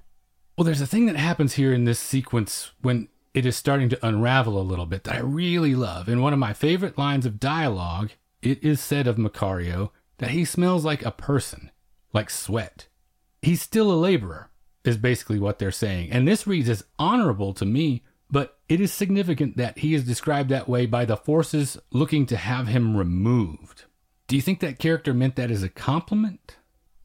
Well, 0.58 0.66
there's 0.66 0.82
a 0.82 0.88
thing 0.88 1.06
that 1.08 1.18
happens 1.18 1.54
here 1.54 1.74
in 1.74 1.86
this 1.86 2.00
sequence 2.00 2.72
when 2.82 3.10
it 3.34 3.46
is 3.46 3.56
starting 3.56 3.90
to 3.90 4.06
unravel 4.06 4.60
a 4.60 4.64
little 4.64 4.86
bit 4.86 5.04
that 5.04 5.16
I 5.16 5.20
really 5.20 5.76
love. 5.76 6.08
In 6.08 6.22
one 6.22 6.34
of 6.34 6.40
my 6.40 6.54
favorite 6.54 6.98
lines 6.98 7.26
of 7.26 7.40
dialogue, 7.40 8.12
it 8.42 8.64
is 8.64 8.80
said 8.80 9.08
of 9.08 9.18
Macario 9.18 9.92
that 10.20 10.32
he 10.32 10.46
smells 10.46 10.86
like 10.86 11.06
a 11.06 11.12
person, 11.12 11.72
like 12.14 12.30
sweat 12.30 12.88
he's 13.46 13.62
still 13.62 13.92
a 13.92 13.94
laborer, 13.94 14.50
is 14.84 14.98
basically 14.98 15.40
what 15.40 15.60
they're 15.60 15.72
saying. 15.72 16.12
And 16.12 16.28
this 16.28 16.48
reads 16.48 16.68
as 16.68 16.84
honorable 16.98 17.54
to 17.54 17.66
me, 17.66 18.04
but 18.30 18.58
it 18.68 18.82
is 18.82 18.92
significant 18.92 19.56
that 19.58 19.80
he 19.80 19.94
is 19.94 20.04
described 20.04 20.50
that 20.50 20.68
way 20.68 20.86
by 20.88 21.06
the 21.06 21.16
forces 21.16 21.78
looking 21.92 22.26
to 22.26 22.38
have 22.38 22.68
him 22.68 22.98
removed. 22.98 23.75
Do 24.28 24.36
you 24.36 24.42
think 24.42 24.60
that 24.60 24.80
character 24.80 25.14
meant 25.14 25.36
that 25.36 25.52
as 25.52 25.64
a 25.64 25.70
compliment? 25.70 26.58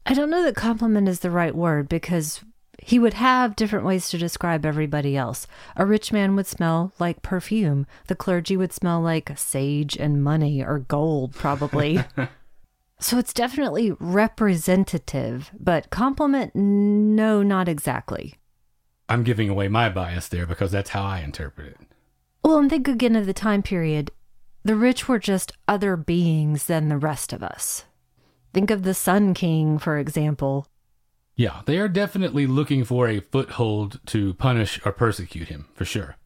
I 0.05 0.13
don't 0.13 0.29
know 0.29 0.43
that 0.43 0.55
compliment 0.55 1.07
is 1.07 1.19
the 1.19 1.29
right 1.29 1.55
word 1.55 1.87
because 1.87 2.41
he 2.79 2.97
would 2.97 3.13
have 3.13 3.55
different 3.55 3.85
ways 3.85 4.09
to 4.09 4.17
describe 4.17 4.65
everybody 4.65 5.15
else. 5.15 5.45
A 5.75 5.85
rich 5.85 6.11
man 6.11 6.35
would 6.35 6.47
smell 6.47 6.93
like 6.97 7.21
perfume. 7.21 7.85
The 8.07 8.15
clergy 8.15 8.57
would 8.57 8.73
smell 8.73 9.01
like 9.01 9.37
sage 9.37 9.95
and 9.95 10.23
money 10.23 10.63
or 10.63 10.79
gold, 10.79 11.35
probably. 11.35 12.03
So 13.01 13.17
it's 13.17 13.33
definitely 13.33 13.93
representative, 13.99 15.49
but 15.59 15.89
compliment, 15.89 16.55
no, 16.55 17.41
not 17.41 17.67
exactly. 17.67 18.35
I'm 19.09 19.23
giving 19.23 19.49
away 19.49 19.67
my 19.67 19.89
bias 19.89 20.27
there 20.27 20.45
because 20.45 20.71
that's 20.71 20.91
how 20.91 21.03
I 21.03 21.21
interpret 21.21 21.67
it. 21.69 21.77
Well, 22.43 22.59
and 22.59 22.69
think 22.69 22.87
again 22.87 23.15
of 23.15 23.25
the 23.25 23.33
time 23.33 23.63
period. 23.63 24.11
The 24.63 24.75
rich 24.75 25.07
were 25.07 25.19
just 25.19 25.53
other 25.67 25.97
beings 25.97 26.65
than 26.65 26.87
the 26.87 26.97
rest 26.97 27.33
of 27.33 27.41
us. 27.41 27.85
Think 28.53 28.69
of 28.69 28.83
the 28.83 28.93
Sun 28.93 29.33
King, 29.33 29.79
for 29.79 29.97
example. 29.97 30.67
Yeah, 31.35 31.61
they 31.65 31.79
are 31.79 31.87
definitely 31.87 32.45
looking 32.45 32.83
for 32.83 33.07
a 33.07 33.21
foothold 33.21 33.99
to 34.07 34.35
punish 34.35 34.79
or 34.85 34.91
persecute 34.91 35.47
him, 35.47 35.67
for 35.73 35.85
sure. 35.85 36.17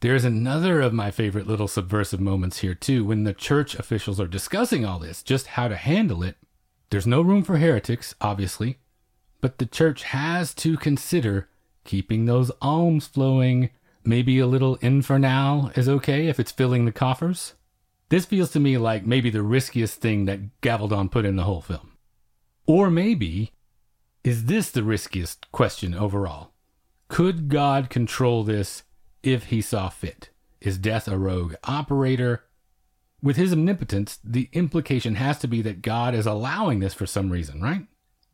There's 0.00 0.24
another 0.24 0.80
of 0.80 0.92
my 0.92 1.10
favorite 1.10 1.46
little 1.46 1.68
subversive 1.68 2.20
moments 2.20 2.58
here, 2.58 2.74
too, 2.74 3.04
when 3.04 3.24
the 3.24 3.32
church 3.32 3.74
officials 3.74 4.20
are 4.20 4.26
discussing 4.26 4.84
all 4.84 4.98
this, 4.98 5.22
just 5.22 5.46
how 5.48 5.68
to 5.68 5.76
handle 5.76 6.22
it. 6.22 6.36
There's 6.90 7.06
no 7.06 7.22
room 7.22 7.44
for 7.44 7.58
heretics, 7.58 8.14
obviously, 8.20 8.78
but 9.40 9.58
the 9.58 9.66
church 9.66 10.02
has 10.04 10.52
to 10.54 10.76
consider 10.76 11.48
keeping 11.84 12.26
those 12.26 12.50
alms 12.60 13.06
flowing. 13.06 13.70
Maybe 14.04 14.38
a 14.38 14.46
little 14.46 14.76
infernal 14.76 15.70
is 15.76 15.88
okay 15.88 16.26
if 16.26 16.40
it's 16.40 16.52
filling 16.52 16.84
the 16.84 16.92
coffers. 16.92 17.54
This 18.10 18.26
feels 18.26 18.50
to 18.50 18.60
me 18.60 18.76
like 18.76 19.06
maybe 19.06 19.30
the 19.30 19.42
riskiest 19.42 20.00
thing 20.00 20.26
that 20.26 20.60
Gavaldon 20.60 21.10
put 21.10 21.24
in 21.24 21.36
the 21.36 21.44
whole 21.44 21.62
film. 21.62 21.96
Or 22.66 22.90
maybe, 22.90 23.52
is 24.22 24.44
this 24.44 24.70
the 24.70 24.84
riskiest 24.84 25.50
question 25.50 25.94
overall? 25.94 26.52
Could 27.08 27.48
God 27.48 27.88
control 27.88 28.44
this 28.44 28.84
if 29.22 29.44
he 29.44 29.60
saw 29.60 29.88
fit. 29.88 30.30
Is 30.60 30.78
death 30.78 31.08
a 31.08 31.18
rogue 31.18 31.54
operator? 31.64 32.44
With 33.22 33.36
his 33.36 33.52
omnipotence, 33.52 34.18
the 34.24 34.48
implication 34.52 35.16
has 35.16 35.38
to 35.40 35.48
be 35.48 35.62
that 35.62 35.82
God 35.82 36.14
is 36.14 36.26
allowing 36.26 36.80
this 36.80 36.94
for 36.94 37.06
some 37.06 37.30
reason, 37.30 37.60
right? 37.60 37.86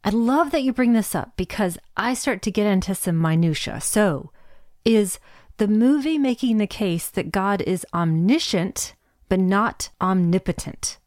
I 0.05 0.11
love 0.11 0.53
that 0.53 0.62
you 0.62 0.72
bring 0.72 0.93
this 0.93 1.14
up 1.14 1.37
because 1.37 1.79
I 1.97 2.14
start 2.14 2.43
to 2.43 2.51
get 2.53 2.66
into 2.66 2.95
some 2.95 3.20
minutia. 3.20 3.81
So, 3.81 4.31
is 4.85 5.18
the 5.57 5.66
movie 5.66 6.18
making 6.18 6.59
the 6.59 6.66
case 6.68 7.09
that 7.11 7.33
God 7.33 7.62
is 7.62 7.85
omniscient 7.93 8.95
but 9.29 9.41
not 9.41 9.91
omnipotent? 10.01 10.99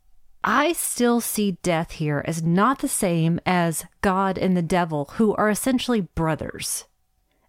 I 0.44 0.74
still 0.74 1.20
see 1.20 1.58
death 1.64 1.92
here 1.92 2.24
as 2.26 2.42
not 2.42 2.80
the 2.80 2.88
same 2.88 3.40
as 3.46 3.86
God 4.02 4.38
and 4.38 4.56
the 4.56 4.62
devil, 4.62 5.12
who 5.16 5.36
are 5.36 5.50
essentially 5.50 6.02
brothers. 6.02 6.86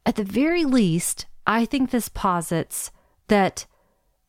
At 0.04 0.16
the 0.16 0.24
very 0.24 0.64
least, 0.64 1.26
I 1.46 1.64
think 1.64 1.90
this 1.90 2.08
posits 2.08 2.90
that 3.28 3.66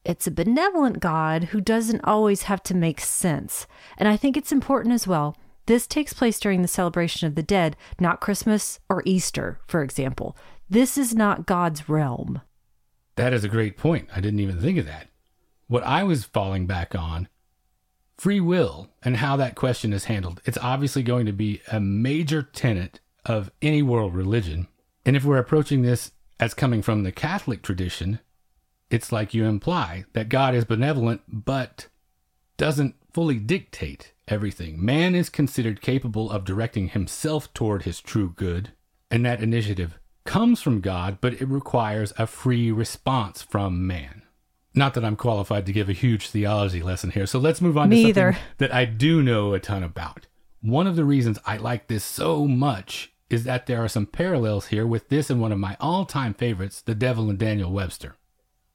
it's 0.03 0.27
a 0.27 0.31
benevolent 0.31 0.99
God 0.99 1.45
who 1.45 1.61
doesn't 1.61 2.03
always 2.03 2.43
have 2.43 2.63
to 2.63 2.75
make 2.75 2.99
sense. 2.99 3.67
And 3.97 4.07
I 4.07 4.17
think 4.17 4.35
it's 4.35 4.51
important 4.51 4.93
as 4.93 5.07
well. 5.07 5.37
This 5.67 5.85
takes 5.85 6.13
place 6.13 6.39
during 6.39 6.61
the 6.61 6.67
celebration 6.67 7.27
of 7.27 7.35
the 7.35 7.43
dead, 7.43 7.77
not 7.99 8.19
Christmas 8.19 8.79
or 8.89 9.03
Easter, 9.05 9.59
for 9.67 9.83
example. 9.83 10.35
This 10.69 10.97
is 10.97 11.13
not 11.13 11.45
God's 11.45 11.87
realm. 11.87 12.41
That 13.15 13.33
is 13.33 13.43
a 13.43 13.49
great 13.49 13.77
point. 13.77 14.09
I 14.15 14.21
didn't 14.21 14.39
even 14.39 14.59
think 14.59 14.79
of 14.79 14.85
that. 14.85 15.10
What 15.71 15.83
I 15.83 16.03
was 16.03 16.25
falling 16.25 16.65
back 16.65 16.95
on 16.95 17.29
free 18.17 18.41
will 18.41 18.89
and 19.03 19.15
how 19.15 19.37
that 19.37 19.55
question 19.55 19.93
is 19.93 20.03
handled. 20.03 20.41
It's 20.43 20.57
obviously 20.57 21.01
going 21.01 21.25
to 21.27 21.31
be 21.31 21.61
a 21.71 21.79
major 21.79 22.41
tenet 22.41 22.99
of 23.23 23.53
any 23.61 23.81
world 23.81 24.13
religion. 24.13 24.67
And 25.05 25.15
if 25.15 25.23
we're 25.23 25.37
approaching 25.37 25.81
this 25.81 26.11
as 26.41 26.53
coming 26.53 26.81
from 26.81 27.03
the 27.03 27.11
Catholic 27.13 27.61
tradition, 27.61 28.19
it's 28.89 29.13
like 29.13 29.33
you 29.33 29.45
imply 29.45 30.03
that 30.11 30.27
God 30.27 30.55
is 30.55 30.65
benevolent 30.65 31.21
but 31.29 31.87
doesn't 32.57 32.95
fully 33.13 33.39
dictate 33.39 34.11
everything. 34.27 34.83
Man 34.83 35.15
is 35.15 35.29
considered 35.29 35.79
capable 35.79 36.29
of 36.29 36.43
directing 36.43 36.89
himself 36.89 37.53
toward 37.53 37.83
his 37.83 38.01
true 38.01 38.33
good, 38.35 38.73
and 39.09 39.25
that 39.25 39.41
initiative 39.41 39.97
comes 40.25 40.61
from 40.61 40.81
God, 40.81 41.19
but 41.21 41.35
it 41.35 41.47
requires 41.47 42.11
a 42.17 42.27
free 42.27 42.73
response 42.73 43.41
from 43.41 43.87
man. 43.87 44.20
Not 44.73 44.93
that 44.93 45.03
I'm 45.03 45.15
qualified 45.17 45.65
to 45.65 45.73
give 45.73 45.89
a 45.89 45.93
huge 45.93 46.29
theology 46.29 46.81
lesson 46.81 47.11
here, 47.11 47.25
so 47.25 47.39
let's 47.39 47.61
move 47.61 47.77
on 47.77 47.89
Me 47.89 48.03
to 48.03 48.09
either. 48.09 48.33
something 48.33 48.47
that 48.59 48.73
I 48.73 48.85
do 48.85 49.21
know 49.21 49.53
a 49.53 49.59
ton 49.59 49.83
about. 49.83 50.27
One 50.61 50.87
of 50.87 50.95
the 50.95 51.03
reasons 51.05 51.39
I 51.45 51.57
like 51.57 51.87
this 51.87 52.03
so 52.03 52.47
much 52.47 53.11
is 53.29 53.43
that 53.45 53.65
there 53.65 53.83
are 53.83 53.87
some 53.87 54.05
parallels 54.05 54.67
here 54.67 54.85
with 54.85 55.09
this 55.09 55.29
and 55.29 55.41
one 55.41 55.51
of 55.51 55.59
my 55.59 55.75
all 55.79 56.05
time 56.05 56.33
favorites, 56.33 56.81
The 56.81 56.95
Devil 56.95 57.29
and 57.29 57.39
Daniel 57.39 57.71
Webster. 57.71 58.15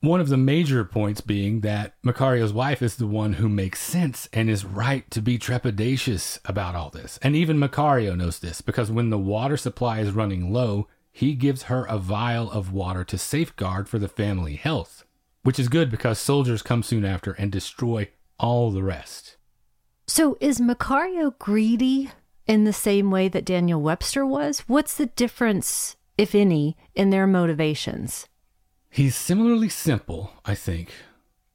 One 0.00 0.20
of 0.20 0.28
the 0.28 0.36
major 0.36 0.84
points 0.84 1.20
being 1.22 1.60
that 1.62 1.94
Macario's 2.04 2.52
wife 2.52 2.82
is 2.82 2.96
the 2.96 3.06
one 3.06 3.34
who 3.34 3.48
makes 3.48 3.80
sense 3.80 4.28
and 4.32 4.50
is 4.50 4.64
right 4.64 5.10
to 5.10 5.22
be 5.22 5.38
trepidatious 5.38 6.38
about 6.44 6.74
all 6.74 6.90
this. 6.90 7.18
And 7.22 7.34
even 7.34 7.58
Macario 7.58 8.14
knows 8.16 8.38
this 8.38 8.60
because 8.60 8.90
when 8.90 9.08
the 9.10 9.18
water 9.18 9.56
supply 9.56 10.00
is 10.00 10.12
running 10.12 10.52
low, 10.52 10.86
he 11.10 11.34
gives 11.34 11.64
her 11.64 11.86
a 11.86 11.98
vial 11.98 12.50
of 12.50 12.72
water 12.72 13.04
to 13.04 13.16
safeguard 13.16 13.88
for 13.88 13.98
the 13.98 14.06
family 14.06 14.56
health, 14.56 15.05
which 15.46 15.60
is 15.60 15.68
good 15.68 15.88
because 15.92 16.18
soldiers 16.18 16.60
come 16.60 16.82
soon 16.82 17.04
after 17.04 17.30
and 17.34 17.52
destroy 17.52 18.08
all 18.36 18.72
the 18.72 18.82
rest. 18.82 19.36
So 20.08 20.36
is 20.40 20.60
Macario 20.60 21.38
greedy 21.38 22.10
in 22.48 22.64
the 22.64 22.72
same 22.72 23.12
way 23.12 23.28
that 23.28 23.44
Daniel 23.44 23.80
Webster 23.80 24.26
was? 24.26 24.64
What's 24.66 24.96
the 24.96 25.06
difference, 25.06 25.94
if 26.18 26.34
any, 26.34 26.76
in 26.96 27.10
their 27.10 27.28
motivations? 27.28 28.26
He's 28.90 29.14
similarly 29.14 29.68
simple, 29.68 30.32
I 30.44 30.56
think, 30.56 30.92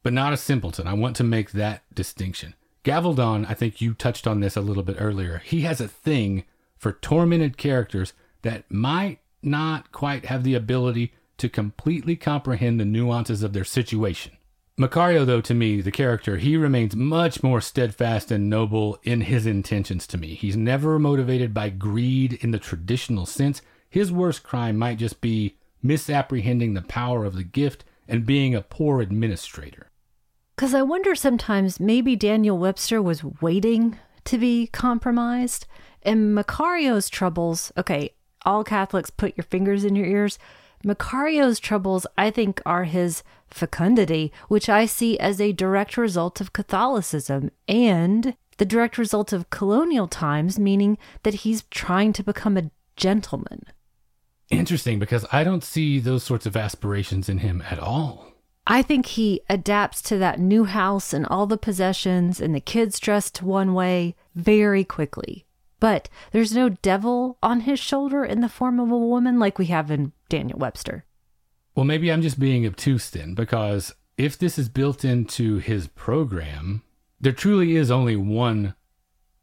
but 0.03 0.13
not 0.13 0.31
a 0.31 0.37
simpleton. 0.37 0.87
I 0.87 0.93
want 0.93 1.17
to 1.17 1.25
make 1.25 1.51
that 1.51 1.83
distinction. 1.93 2.55
Gavaldon, 2.85 3.45
I 3.49 3.55
think 3.55 3.81
you 3.81 3.93
touched 3.93 4.25
on 4.25 4.39
this 4.39 4.55
a 4.55 4.61
little 4.61 4.83
bit 4.83 4.95
earlier. 4.99 5.41
He 5.43 5.61
has 5.61 5.81
a 5.81 5.89
thing 5.89 6.45
for 6.77 6.93
tormented 6.93 7.57
characters 7.57 8.13
that 8.43 8.71
might 8.71 9.19
not 9.43 9.91
quite 9.91 10.27
have 10.27 10.45
the 10.45 10.53
ability 10.53 11.11
to 11.41 11.49
completely 11.49 12.15
comprehend 12.15 12.79
the 12.79 12.85
nuances 12.85 13.41
of 13.41 13.51
their 13.51 13.63
situation. 13.63 14.37
Macario, 14.79 15.25
though, 15.25 15.41
to 15.41 15.53
me, 15.53 15.81
the 15.81 15.91
character, 15.91 16.37
he 16.37 16.55
remains 16.55 16.95
much 16.95 17.43
more 17.43 17.59
steadfast 17.59 18.31
and 18.31 18.49
noble 18.49 18.99
in 19.03 19.21
his 19.21 19.47
intentions 19.47 20.05
to 20.07 20.17
me. 20.17 20.35
He's 20.35 20.55
never 20.55 20.99
motivated 20.99 21.53
by 21.53 21.69
greed 21.69 22.33
in 22.41 22.51
the 22.51 22.59
traditional 22.59 23.25
sense. 23.25 23.61
His 23.89 24.11
worst 24.11 24.43
crime 24.43 24.77
might 24.77 24.99
just 24.99 25.19
be 25.19 25.57
misapprehending 25.81 26.75
the 26.75 26.83
power 26.83 27.25
of 27.25 27.35
the 27.35 27.43
gift 27.43 27.83
and 28.07 28.25
being 28.25 28.53
a 28.53 28.61
poor 28.61 29.01
administrator. 29.01 29.89
Because 30.55 30.75
I 30.75 30.83
wonder 30.83 31.15
sometimes 31.15 31.79
maybe 31.79 32.15
Daniel 32.15 32.57
Webster 32.57 33.01
was 33.01 33.23
waiting 33.41 33.97
to 34.25 34.37
be 34.37 34.67
compromised. 34.67 35.65
And 36.03 36.35
Macario's 36.35 37.09
troubles, 37.09 37.71
okay, 37.77 38.13
all 38.45 38.63
Catholics 38.63 39.09
put 39.09 39.35
your 39.37 39.43
fingers 39.43 39.83
in 39.83 39.95
your 39.95 40.05
ears. 40.05 40.37
Macario's 40.83 41.59
troubles, 41.59 42.07
I 42.17 42.31
think, 42.31 42.61
are 42.65 42.85
his 42.85 43.23
fecundity, 43.47 44.31
which 44.47 44.69
I 44.69 44.85
see 44.85 45.19
as 45.19 45.39
a 45.39 45.51
direct 45.51 45.97
result 45.97 46.41
of 46.41 46.53
Catholicism 46.53 47.51
and 47.67 48.35
the 48.57 48.65
direct 48.65 48.97
result 48.97 49.33
of 49.33 49.49
colonial 49.49 50.07
times, 50.07 50.59
meaning 50.59 50.97
that 51.23 51.35
he's 51.35 51.63
trying 51.63 52.13
to 52.13 52.23
become 52.23 52.57
a 52.57 52.71
gentleman. 52.95 53.63
Interesting, 54.49 54.99
because 54.99 55.25
I 55.31 55.43
don't 55.43 55.63
see 55.63 55.99
those 55.99 56.23
sorts 56.23 56.45
of 56.45 56.57
aspirations 56.57 57.29
in 57.29 57.39
him 57.39 57.63
at 57.69 57.79
all. 57.79 58.27
I 58.67 58.81
think 58.81 59.05
he 59.07 59.41
adapts 59.49 60.01
to 60.03 60.17
that 60.19 60.39
new 60.39 60.65
house 60.65 61.13
and 61.13 61.25
all 61.25 61.47
the 61.47 61.57
possessions 61.57 62.39
and 62.39 62.53
the 62.53 62.59
kids 62.59 62.99
dressed 62.99 63.41
one 63.41 63.73
way 63.73 64.15
very 64.35 64.83
quickly. 64.83 65.45
But 65.81 66.07
there's 66.31 66.53
no 66.53 66.69
devil 66.69 67.37
on 67.43 67.61
his 67.61 67.79
shoulder 67.79 68.23
in 68.23 68.39
the 68.39 68.47
form 68.47 68.79
of 68.79 68.89
a 68.91 68.97
woman 68.97 69.39
like 69.39 69.57
we 69.57 69.65
have 69.65 69.91
in 69.91 70.13
Daniel 70.29 70.59
Webster. 70.59 71.03
Well, 71.75 71.85
maybe 71.85 72.09
I'm 72.09 72.21
just 72.21 72.39
being 72.39 72.65
obtuse 72.65 73.09
then, 73.09 73.33
because 73.33 73.93
if 74.15 74.37
this 74.37 74.59
is 74.59 74.69
built 74.69 75.03
into 75.03 75.57
his 75.57 75.87
program, 75.87 76.83
there 77.19 77.33
truly 77.33 77.75
is 77.75 77.89
only 77.89 78.15
one 78.15 78.75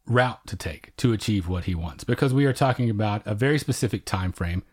route 0.05 0.47
to 0.47 0.55
take 0.55 0.95
to 0.95 1.11
achieve 1.11 1.47
what 1.47 1.65
he 1.65 1.75
wants, 1.75 2.03
because 2.05 2.33
we 2.33 2.45
are 2.45 2.53
talking 2.53 2.89
about 2.89 3.21
a 3.27 3.35
very 3.35 3.59
specific 3.59 4.05
time 4.05 4.31
frame. 4.31 4.63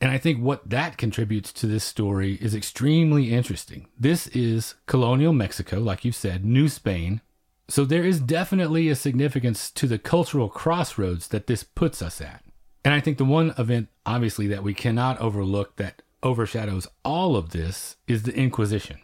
And 0.00 0.10
I 0.10 0.18
think 0.18 0.42
what 0.42 0.68
that 0.68 0.98
contributes 0.98 1.52
to 1.54 1.66
this 1.66 1.84
story 1.84 2.34
is 2.40 2.54
extremely 2.54 3.32
interesting. 3.32 3.86
This 3.98 4.26
is 4.28 4.74
colonial 4.86 5.32
Mexico, 5.32 5.78
like 5.78 6.04
you 6.04 6.12
said, 6.12 6.44
New 6.44 6.68
Spain. 6.68 7.20
So 7.68 7.84
there 7.84 8.04
is 8.04 8.20
definitely 8.20 8.88
a 8.88 8.94
significance 8.94 9.70
to 9.72 9.86
the 9.86 9.98
cultural 9.98 10.48
crossroads 10.48 11.28
that 11.28 11.46
this 11.46 11.64
puts 11.64 12.00
us 12.00 12.20
at. 12.20 12.44
And 12.84 12.94
I 12.94 13.00
think 13.00 13.18
the 13.18 13.24
one 13.24 13.52
event, 13.58 13.88
obviously, 14.04 14.46
that 14.48 14.62
we 14.62 14.72
cannot 14.72 15.20
overlook 15.20 15.76
that 15.76 16.02
overshadows 16.22 16.86
all 17.04 17.36
of 17.36 17.50
this 17.50 17.96
is 18.06 18.22
the 18.22 18.36
Inquisition. 18.36 19.00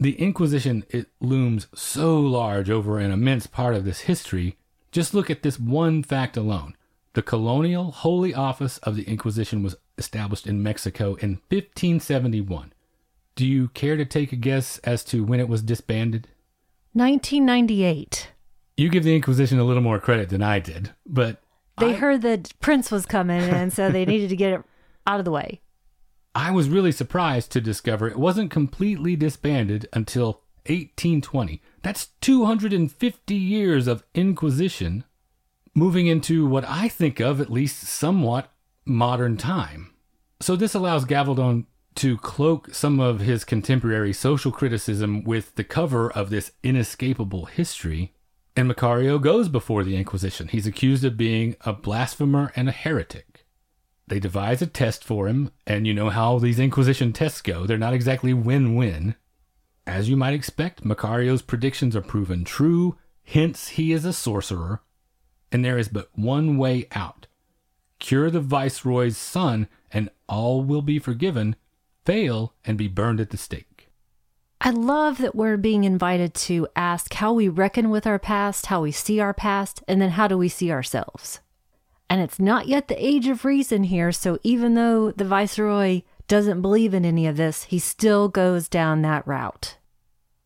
The 0.00 0.20
Inquisition, 0.20 0.84
it 0.88 1.08
looms 1.20 1.68
so 1.74 2.18
large 2.18 2.70
over 2.70 2.98
an 2.98 3.12
immense 3.12 3.46
part 3.46 3.76
of 3.76 3.84
this 3.84 4.00
history. 4.00 4.56
Just 4.90 5.14
look 5.14 5.30
at 5.30 5.42
this 5.42 5.60
one 5.60 6.02
fact 6.02 6.36
alone. 6.36 6.74
The 7.12 7.22
colonial 7.22 7.92
holy 7.92 8.34
office 8.34 8.78
of 8.78 8.96
the 8.96 9.04
Inquisition 9.04 9.62
was 9.62 9.76
established 9.98 10.46
in 10.46 10.62
Mexico 10.62 11.14
in 11.16 11.40
1571. 11.50 12.72
Do 13.36 13.46
you 13.46 13.68
care 13.68 13.96
to 13.96 14.04
take 14.04 14.32
a 14.32 14.36
guess 14.36 14.78
as 14.78 15.04
to 15.04 15.22
when 15.22 15.38
it 15.38 15.48
was 15.48 15.62
disbanded? 15.62 16.28
1998. 16.92 18.28
You 18.76 18.88
give 18.88 19.04
the 19.04 19.14
Inquisition 19.14 19.58
a 19.58 19.64
little 19.64 19.82
more 19.82 20.00
credit 20.00 20.28
than 20.30 20.42
I 20.42 20.58
did, 20.58 20.92
but 21.06 21.42
They 21.78 21.94
I, 21.94 21.96
heard 21.96 22.22
that 22.22 22.52
Prince 22.60 22.90
was 22.90 23.06
coming, 23.06 23.42
and 23.42 23.72
so 23.72 23.90
they 23.90 24.04
needed 24.04 24.30
to 24.30 24.36
get 24.36 24.52
it 24.52 24.62
out 25.06 25.18
of 25.18 25.24
the 25.24 25.30
way. 25.30 25.60
I 26.34 26.50
was 26.50 26.68
really 26.68 26.92
surprised 26.92 27.50
to 27.52 27.60
discover 27.60 28.08
it 28.08 28.16
wasn't 28.16 28.50
completely 28.50 29.16
disbanded 29.16 29.88
until 29.92 30.42
1820. 30.66 31.60
That's 31.82 32.08
250 32.20 33.34
years 33.34 33.86
of 33.86 34.04
Inquisition 34.14 35.04
moving 35.74 36.06
into 36.06 36.46
what 36.46 36.64
I 36.68 36.88
think 36.88 37.20
of 37.20 37.40
at 37.40 37.50
least 37.50 37.78
somewhat 37.78 38.52
modern 38.84 39.36
time. 39.36 39.92
So 40.40 40.56
this 40.56 40.74
allows 40.74 41.04
Gavaldon 41.04 41.66
to 41.96 42.16
cloak 42.18 42.74
some 42.74 43.00
of 43.00 43.20
his 43.20 43.44
contemporary 43.44 44.12
social 44.12 44.52
criticism 44.52 45.24
with 45.24 45.54
the 45.56 45.64
cover 45.64 46.10
of 46.10 46.30
this 46.30 46.52
inescapable 46.62 47.46
history. 47.46 48.14
And 48.56 48.70
Macario 48.70 49.20
goes 49.20 49.48
before 49.48 49.84
the 49.84 49.96
Inquisition. 49.96 50.48
He's 50.48 50.66
accused 50.66 51.04
of 51.04 51.16
being 51.16 51.56
a 51.62 51.72
blasphemer 51.72 52.52
and 52.56 52.68
a 52.68 52.72
heretic. 52.72 53.46
They 54.06 54.18
devise 54.18 54.60
a 54.60 54.66
test 54.66 55.04
for 55.04 55.28
him, 55.28 55.52
and 55.66 55.86
you 55.86 55.94
know 55.94 56.10
how 56.10 56.38
these 56.38 56.58
Inquisition 56.58 57.12
tests 57.12 57.42
go. 57.42 57.66
They're 57.66 57.78
not 57.78 57.94
exactly 57.94 58.34
win 58.34 58.74
win. 58.74 59.14
As 59.86 60.08
you 60.08 60.16
might 60.16 60.34
expect, 60.34 60.84
Macario's 60.84 61.42
predictions 61.42 61.94
are 61.94 62.02
proven 62.02 62.44
true, 62.44 62.96
hence, 63.22 63.68
he 63.68 63.92
is 63.92 64.04
a 64.04 64.12
sorcerer, 64.12 64.82
and 65.52 65.64
there 65.64 65.78
is 65.78 65.88
but 65.88 66.10
one 66.14 66.58
way 66.58 66.88
out 66.92 67.26
cure 68.00 68.30
the 68.30 68.40
viceroy's 68.40 69.16
son, 69.16 69.68
and 69.92 70.10
all 70.28 70.64
will 70.64 70.82
be 70.82 70.98
forgiven, 70.98 71.54
fail, 72.10 72.54
and 72.64 72.76
be 72.76 72.88
burned 72.88 73.20
at 73.20 73.30
the 73.30 73.36
stake. 73.36 73.88
I 74.60 74.70
love 74.70 75.18
that 75.18 75.36
we're 75.36 75.56
being 75.56 75.84
invited 75.84 76.34
to 76.34 76.66
ask 76.74 77.14
how 77.14 77.32
we 77.32 77.48
reckon 77.48 77.88
with 77.88 78.04
our 78.04 78.18
past, 78.18 78.66
how 78.66 78.82
we 78.82 78.90
see 78.90 79.20
our 79.20 79.32
past, 79.32 79.84
and 79.86 80.02
then 80.02 80.10
how 80.10 80.26
do 80.26 80.36
we 80.36 80.48
see 80.48 80.72
ourselves. 80.72 81.38
And 82.08 82.20
it's 82.20 82.40
not 82.40 82.66
yet 82.66 82.88
the 82.88 83.06
age 83.06 83.28
of 83.28 83.44
reason 83.44 83.84
here, 83.84 84.10
so 84.10 84.40
even 84.42 84.74
though 84.74 85.12
the 85.12 85.24
viceroy 85.24 86.02
doesn't 86.26 86.62
believe 86.62 86.94
in 86.94 87.04
any 87.04 87.28
of 87.28 87.36
this, 87.36 87.62
he 87.64 87.78
still 87.78 88.28
goes 88.28 88.68
down 88.68 89.02
that 89.02 89.24
route. 89.24 89.76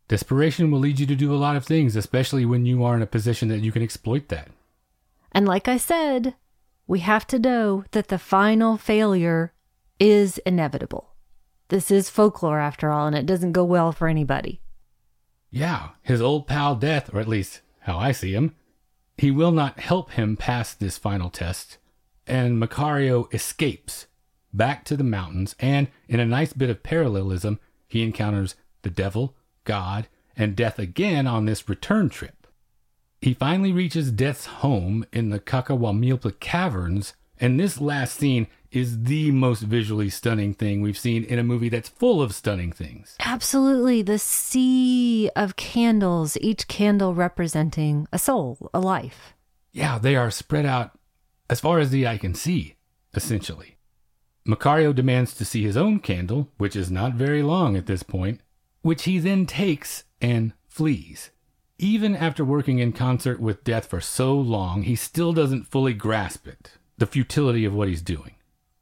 Desperation 0.06 0.70
will 0.70 0.80
lead 0.80 1.00
you 1.00 1.06
to 1.06 1.16
do 1.16 1.34
a 1.34 1.40
lot 1.40 1.56
of 1.56 1.64
things, 1.64 1.96
especially 1.96 2.44
when 2.44 2.66
you 2.66 2.84
are 2.84 2.94
in 2.94 3.00
a 3.00 3.06
position 3.06 3.48
that 3.48 3.62
you 3.62 3.72
can 3.72 3.82
exploit 3.82 4.28
that. 4.28 4.48
And 5.32 5.48
like 5.48 5.66
I 5.66 5.78
said, 5.78 6.34
we 6.86 6.98
have 6.98 7.26
to 7.28 7.38
know 7.38 7.84
that 7.92 8.08
the 8.08 8.18
final 8.18 8.76
failure 8.76 9.54
is 9.98 10.36
inevitable. 10.44 11.13
This 11.68 11.90
is 11.90 12.10
folklore 12.10 12.60
after 12.60 12.90
all, 12.90 13.06
and 13.06 13.16
it 13.16 13.26
doesn't 13.26 13.52
go 13.52 13.64
well 13.64 13.92
for 13.92 14.08
anybody. 14.08 14.60
Yeah, 15.50 15.90
his 16.02 16.20
old 16.20 16.46
pal 16.46 16.74
Death, 16.74 17.14
or 17.14 17.20
at 17.20 17.28
least 17.28 17.60
how 17.80 17.98
I 17.98 18.12
see 18.12 18.32
him, 18.32 18.54
he 19.16 19.30
will 19.30 19.52
not 19.52 19.80
help 19.80 20.12
him 20.12 20.36
pass 20.36 20.74
this 20.74 20.98
final 20.98 21.30
test, 21.30 21.78
and 22.26 22.60
Macario 22.60 23.32
escapes 23.32 24.06
back 24.52 24.84
to 24.84 24.96
the 24.96 25.04
mountains, 25.04 25.54
and 25.58 25.88
in 26.08 26.20
a 26.20 26.26
nice 26.26 26.52
bit 26.52 26.70
of 26.70 26.82
parallelism, 26.82 27.60
he 27.86 28.02
encounters 28.02 28.56
the 28.82 28.90
devil, 28.90 29.36
God, 29.64 30.08
and 30.36 30.56
Death 30.56 30.78
again 30.78 31.26
on 31.26 31.44
this 31.44 31.68
return 31.68 32.08
trip. 32.08 32.46
He 33.20 33.34
finally 33.34 33.72
reaches 33.72 34.10
Death's 34.10 34.46
home 34.46 35.06
in 35.12 35.30
the 35.30 35.40
Cacahuamilpa 35.40 36.40
caverns, 36.40 37.14
and 37.40 37.58
this 37.58 37.80
last 37.80 38.16
scene 38.18 38.48
is 38.74 39.04
the 39.04 39.30
most 39.30 39.60
visually 39.60 40.10
stunning 40.10 40.52
thing 40.52 40.80
we've 40.80 40.98
seen 40.98 41.22
in 41.24 41.38
a 41.38 41.44
movie 41.44 41.68
that's 41.68 41.88
full 41.88 42.20
of 42.20 42.34
stunning 42.34 42.72
things. 42.72 43.16
Absolutely. 43.20 44.02
The 44.02 44.18
sea 44.18 45.30
of 45.36 45.54
candles, 45.54 46.36
each 46.40 46.66
candle 46.66 47.14
representing 47.14 48.08
a 48.12 48.18
soul, 48.18 48.70
a 48.74 48.80
life. 48.80 49.34
Yeah, 49.72 49.98
they 49.98 50.16
are 50.16 50.30
spread 50.30 50.66
out 50.66 50.98
as 51.48 51.60
far 51.60 51.78
as 51.78 51.90
the 51.90 52.06
eye 52.06 52.18
can 52.18 52.34
see, 52.34 52.74
essentially. 53.14 53.76
Macario 54.46 54.92
demands 54.94 55.34
to 55.34 55.44
see 55.44 55.62
his 55.62 55.76
own 55.76 56.00
candle, 56.00 56.48
which 56.58 56.74
is 56.74 56.90
not 56.90 57.14
very 57.14 57.42
long 57.42 57.76
at 57.76 57.86
this 57.86 58.02
point, 58.02 58.40
which 58.82 59.04
he 59.04 59.18
then 59.18 59.46
takes 59.46 60.04
and 60.20 60.52
flees. 60.66 61.30
Even 61.78 62.14
after 62.16 62.44
working 62.44 62.80
in 62.80 62.92
concert 62.92 63.40
with 63.40 63.64
death 63.64 63.86
for 63.86 64.00
so 64.00 64.34
long, 64.34 64.82
he 64.82 64.96
still 64.96 65.32
doesn't 65.32 65.68
fully 65.68 65.94
grasp 65.94 66.46
it, 66.46 66.72
the 66.98 67.06
futility 67.06 67.64
of 67.64 67.72
what 67.72 67.88
he's 67.88 68.02
doing. 68.02 68.34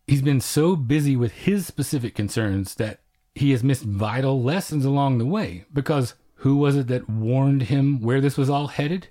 He's 0.07 0.23
been 0.23 0.41
so 0.41 0.77
busy 0.77 1.17
with 1.17 1.33
his 1.33 1.67
specific 1.67 2.15
concerns 2.15 2.75
that 2.75 3.01
he 3.35 3.51
has 3.53 3.65
missed 3.65 3.85
vital 3.85 4.43
lessons 4.43 4.85
along 4.85 5.19
the 5.19 5.27
way 5.27 5.65
because 5.73 6.15
who 6.37 6.57
was 6.57 6.77
it 6.77 6.89
that 6.89 7.09
warned 7.09 7.65
him 7.65 8.01
where 8.01 8.21
this 8.21 8.37
was 8.37 8.51
all 8.51 8.67
headed? 8.67 9.09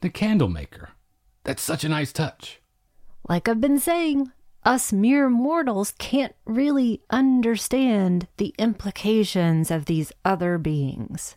The 0.00 0.10
candlemaker. 0.10 0.90
That's 1.44 1.62
such 1.62 1.82
a 1.82 1.88
nice 1.88 2.12
touch. 2.12 2.60
Like 3.28 3.48
I've 3.48 3.60
been 3.60 3.80
saying, 3.80 4.30
us 4.64 4.92
mere 4.92 5.28
mortals 5.28 5.92
can't 5.98 6.34
really 6.44 7.02
understand 7.10 8.28
the 8.36 8.54
implications 8.58 9.70
of 9.70 9.86
these 9.86 10.12
other 10.24 10.56
beings. 10.56 11.36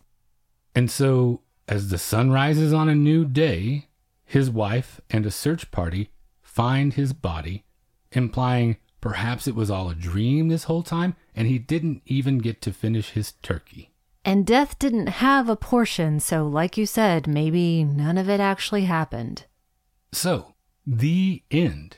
And 0.76 0.91
so, 0.91 1.41
as 1.68 1.89
the 1.89 1.97
sun 1.97 2.32
rises 2.32 2.72
on 2.72 2.88
a 2.88 2.95
new 2.95 3.26
day, 3.26 3.88
his 4.24 4.49
wife 4.49 5.02
and 5.10 5.26
a 5.26 5.32
search 5.32 5.72
party 5.72 6.12
find 6.41 6.93
his 6.93 7.14
body, 7.14 7.66
implying 8.12 8.78
Perhaps 9.02 9.47
it 9.47 9.56
was 9.56 9.72
all 9.72 9.89
a 9.89 9.95
dream 9.95 10.47
this 10.47 10.66
whole 10.66 10.84
time, 10.84 11.16
and 11.36 11.47
he 11.47 11.58
didn't 11.58 12.04
even 12.06 12.38
get 12.38 12.62
to 12.62 12.72
finish 12.72 13.10
his 13.10 13.34
turkey. 13.41 13.91
And 14.24 14.45
death 14.45 14.78
didn't 14.78 15.08
have 15.08 15.49
a 15.49 15.56
portion, 15.56 16.20
so, 16.20 16.47
like 16.47 16.78
you 16.78 16.86
said, 16.86 17.28
maybe 17.28 17.84
none 17.84 18.20
of 18.20 18.30
it 18.30 18.39
actually 18.39 18.86
happened. 18.86 19.45
So, 20.12 20.54
the 20.86 21.41
end. 21.49 21.97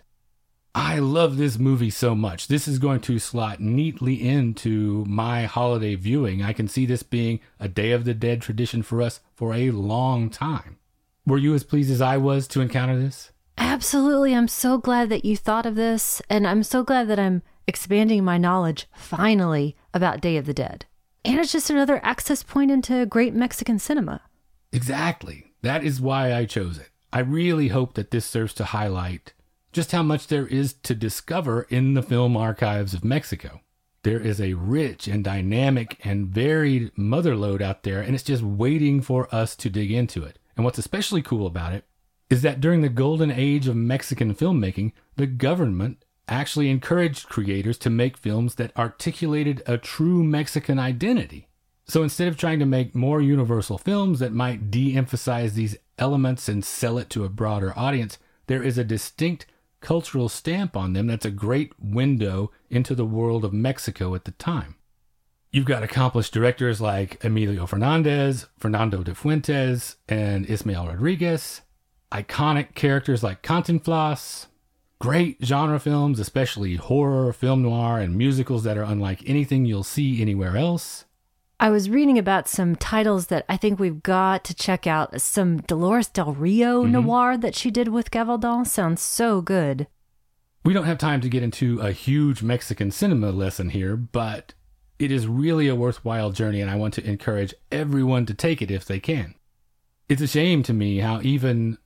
I 0.74 0.98
love 1.00 1.38
this 1.38 1.60
movie 1.60 1.90
so 1.90 2.16
much. 2.16 2.48
This 2.48 2.68
is 2.68 2.80
going 2.80 3.02
to 3.02 3.20
slot 3.20 3.60
neatly 3.60 4.28
into 4.28 5.04
my 5.06 5.44
holiday 5.44 5.96
viewing. 5.96 6.42
I 6.42 6.54
can 6.54 6.68
see 6.68 6.86
this 6.86 7.04
being 7.04 7.42
a 7.60 7.68
Day 7.68 7.92
of 7.92 8.06
the 8.06 8.14
Dead 8.14 8.42
tradition 8.42 8.82
for 8.82 9.02
us 9.02 9.20
for 9.36 9.54
a 9.54 9.72
long 9.72 10.30
time. 10.30 10.78
Were 11.28 11.38
you 11.38 11.54
as 11.54 11.64
pleased 11.66 11.92
as 11.92 12.02
I 12.02 12.18
was 12.18 12.48
to 12.48 12.62
encounter 12.62 12.98
this? 12.98 13.33
Absolutely. 13.58 14.36
I'm 14.36 14.48
so 14.48 14.78
glad 14.78 15.10
that 15.10 15.26
you 15.26 15.38
thought 15.38 15.66
of 15.66 15.76
this. 15.76 16.22
And 16.30 16.48
I'm 16.48 16.64
so 16.64 16.84
glad 16.84 17.08
that 17.08 17.20
I'm 17.20 17.44
expanding 17.68 18.24
my 18.24 18.38
knowledge 18.38 18.88
finally 18.94 19.76
about 19.94 20.22
Day 20.22 20.38
of 20.38 20.46
the 20.46 20.54
Dead. 20.54 20.86
And 21.26 21.40
it's 21.40 21.52
just 21.52 21.70
another 21.70 22.04
access 22.04 22.44
point 22.44 22.72
into 22.72 23.06
great 23.06 23.34
Mexican 23.34 23.80
cinema. 23.80 24.22
Exactly. 24.72 25.54
That 25.62 25.84
is 25.84 26.02
why 26.02 26.34
I 26.34 26.46
chose 26.46 26.78
it. 26.78 26.90
I 27.14 27.20
really 27.20 27.70
hope 27.70 27.94
that 27.94 28.12
this 28.12 28.26
serves 28.26 28.54
to 28.56 28.66
highlight 28.66 29.34
just 29.72 29.92
how 29.92 30.04
much 30.04 30.28
there 30.28 30.48
is 30.48 30.74
to 30.74 30.94
discover 30.94 31.64
in 31.64 31.94
the 31.94 32.04
film 32.04 32.38
archives 32.38 32.94
of 32.94 33.04
Mexico. 33.04 33.62
There 34.04 34.20
is 34.20 34.42
a 34.42 34.54
rich 34.54 35.08
and 35.08 35.24
dynamic 35.24 36.00
and 36.04 36.28
varied 36.28 36.94
motherlode 36.96 37.62
out 37.62 37.84
there, 37.84 38.02
and 38.02 38.14
it's 38.14 38.24
just 38.24 38.44
waiting 38.44 39.02
for 39.02 39.34
us 39.34 39.56
to 39.58 39.70
dig 39.70 39.92
into 39.92 40.24
it. 40.24 40.38
And 40.56 40.66
what's 40.66 40.78
especially 40.78 41.22
cool 41.22 41.48
about 41.48 41.74
it 41.74 41.86
is 42.34 42.42
that 42.42 42.60
during 42.60 42.82
the 42.82 42.90
golden 42.90 43.30
age 43.30 43.68
of 43.68 43.76
Mexican 43.76 44.34
filmmaking, 44.34 44.92
the 45.18 45.28
government 45.28 46.04
actually 46.28 46.68
encouraged 46.68 47.30
creators 47.30 47.78
to 47.78 47.92
make 47.92 48.18
films 48.18 48.56
that 48.56 48.76
articulated 48.76 49.62
a 49.68 49.78
true 49.78 50.24
Mexican 50.24 50.80
identity. 50.80 51.48
So 51.86 52.02
instead 52.02 52.28
of 52.28 52.36
trying 52.36 52.58
to 52.58 52.66
make 52.66 52.96
more 52.96 53.22
universal 53.22 53.78
films 53.78 54.18
that 54.18 54.34
might 54.34 54.72
de 54.72 54.96
emphasize 54.96 55.54
these 55.54 55.78
elements 56.00 56.50
and 56.50 56.66
sell 56.66 56.98
it 56.98 57.12
to 57.12 57.24
a 57.24 57.30
broader 57.30 57.72
audience, 57.78 58.18
there 58.48 58.64
is 58.64 58.80
a 58.80 58.84
distinct 58.84 59.46
cultural 59.80 60.28
stamp 60.28 60.76
on 60.76 60.94
them 60.94 61.06
that's 61.06 61.26
a 61.26 61.30
great 61.30 61.74
window 61.80 62.50
into 62.68 62.96
the 62.96 63.06
world 63.06 63.46
of 63.46 63.54
Mexico 63.54 64.16
at 64.16 64.26
the 64.26 64.32
time. 64.32 64.74
You've 65.52 65.66
got 65.66 65.84
accomplished 65.84 66.34
directors 66.34 66.82
like 66.82 67.24
Emilio 67.24 67.68
Fernandez, 67.68 68.48
Fernando 68.58 69.04
de 69.04 69.14
Fuentes, 69.14 69.98
and 70.10 70.48
Ismael 70.48 70.88
Rodriguez, 70.88 71.62
iconic 72.14 72.76
characters 72.76 73.24
like 73.24 73.42
Cantinflas, 73.42 74.46
great 75.00 75.38
genre 75.44 75.80
films, 75.80 76.20
especially 76.20 76.76
horror, 76.76 77.34
film 77.34 77.64
noir, 77.64 78.00
and 78.00 78.16
musicals 78.16 78.64
that 78.64 78.78
are 78.78 78.84
unlike 78.84 79.28
anything 79.28 79.66
you'll 79.66 79.84
see 79.84 80.22
anywhere 80.22 80.56
else. 80.56 81.06
I 81.60 81.70
was 81.70 81.90
reading 81.90 82.20
about 82.20 82.48
some 82.48 82.76
titles 82.76 83.28
that 83.28 83.46
I 83.50 83.58
think 83.58 83.80
we've 83.80 84.04
got 84.04 84.44
to 84.46 84.54
check 84.54 84.86
out. 84.86 85.20
Some 85.22 85.58
Dolores 85.62 86.08
Del 86.08 86.34
Rio 86.34 86.84
mm-hmm. 86.84 86.92
noir 86.92 87.38
that 87.38 87.56
she 87.56 87.72
did 87.72 87.88
with 87.88 88.12
Gavaldon 88.12 88.68
sounds 88.68 89.02
so 89.02 89.42
good. 89.42 89.88
We 90.66 90.74
don't 90.74 90.86
have 90.86 90.98
time 90.98 91.22
to 91.22 91.30
get 91.30 91.44
into 91.44 91.80
a 91.82 91.92
huge 91.92 92.44
Mexican 92.44 92.92
cinema 92.92 93.32
lesson 93.32 93.70
here, 93.70 93.96
but 93.98 94.54
it 95.00 95.12
is 95.12 95.28
really 95.28 95.68
a 95.68 95.76
worthwhile 95.76 96.32
journey, 96.32 96.62
and 96.62 96.70
I 96.70 96.76
want 96.76 96.94
to 96.96 97.06
encourage 97.06 97.54
everyone 97.72 98.26
to 98.28 98.34
take 98.34 98.62
it 98.62 98.72
if 98.72 98.86
they 98.86 99.00
can. 99.00 99.36
It's 100.08 100.22
a 100.22 100.28
shame 100.28 100.64
to 100.64 100.74
me 100.74 101.00
how 101.00 101.22
even 101.22 101.78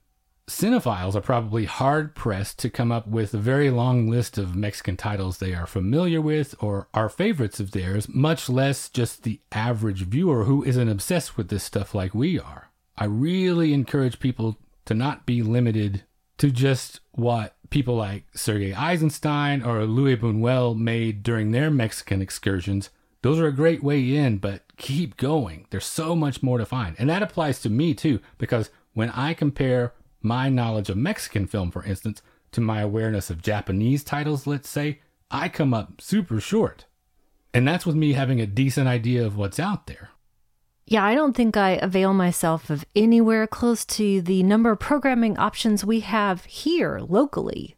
cinephiles 0.48 1.14
are 1.14 1.20
probably 1.20 1.66
hard 1.66 2.14
pressed 2.14 2.58
to 2.58 2.70
come 2.70 2.90
up 2.90 3.06
with 3.06 3.34
a 3.34 3.38
very 3.38 3.70
long 3.70 4.08
list 4.08 4.38
of 4.38 4.56
Mexican 4.56 4.96
titles 4.96 5.38
they 5.38 5.54
are 5.54 5.66
familiar 5.66 6.20
with 6.20 6.54
or 6.58 6.88
are 6.94 7.10
favorites 7.10 7.60
of 7.60 7.72
theirs, 7.72 8.08
much 8.08 8.48
less 8.48 8.88
just 8.88 9.22
the 9.22 9.40
average 9.52 10.02
viewer 10.02 10.44
who 10.44 10.64
isn't 10.64 10.88
obsessed 10.88 11.36
with 11.36 11.48
this 11.48 11.62
stuff 11.62 11.94
like 11.94 12.14
we 12.14 12.40
are. 12.40 12.70
I 12.96 13.04
really 13.04 13.74
encourage 13.74 14.18
people 14.18 14.58
to 14.86 14.94
not 14.94 15.26
be 15.26 15.42
limited 15.42 16.04
to 16.38 16.50
just 16.50 17.00
what 17.12 17.54
people 17.68 17.96
like 17.96 18.24
Sergei 18.34 18.74
Eisenstein 18.74 19.62
or 19.62 19.84
Louis 19.84 20.16
Buñuel 20.16 20.78
made 20.78 21.22
during 21.22 21.50
their 21.50 21.70
Mexican 21.70 22.22
excursions. 22.22 22.88
Those 23.20 23.38
are 23.38 23.46
a 23.46 23.52
great 23.52 23.82
way 23.82 24.16
in, 24.16 24.38
but 24.38 24.62
keep 24.76 25.16
going. 25.18 25.66
There's 25.70 25.84
so 25.84 26.16
much 26.16 26.42
more 26.42 26.56
to 26.56 26.64
find. 26.64 26.96
And 26.98 27.10
that 27.10 27.22
applies 27.22 27.60
to 27.60 27.68
me 27.68 27.92
too, 27.92 28.20
because 28.38 28.70
when 28.94 29.10
I 29.10 29.34
compare 29.34 29.92
my 30.20 30.48
knowledge 30.48 30.88
of 30.88 30.96
Mexican 30.96 31.46
film, 31.46 31.70
for 31.70 31.84
instance, 31.84 32.22
to 32.52 32.60
my 32.60 32.80
awareness 32.80 33.30
of 33.30 33.42
Japanese 33.42 34.02
titles, 34.02 34.46
let's 34.46 34.68
say, 34.68 35.00
I 35.30 35.48
come 35.48 35.74
up 35.74 36.00
super 36.00 36.40
short. 36.40 36.86
And 37.52 37.66
that's 37.66 37.86
with 37.86 37.96
me 37.96 38.12
having 38.12 38.40
a 38.40 38.46
decent 38.46 38.88
idea 38.88 39.24
of 39.24 39.36
what's 39.36 39.58
out 39.58 39.86
there. 39.86 40.10
Yeah, 40.86 41.04
I 41.04 41.14
don't 41.14 41.36
think 41.36 41.56
I 41.56 41.72
avail 41.72 42.14
myself 42.14 42.70
of 42.70 42.84
anywhere 42.96 43.46
close 43.46 43.84
to 43.86 44.22
the 44.22 44.42
number 44.42 44.70
of 44.70 44.80
programming 44.80 45.36
options 45.36 45.84
we 45.84 46.00
have 46.00 46.46
here 46.46 47.00
locally. 47.00 47.76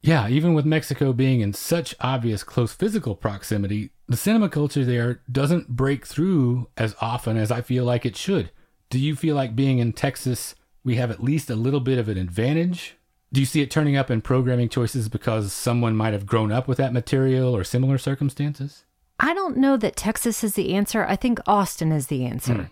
Yeah, 0.00 0.28
even 0.28 0.52
with 0.52 0.64
Mexico 0.64 1.12
being 1.12 1.40
in 1.40 1.52
such 1.52 1.94
obvious 2.00 2.42
close 2.42 2.72
physical 2.72 3.14
proximity, 3.14 3.90
the 4.08 4.16
cinema 4.16 4.48
culture 4.48 4.84
there 4.84 5.20
doesn't 5.30 5.68
break 5.68 6.04
through 6.04 6.68
as 6.76 6.96
often 7.00 7.36
as 7.36 7.52
I 7.52 7.60
feel 7.60 7.84
like 7.84 8.04
it 8.04 8.16
should. 8.16 8.50
Do 8.90 8.98
you 8.98 9.14
feel 9.14 9.36
like 9.36 9.54
being 9.54 9.78
in 9.78 9.92
Texas 9.92 10.56
we 10.84 10.96
have 10.96 11.10
at 11.10 11.22
least 11.22 11.50
a 11.50 11.56
little 11.56 11.80
bit 11.80 11.98
of 11.98 12.08
an 12.08 12.18
advantage? 12.18 12.96
Do 13.32 13.40
you 13.40 13.46
see 13.46 13.62
it 13.62 13.70
turning 13.70 13.96
up 13.96 14.10
in 14.10 14.20
programming 14.20 14.68
choices 14.68 15.08
because 15.08 15.52
someone 15.52 15.96
might 15.96 16.12
have 16.12 16.26
grown 16.26 16.52
up 16.52 16.68
with 16.68 16.78
that 16.78 16.92
material 16.92 17.56
or 17.56 17.64
similar 17.64 17.98
circumstances? 17.98 18.84
I 19.18 19.34
don't 19.34 19.56
know 19.56 19.76
that 19.76 19.96
Texas 19.96 20.42
is 20.42 20.54
the 20.54 20.74
answer. 20.74 21.04
I 21.08 21.16
think 21.16 21.38
Austin 21.46 21.92
is 21.92 22.08
the 22.08 22.24
answer. 22.24 22.54
Mm. 22.54 22.70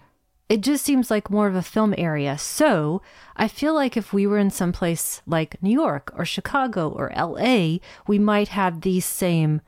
It 0.50 0.62
just 0.62 0.84
seems 0.84 1.10
like 1.10 1.30
more 1.30 1.46
of 1.46 1.54
a 1.54 1.62
film 1.62 1.94
area. 1.96 2.36
So 2.36 3.02
I 3.36 3.46
feel 3.46 3.72
like 3.72 3.96
if 3.96 4.12
we 4.12 4.26
were 4.26 4.38
in 4.38 4.50
some 4.50 4.72
place 4.72 5.22
like 5.24 5.62
New 5.62 5.70
York 5.70 6.12
or 6.16 6.24
Chicago 6.24 6.88
or 6.88 7.12
LA, 7.16 7.78
we 8.08 8.18
might 8.18 8.48
have 8.48 8.80
these 8.80 9.04
same 9.04 9.60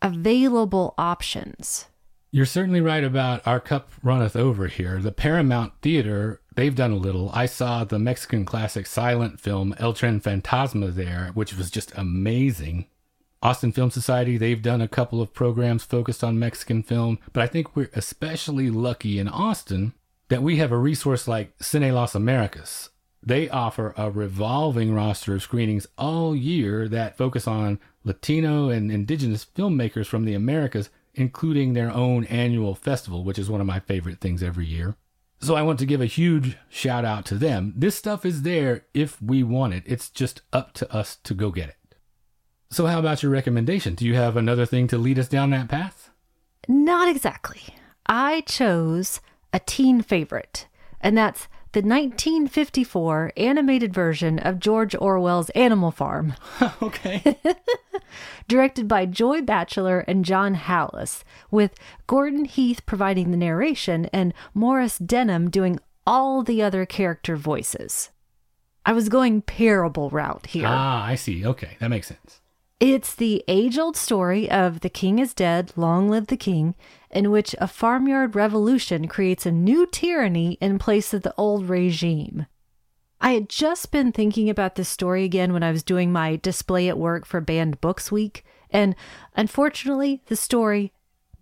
available 0.00 0.94
options. 0.96 1.86
You're 2.30 2.46
certainly 2.46 2.80
right 2.80 3.02
about 3.02 3.44
Our 3.46 3.58
Cup 3.58 3.90
Runneth 4.04 4.36
Over 4.36 4.68
here. 4.68 5.00
The 5.00 5.12
Paramount 5.12 5.72
Theater, 5.82 6.40
they've 6.54 6.74
done 6.74 6.92
a 6.92 6.96
little. 6.96 7.30
I 7.32 7.46
saw 7.46 7.84
the 7.84 7.98
Mexican 7.98 8.44
classic 8.44 8.86
silent 8.86 9.40
film 9.40 9.74
El 9.78 9.94
Tren 9.94 10.22
Fantasma 10.22 10.94
there, 10.94 11.30
which 11.34 11.56
was 11.56 11.70
just 11.70 11.92
amazing. 11.96 12.86
Austin 13.42 13.72
Film 13.72 13.90
Society, 13.90 14.38
they've 14.38 14.62
done 14.62 14.80
a 14.80 14.88
couple 14.88 15.20
of 15.20 15.34
programs 15.34 15.84
focused 15.84 16.24
on 16.24 16.38
Mexican 16.38 16.82
film, 16.82 17.18
but 17.32 17.42
I 17.42 17.46
think 17.46 17.76
we're 17.76 17.90
especially 17.92 18.70
lucky 18.70 19.18
in 19.18 19.28
Austin 19.28 19.92
that 20.28 20.42
we 20.42 20.56
have 20.56 20.72
a 20.72 20.78
resource 20.78 21.28
like 21.28 21.56
Cine 21.58 21.92
Las 21.92 22.14
Americas. 22.14 22.90
They 23.22 23.48
offer 23.48 23.92
a 23.96 24.10
revolving 24.10 24.94
roster 24.94 25.34
of 25.34 25.42
screenings 25.42 25.86
all 25.98 26.34
year 26.34 26.88
that 26.88 27.18
focus 27.18 27.46
on 27.46 27.80
Latino 28.02 28.70
and 28.70 28.90
indigenous 28.90 29.44
filmmakers 29.44 30.06
from 30.06 30.24
the 30.24 30.34
Americas 30.34 30.90
including 31.14 31.72
their 31.72 31.90
own 31.90 32.24
annual 32.24 32.74
festival, 32.74 33.24
which 33.24 33.38
is 33.38 33.48
one 33.48 33.60
of 33.60 33.66
my 33.66 33.80
favorite 33.80 34.20
things 34.20 34.42
every 34.42 34.66
year. 34.66 34.96
So 35.44 35.56
I 35.56 35.62
want 35.62 35.78
to 35.80 35.86
give 35.86 36.00
a 36.00 36.06
huge 36.06 36.56
shout 36.70 37.04
out 37.04 37.26
to 37.26 37.34
them. 37.34 37.74
This 37.76 37.94
stuff 37.94 38.24
is 38.24 38.42
there 38.42 38.86
if 38.94 39.20
we 39.20 39.42
want 39.42 39.74
it. 39.74 39.82
It's 39.84 40.08
just 40.08 40.40
up 40.54 40.72
to 40.72 40.90
us 40.90 41.16
to 41.16 41.34
go 41.34 41.50
get 41.50 41.68
it. 41.68 41.96
So, 42.70 42.86
how 42.86 42.98
about 42.98 43.22
your 43.22 43.30
recommendation? 43.30 43.94
Do 43.94 44.06
you 44.06 44.14
have 44.14 44.38
another 44.38 44.64
thing 44.64 44.88
to 44.88 44.96
lead 44.96 45.18
us 45.18 45.28
down 45.28 45.50
that 45.50 45.68
path? 45.68 46.08
Not 46.66 47.08
exactly. 47.08 47.60
I 48.06 48.40
chose 48.46 49.20
a 49.52 49.60
teen 49.60 50.00
favorite, 50.00 50.66
and 51.02 51.14
that's 51.14 51.46
the 51.74 51.80
1954 51.80 53.32
animated 53.36 53.92
version 53.92 54.38
of 54.38 54.60
George 54.60 54.94
Orwell's 54.94 55.50
Animal 55.50 55.90
Farm. 55.90 56.34
okay. 56.82 57.36
Directed 58.48 58.86
by 58.86 59.06
Joy 59.06 59.42
Batchelor 59.42 60.00
and 60.06 60.24
John 60.24 60.54
Halas, 60.54 61.24
with 61.50 61.74
Gordon 62.06 62.44
Heath 62.44 62.86
providing 62.86 63.32
the 63.32 63.36
narration 63.36 64.06
and 64.12 64.32
Maurice 64.54 64.98
Denham 64.98 65.50
doing 65.50 65.80
all 66.06 66.44
the 66.44 66.62
other 66.62 66.86
character 66.86 67.34
voices. 67.34 68.10
I 68.86 68.92
was 68.92 69.08
going 69.08 69.42
parable 69.42 70.10
route 70.10 70.46
here. 70.46 70.68
Ah, 70.68 71.04
I 71.04 71.16
see. 71.16 71.44
Okay, 71.44 71.76
that 71.80 71.88
makes 71.88 72.06
sense. 72.06 72.40
It's 72.78 73.14
the 73.16 73.42
age 73.48 73.78
old 73.78 73.96
story 73.96 74.48
of 74.48 74.80
the 74.80 74.90
king 74.90 75.18
is 75.18 75.34
dead, 75.34 75.72
long 75.74 76.08
live 76.08 76.28
the 76.28 76.36
king, 76.36 76.76
in 77.14 77.30
which 77.30 77.54
a 77.58 77.68
farmyard 77.68 78.34
revolution 78.34 79.08
creates 79.08 79.46
a 79.46 79.52
new 79.52 79.86
tyranny 79.86 80.58
in 80.60 80.78
place 80.78 81.14
of 81.14 81.22
the 81.22 81.34
old 81.38 81.68
regime. 81.68 82.46
I 83.20 83.32
had 83.32 83.48
just 83.48 83.90
been 83.90 84.12
thinking 84.12 84.50
about 84.50 84.74
this 84.74 84.88
story 84.88 85.24
again 85.24 85.52
when 85.52 85.62
I 85.62 85.70
was 85.70 85.82
doing 85.82 86.12
my 86.12 86.36
display 86.36 86.88
at 86.88 86.98
work 86.98 87.24
for 87.24 87.40
Banned 87.40 87.80
Books 87.80 88.12
Week, 88.12 88.44
and 88.70 88.94
unfortunately, 89.36 90.22
the 90.26 90.36
story 90.36 90.92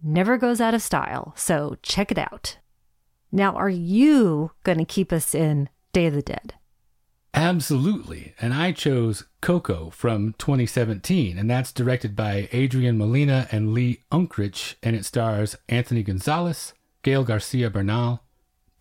never 0.03 0.37
goes 0.37 0.61
out 0.61 0.75
of 0.75 0.83
style, 0.83 1.33
so 1.37 1.77
check 1.83 2.13
it 2.13 2.19
out. 2.19 2.59
Now, 3.33 3.55
are 3.57 3.71
you 3.71 4.53
going 4.63 4.79
to 4.79 4.85
keep 4.85 5.13
us 5.13 5.35
in 5.35 5.71
Day 5.93 6.07
of 6.07 6.15
the 6.15 6.23
Dead? 6.23 6.55
Absolutely. 7.35 8.35
And 8.41 8.53
I 8.53 8.73
chose 8.73 9.25
Coco 9.41 9.91
from 9.91 10.35
2017, 10.39 11.39
and 11.39 11.51
that's 11.51 11.73
directed 11.73 12.15
by 12.15 12.49
Adrian 12.53 12.99
Molina 12.99 13.49
and 13.51 13.73
Lee 13.73 14.03
Unkrich, 14.13 14.75
and 14.83 14.95
it 14.95 15.05
stars 15.05 15.57
Anthony 15.69 16.03
Gonzalez, 16.03 16.75
Gael 17.03 17.25
Garcia 17.25 17.71
Bernal, 17.71 18.23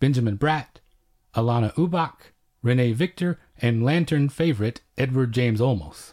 Benjamin 0.00 0.36
Bratt, 0.36 0.80
Alanna 1.34 1.72
Ubach, 1.74 2.32
Renee 2.62 2.92
Victor, 2.92 3.40
and 3.60 3.84
Lantern 3.84 4.28
favorite 4.28 4.82
Edward 4.98 5.32
James 5.32 5.60
Olmos. 5.60 6.12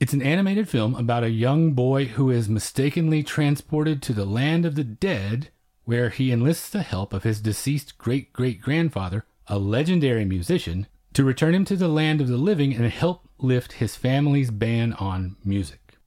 It's 0.00 0.12
an 0.12 0.22
animated 0.22 0.68
film 0.68 0.96
about 0.96 1.22
a 1.22 1.30
young 1.30 1.74
boy 1.74 2.06
who 2.06 2.28
is 2.28 2.48
mistakenly 2.48 3.22
transported 3.22 4.02
to 4.02 4.12
the 4.12 4.24
land 4.24 4.66
of 4.66 4.74
the 4.74 4.82
dead, 4.82 5.50
where 5.84 6.10
he 6.10 6.32
enlists 6.32 6.68
the 6.68 6.82
help 6.82 7.12
of 7.12 7.22
his 7.22 7.40
deceased 7.40 7.98
great 7.98 8.32
great 8.32 8.60
grandfather, 8.60 9.24
a 9.46 9.60
legendary 9.60 10.24
musician, 10.24 10.88
to 11.14 11.24
return 11.24 11.54
him 11.54 11.64
to 11.66 11.76
the 11.76 11.88
land 11.88 12.20
of 12.20 12.28
the 12.28 12.36
living 12.36 12.74
and 12.74 12.86
help 12.86 13.28
lift 13.38 13.72
his 13.72 13.96
family's 13.96 14.50
ban 14.50 14.92
on 14.94 15.36
music. 15.44 15.98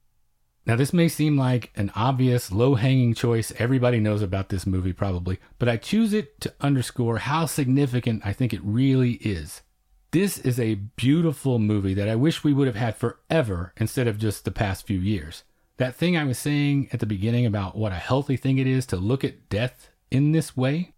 Now, 0.66 0.74
this 0.74 0.92
may 0.92 1.08
seem 1.08 1.38
like 1.38 1.70
an 1.76 1.92
obvious, 1.94 2.50
low 2.50 2.74
hanging 2.74 3.14
choice. 3.14 3.52
Everybody 3.56 4.00
knows 4.00 4.20
about 4.20 4.48
this 4.48 4.66
movie, 4.66 4.92
probably, 4.92 5.38
but 5.60 5.68
I 5.68 5.76
choose 5.76 6.12
it 6.12 6.40
to 6.40 6.52
underscore 6.60 7.18
how 7.18 7.46
significant 7.46 8.26
I 8.26 8.32
think 8.32 8.52
it 8.52 8.60
really 8.64 9.12
is. 9.12 9.62
This 10.10 10.38
is 10.38 10.58
a 10.58 10.74
beautiful 10.74 11.60
movie 11.60 11.94
that 11.94 12.08
I 12.08 12.16
wish 12.16 12.42
we 12.42 12.52
would 12.52 12.66
have 12.66 12.76
had 12.76 12.96
forever 12.96 13.74
instead 13.76 14.08
of 14.08 14.18
just 14.18 14.44
the 14.44 14.50
past 14.50 14.86
few 14.86 14.98
years. 14.98 15.44
That 15.76 15.94
thing 15.94 16.16
I 16.16 16.24
was 16.24 16.38
saying 16.38 16.88
at 16.92 16.98
the 17.00 17.06
beginning 17.06 17.46
about 17.46 17.76
what 17.76 17.92
a 17.92 17.96
healthy 17.96 18.36
thing 18.36 18.58
it 18.58 18.66
is 18.66 18.86
to 18.86 18.96
look 18.96 19.22
at 19.22 19.48
death 19.48 19.90
in 20.10 20.32
this 20.32 20.56
way, 20.56 20.94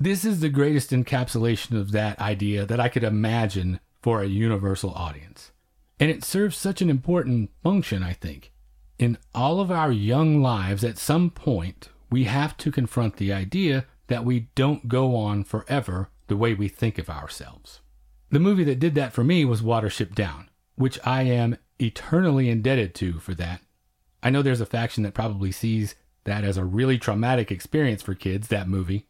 this 0.00 0.24
is 0.24 0.40
the 0.40 0.48
greatest 0.48 0.90
encapsulation 0.92 1.78
of 1.78 1.92
that 1.92 2.18
idea 2.18 2.64
that 2.64 2.80
I 2.80 2.88
could 2.88 3.04
imagine 3.04 3.80
for 4.00 4.22
a 4.22 4.26
universal 4.26 4.94
audience. 4.94 5.52
And 6.00 6.10
it 6.10 6.24
serves 6.24 6.56
such 6.56 6.80
an 6.80 6.88
important 6.88 7.50
function, 7.62 8.02
I 8.02 8.14
think. 8.14 8.50
In 8.98 9.18
all 9.34 9.60
of 9.60 9.70
our 9.70 9.92
young 9.92 10.40
lives, 10.40 10.82
at 10.82 10.96
some 10.96 11.28
point, 11.28 11.90
we 12.10 12.24
have 12.24 12.56
to 12.58 12.72
confront 12.72 13.16
the 13.16 13.30
idea 13.30 13.84
that 14.06 14.24
we 14.24 14.48
don't 14.54 14.88
go 14.88 15.14
on 15.14 15.44
forever 15.44 16.08
the 16.28 16.36
way 16.36 16.54
we 16.54 16.68
think 16.68 16.96
of 16.96 17.10
ourselves. 17.10 17.80
The 18.30 18.40
movie 18.40 18.64
that 18.64 18.78
did 18.78 18.94
that 18.94 19.12
for 19.12 19.22
me 19.22 19.44
was 19.44 19.60
Watership 19.60 20.14
Down, 20.14 20.48
which 20.76 20.98
I 21.04 21.22
am 21.22 21.58
eternally 21.78 22.48
indebted 22.48 22.94
to 22.96 23.18
for 23.20 23.34
that. 23.34 23.60
I 24.22 24.30
know 24.30 24.40
there's 24.40 24.62
a 24.62 24.66
faction 24.66 25.02
that 25.02 25.14
probably 25.14 25.52
sees 25.52 25.94
that 26.24 26.42
as 26.42 26.56
a 26.56 26.64
really 26.64 26.96
traumatic 26.96 27.52
experience 27.52 28.02
for 28.02 28.14
kids, 28.14 28.48
that 28.48 28.68
movie. 28.68 29.06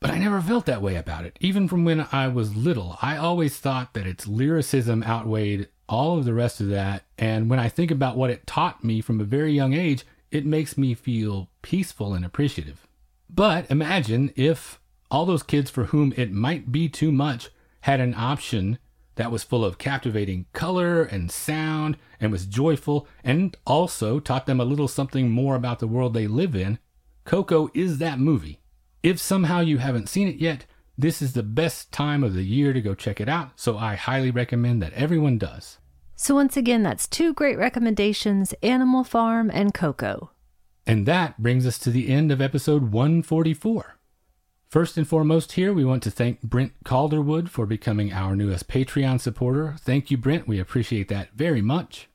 But 0.00 0.10
I 0.10 0.18
never 0.18 0.40
felt 0.40 0.66
that 0.66 0.82
way 0.82 0.94
about 0.94 1.24
it. 1.24 1.36
Even 1.40 1.66
from 1.66 1.84
when 1.84 2.06
I 2.12 2.28
was 2.28 2.54
little, 2.54 2.98
I 3.02 3.16
always 3.16 3.56
thought 3.56 3.94
that 3.94 4.06
its 4.06 4.28
lyricism 4.28 5.02
outweighed 5.02 5.68
all 5.88 6.18
of 6.18 6.24
the 6.24 6.34
rest 6.34 6.60
of 6.60 6.68
that. 6.68 7.04
And 7.18 7.50
when 7.50 7.58
I 7.58 7.68
think 7.68 7.90
about 7.90 8.16
what 8.16 8.30
it 8.30 8.46
taught 8.46 8.84
me 8.84 9.00
from 9.00 9.20
a 9.20 9.24
very 9.24 9.52
young 9.52 9.72
age, 9.72 10.04
it 10.30 10.46
makes 10.46 10.78
me 10.78 10.94
feel 10.94 11.50
peaceful 11.62 12.14
and 12.14 12.24
appreciative. 12.24 12.86
But 13.28 13.70
imagine 13.70 14.32
if 14.36 14.78
all 15.10 15.26
those 15.26 15.42
kids 15.42 15.70
for 15.70 15.86
whom 15.86 16.12
it 16.16 16.30
might 16.30 16.70
be 16.70 16.88
too 16.88 17.10
much 17.10 17.50
had 17.82 18.00
an 18.00 18.14
option 18.14 18.78
that 19.16 19.32
was 19.32 19.42
full 19.42 19.64
of 19.64 19.78
captivating 19.78 20.46
color 20.52 21.02
and 21.02 21.30
sound 21.30 21.96
and 22.20 22.30
was 22.30 22.46
joyful 22.46 23.08
and 23.24 23.56
also 23.66 24.20
taught 24.20 24.46
them 24.46 24.60
a 24.60 24.64
little 24.64 24.86
something 24.86 25.30
more 25.30 25.56
about 25.56 25.80
the 25.80 25.88
world 25.88 26.14
they 26.14 26.28
live 26.28 26.54
in. 26.54 26.78
Coco 27.24 27.68
is 27.74 27.98
that 27.98 28.20
movie. 28.20 28.60
If 29.02 29.18
somehow 29.18 29.60
you 29.60 29.78
haven't 29.78 30.08
seen 30.08 30.28
it 30.28 30.36
yet, 30.36 30.66
this 30.96 31.22
is 31.22 31.32
the 31.32 31.44
best 31.44 31.92
time 31.92 32.24
of 32.24 32.34
the 32.34 32.42
year 32.42 32.72
to 32.72 32.80
go 32.80 32.94
check 32.94 33.20
it 33.20 33.28
out, 33.28 33.50
so 33.54 33.78
I 33.78 33.94
highly 33.94 34.32
recommend 34.32 34.82
that 34.82 34.92
everyone 34.94 35.38
does. 35.38 35.78
So, 36.16 36.34
once 36.34 36.56
again, 36.56 36.82
that's 36.82 37.06
two 37.06 37.32
great 37.32 37.56
recommendations 37.56 38.52
Animal 38.62 39.04
Farm 39.04 39.50
and 39.54 39.72
Coco. 39.72 40.32
And 40.84 41.06
that 41.06 41.40
brings 41.40 41.64
us 41.66 41.78
to 41.80 41.90
the 41.90 42.08
end 42.08 42.32
of 42.32 42.40
episode 42.40 42.90
144. 42.90 43.98
First 44.68 44.96
and 44.96 45.06
foremost, 45.06 45.52
here 45.52 45.72
we 45.72 45.84
want 45.84 46.02
to 46.02 46.10
thank 46.10 46.42
Brent 46.42 46.72
Calderwood 46.84 47.48
for 47.48 47.64
becoming 47.64 48.12
our 48.12 48.34
newest 48.34 48.66
Patreon 48.68 49.20
supporter. 49.20 49.76
Thank 49.78 50.10
you, 50.10 50.18
Brent. 50.18 50.48
We 50.48 50.58
appreciate 50.58 51.08
that 51.08 51.30
very 51.34 51.62
much. 51.62 52.07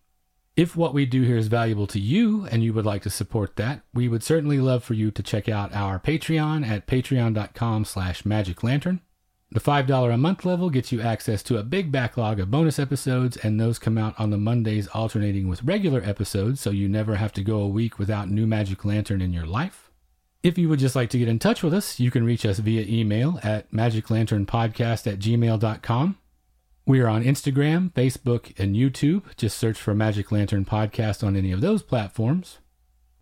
If 0.56 0.76
what 0.76 0.93
we 0.93 1.08
do 1.08 1.24
here 1.24 1.38
is 1.38 1.47
valuable 1.47 1.88
to 1.88 1.99
you 1.99 2.45
and 2.45 2.64
you 2.64 2.74
would 2.74 2.86
like 2.86 3.01
to 3.04 3.10
support 3.10 3.56
that, 3.56 3.82
we 3.91 4.08
would 4.08 4.22
certainly 4.22 4.60
love 4.60 4.84
for 4.84 4.93
you 4.93 5.10
to 5.10 5.24
check 5.24 5.49
out 5.49 5.74
our 5.74 5.99
Patreon 5.99 6.68
at 6.68 6.86
patreon.com 6.86 7.86
slash 7.86 8.22
magiclantern. 8.22 8.99
The 9.51 9.60
$5 9.60 10.14
a 10.14 10.18
month 10.18 10.45
level 10.45 10.70
gets 10.70 10.91
you 10.91 11.01
access 11.01 11.41
to 11.43 11.58
a 11.58 11.64
big 11.64 11.91
backlog 11.91 12.39
of 12.39 12.51
bonus 12.51 12.78
episodes, 12.78 13.38
and 13.38 13.60
those 13.60 13.80
come 13.80 13.97
out 13.97 14.20
on 14.20 14.30
the 14.30 14.38
Mondays 14.38 14.88
alternating 14.89 15.47
with 15.47 15.64
regular 15.64 16.01
episodes, 16.04 16.62
so 16.62 16.70
you 16.70 16.88
never 16.88 17.16
have 17.16 17.34
to 17.34 17.43
go 17.43 17.60
a 17.60 17.68
week 17.68 17.97
without 17.97 18.30
new 18.30 18.45
Magic 18.45 18.86
Lantern 18.86 19.22
in 19.22 19.34
your 19.34 19.45
life. 19.45 19.91
If 20.43 20.58
you 20.58 20.70
would 20.70 20.80
just 20.80 20.95
like 20.95 21.10
to 21.12 21.20
get 21.20 21.28
in 21.28 21.39
touch 21.39 21.64
with 21.64 21.74
us, 21.74 21.99
you 21.99 22.12
can 22.12 22.26
reach 22.26 22.45
us 22.45 22.60
via 22.60 22.86
email 22.88 23.39
at 23.43 23.72
magiclanternpodcast 23.72 25.12
at 25.12 25.20
gmail.com. 25.20 26.18
We 26.86 27.00
are 27.00 27.08
on 27.08 27.24
Instagram, 27.24 27.94
Facebook, 27.94 28.60
and 28.60 28.76
YouTube. 28.76 29.24
Just 29.38 29.58
search 29.58 29.80
for 29.80 29.96
Magic 29.96 30.34
Lantern 30.34 30.66
Podcast 30.66 31.26
on 31.26 31.38
any 31.38 31.54
of 31.54 31.62
those 31.62 31.82
platforms. 31.82 32.60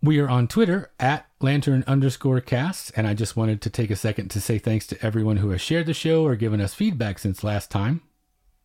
We 0.02 0.18
are 0.18 0.28
on 0.28 0.48
Twitter 0.48 0.90
at 0.98 1.28
lantern 1.40 1.84
underscore 1.86 2.40
cast, 2.40 2.90
and 2.96 3.06
I 3.06 3.14
just 3.14 3.36
wanted 3.36 3.62
to 3.62 3.70
take 3.70 3.92
a 3.92 3.96
second 3.96 4.32
to 4.32 4.40
say 4.40 4.58
thanks 4.58 4.84
to 4.88 5.00
everyone 5.00 5.36
who 5.36 5.50
has 5.50 5.60
shared 5.60 5.86
the 5.86 5.94
show 5.94 6.24
or 6.24 6.34
given 6.34 6.60
us 6.60 6.74
feedback 6.74 7.20
since 7.20 7.44
last 7.44 7.70
time. 7.70 8.02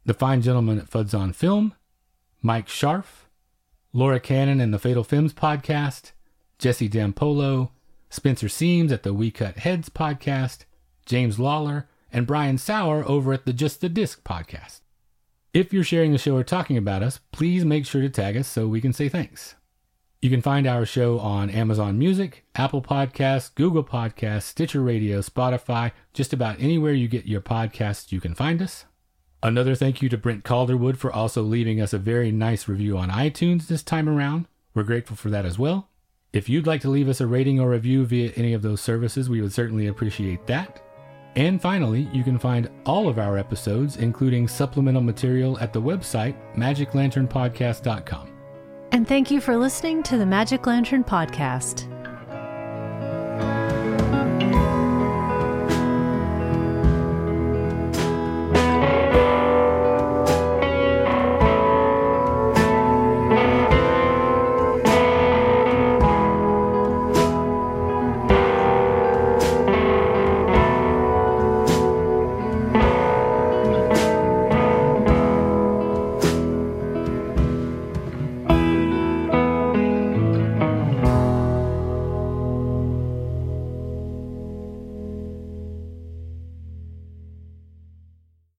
The 0.06 0.16
fine 0.16 0.42
gentleman 0.42 0.80
at 0.80 0.90
Fuds 0.90 1.14
on 1.14 1.32
Film, 1.32 1.76
Mike 2.42 2.68
Scharf, 2.68 3.28
Laura 3.94 4.20
Cannon 4.20 4.60
and 4.60 4.74
the 4.74 4.80
Fatal 4.80 5.04
Films 5.04 5.32
podcast, 5.32 6.12
Jesse 6.58 6.90
Dampolo, 6.90 7.70
Spencer 8.10 8.50
Seams 8.50 8.92
at 8.92 9.04
the 9.04 9.14
We 9.14 9.30
Cut 9.30 9.58
Heads 9.58 9.90
podcast, 9.90 10.66
James 11.06 11.38
Lawler, 11.38 11.88
and 12.12 12.26
Brian 12.26 12.58
Sauer 12.58 13.04
over 13.08 13.32
at 13.32 13.46
the 13.46 13.54
Just 13.54 13.82
the 13.82 13.90
Disc 13.90 14.24
podcast. 14.24 14.80
If 15.58 15.74
you're 15.74 15.84
sharing 15.84 16.12
the 16.12 16.20
show 16.20 16.36
or 16.36 16.44
talking 16.44 16.78
about 16.78 17.02
us, 17.02 17.20
please 17.32 17.66
make 17.66 17.88
sure 17.88 18.04
to 18.04 18.10
tag 18.10 18.38
us 18.38 18.48
so 18.48 18.68
we 18.68 18.80
can 18.80 18.94
say 18.94 19.10
thanks. 19.10 19.56
You 20.22 20.30
can 20.30 20.44
find 20.44 20.68
our 20.68 20.86
show 20.86 21.18
on 21.18 21.50
Amazon 21.50 21.98
Music, 21.98 22.46
Apple 22.54 22.84
Podcasts, 22.84 23.56
Google 23.56 23.84
Podcasts, 23.84 24.44
Stitcher 24.44 24.84
Radio, 24.84 25.20
Spotify, 25.20 25.94
just 26.14 26.32
about 26.32 26.60
anywhere 26.60 26.94
you 26.94 27.08
get 27.08 27.26
your 27.26 27.42
podcasts, 27.42 28.12
you 28.12 28.22
can 28.22 28.36
find 28.36 28.62
us. 28.62 28.86
Another 29.42 29.74
thank 29.74 30.00
you 30.00 30.10
to 30.10 30.18
Brent 30.20 30.44
Calderwood 30.44 30.96
for 30.96 31.12
also 31.12 31.42
leaving 31.42 31.82
us 31.82 31.92
a 31.92 31.98
very 31.98 32.32
nice 32.32 32.68
review 32.68 32.96
on 32.96 33.10
iTunes 33.10 33.66
this 33.66 33.82
time 33.82 34.08
around. 34.08 34.48
We're 34.76 34.84
grateful 34.84 35.16
for 35.16 35.32
that 35.32 35.48
as 35.48 35.58
well. 35.58 35.90
If 36.34 36.48
you'd 36.48 36.68
like 36.68 36.82
to 36.82 36.90
leave 36.92 37.10
us 37.10 37.20
a 37.20 37.26
rating 37.26 37.60
or 37.60 37.72
review 37.72 38.06
via 38.06 38.32
any 38.36 38.54
of 38.54 38.62
those 38.62 38.80
services, 38.80 39.28
we 39.28 39.42
would 39.42 39.54
certainly 39.54 39.88
appreciate 39.88 40.46
that. 40.46 40.87
And 41.38 41.62
finally, 41.62 42.10
you 42.12 42.24
can 42.24 42.40
find 42.40 42.68
all 42.84 43.08
of 43.08 43.20
our 43.20 43.38
episodes, 43.38 43.98
including 43.98 44.48
supplemental 44.48 45.04
material, 45.04 45.60
at 45.60 45.72
the 45.72 45.82
website 45.82 46.36
magiclanternpodcast.com. 46.56 48.30
And 48.92 49.08
thank 49.08 49.30
you 49.30 49.40
for 49.40 49.56
listening 49.56 50.02
to 50.04 50.18
the 50.18 50.26
Magic 50.26 50.66
Lantern 50.66 51.04
Podcast. 51.04 51.94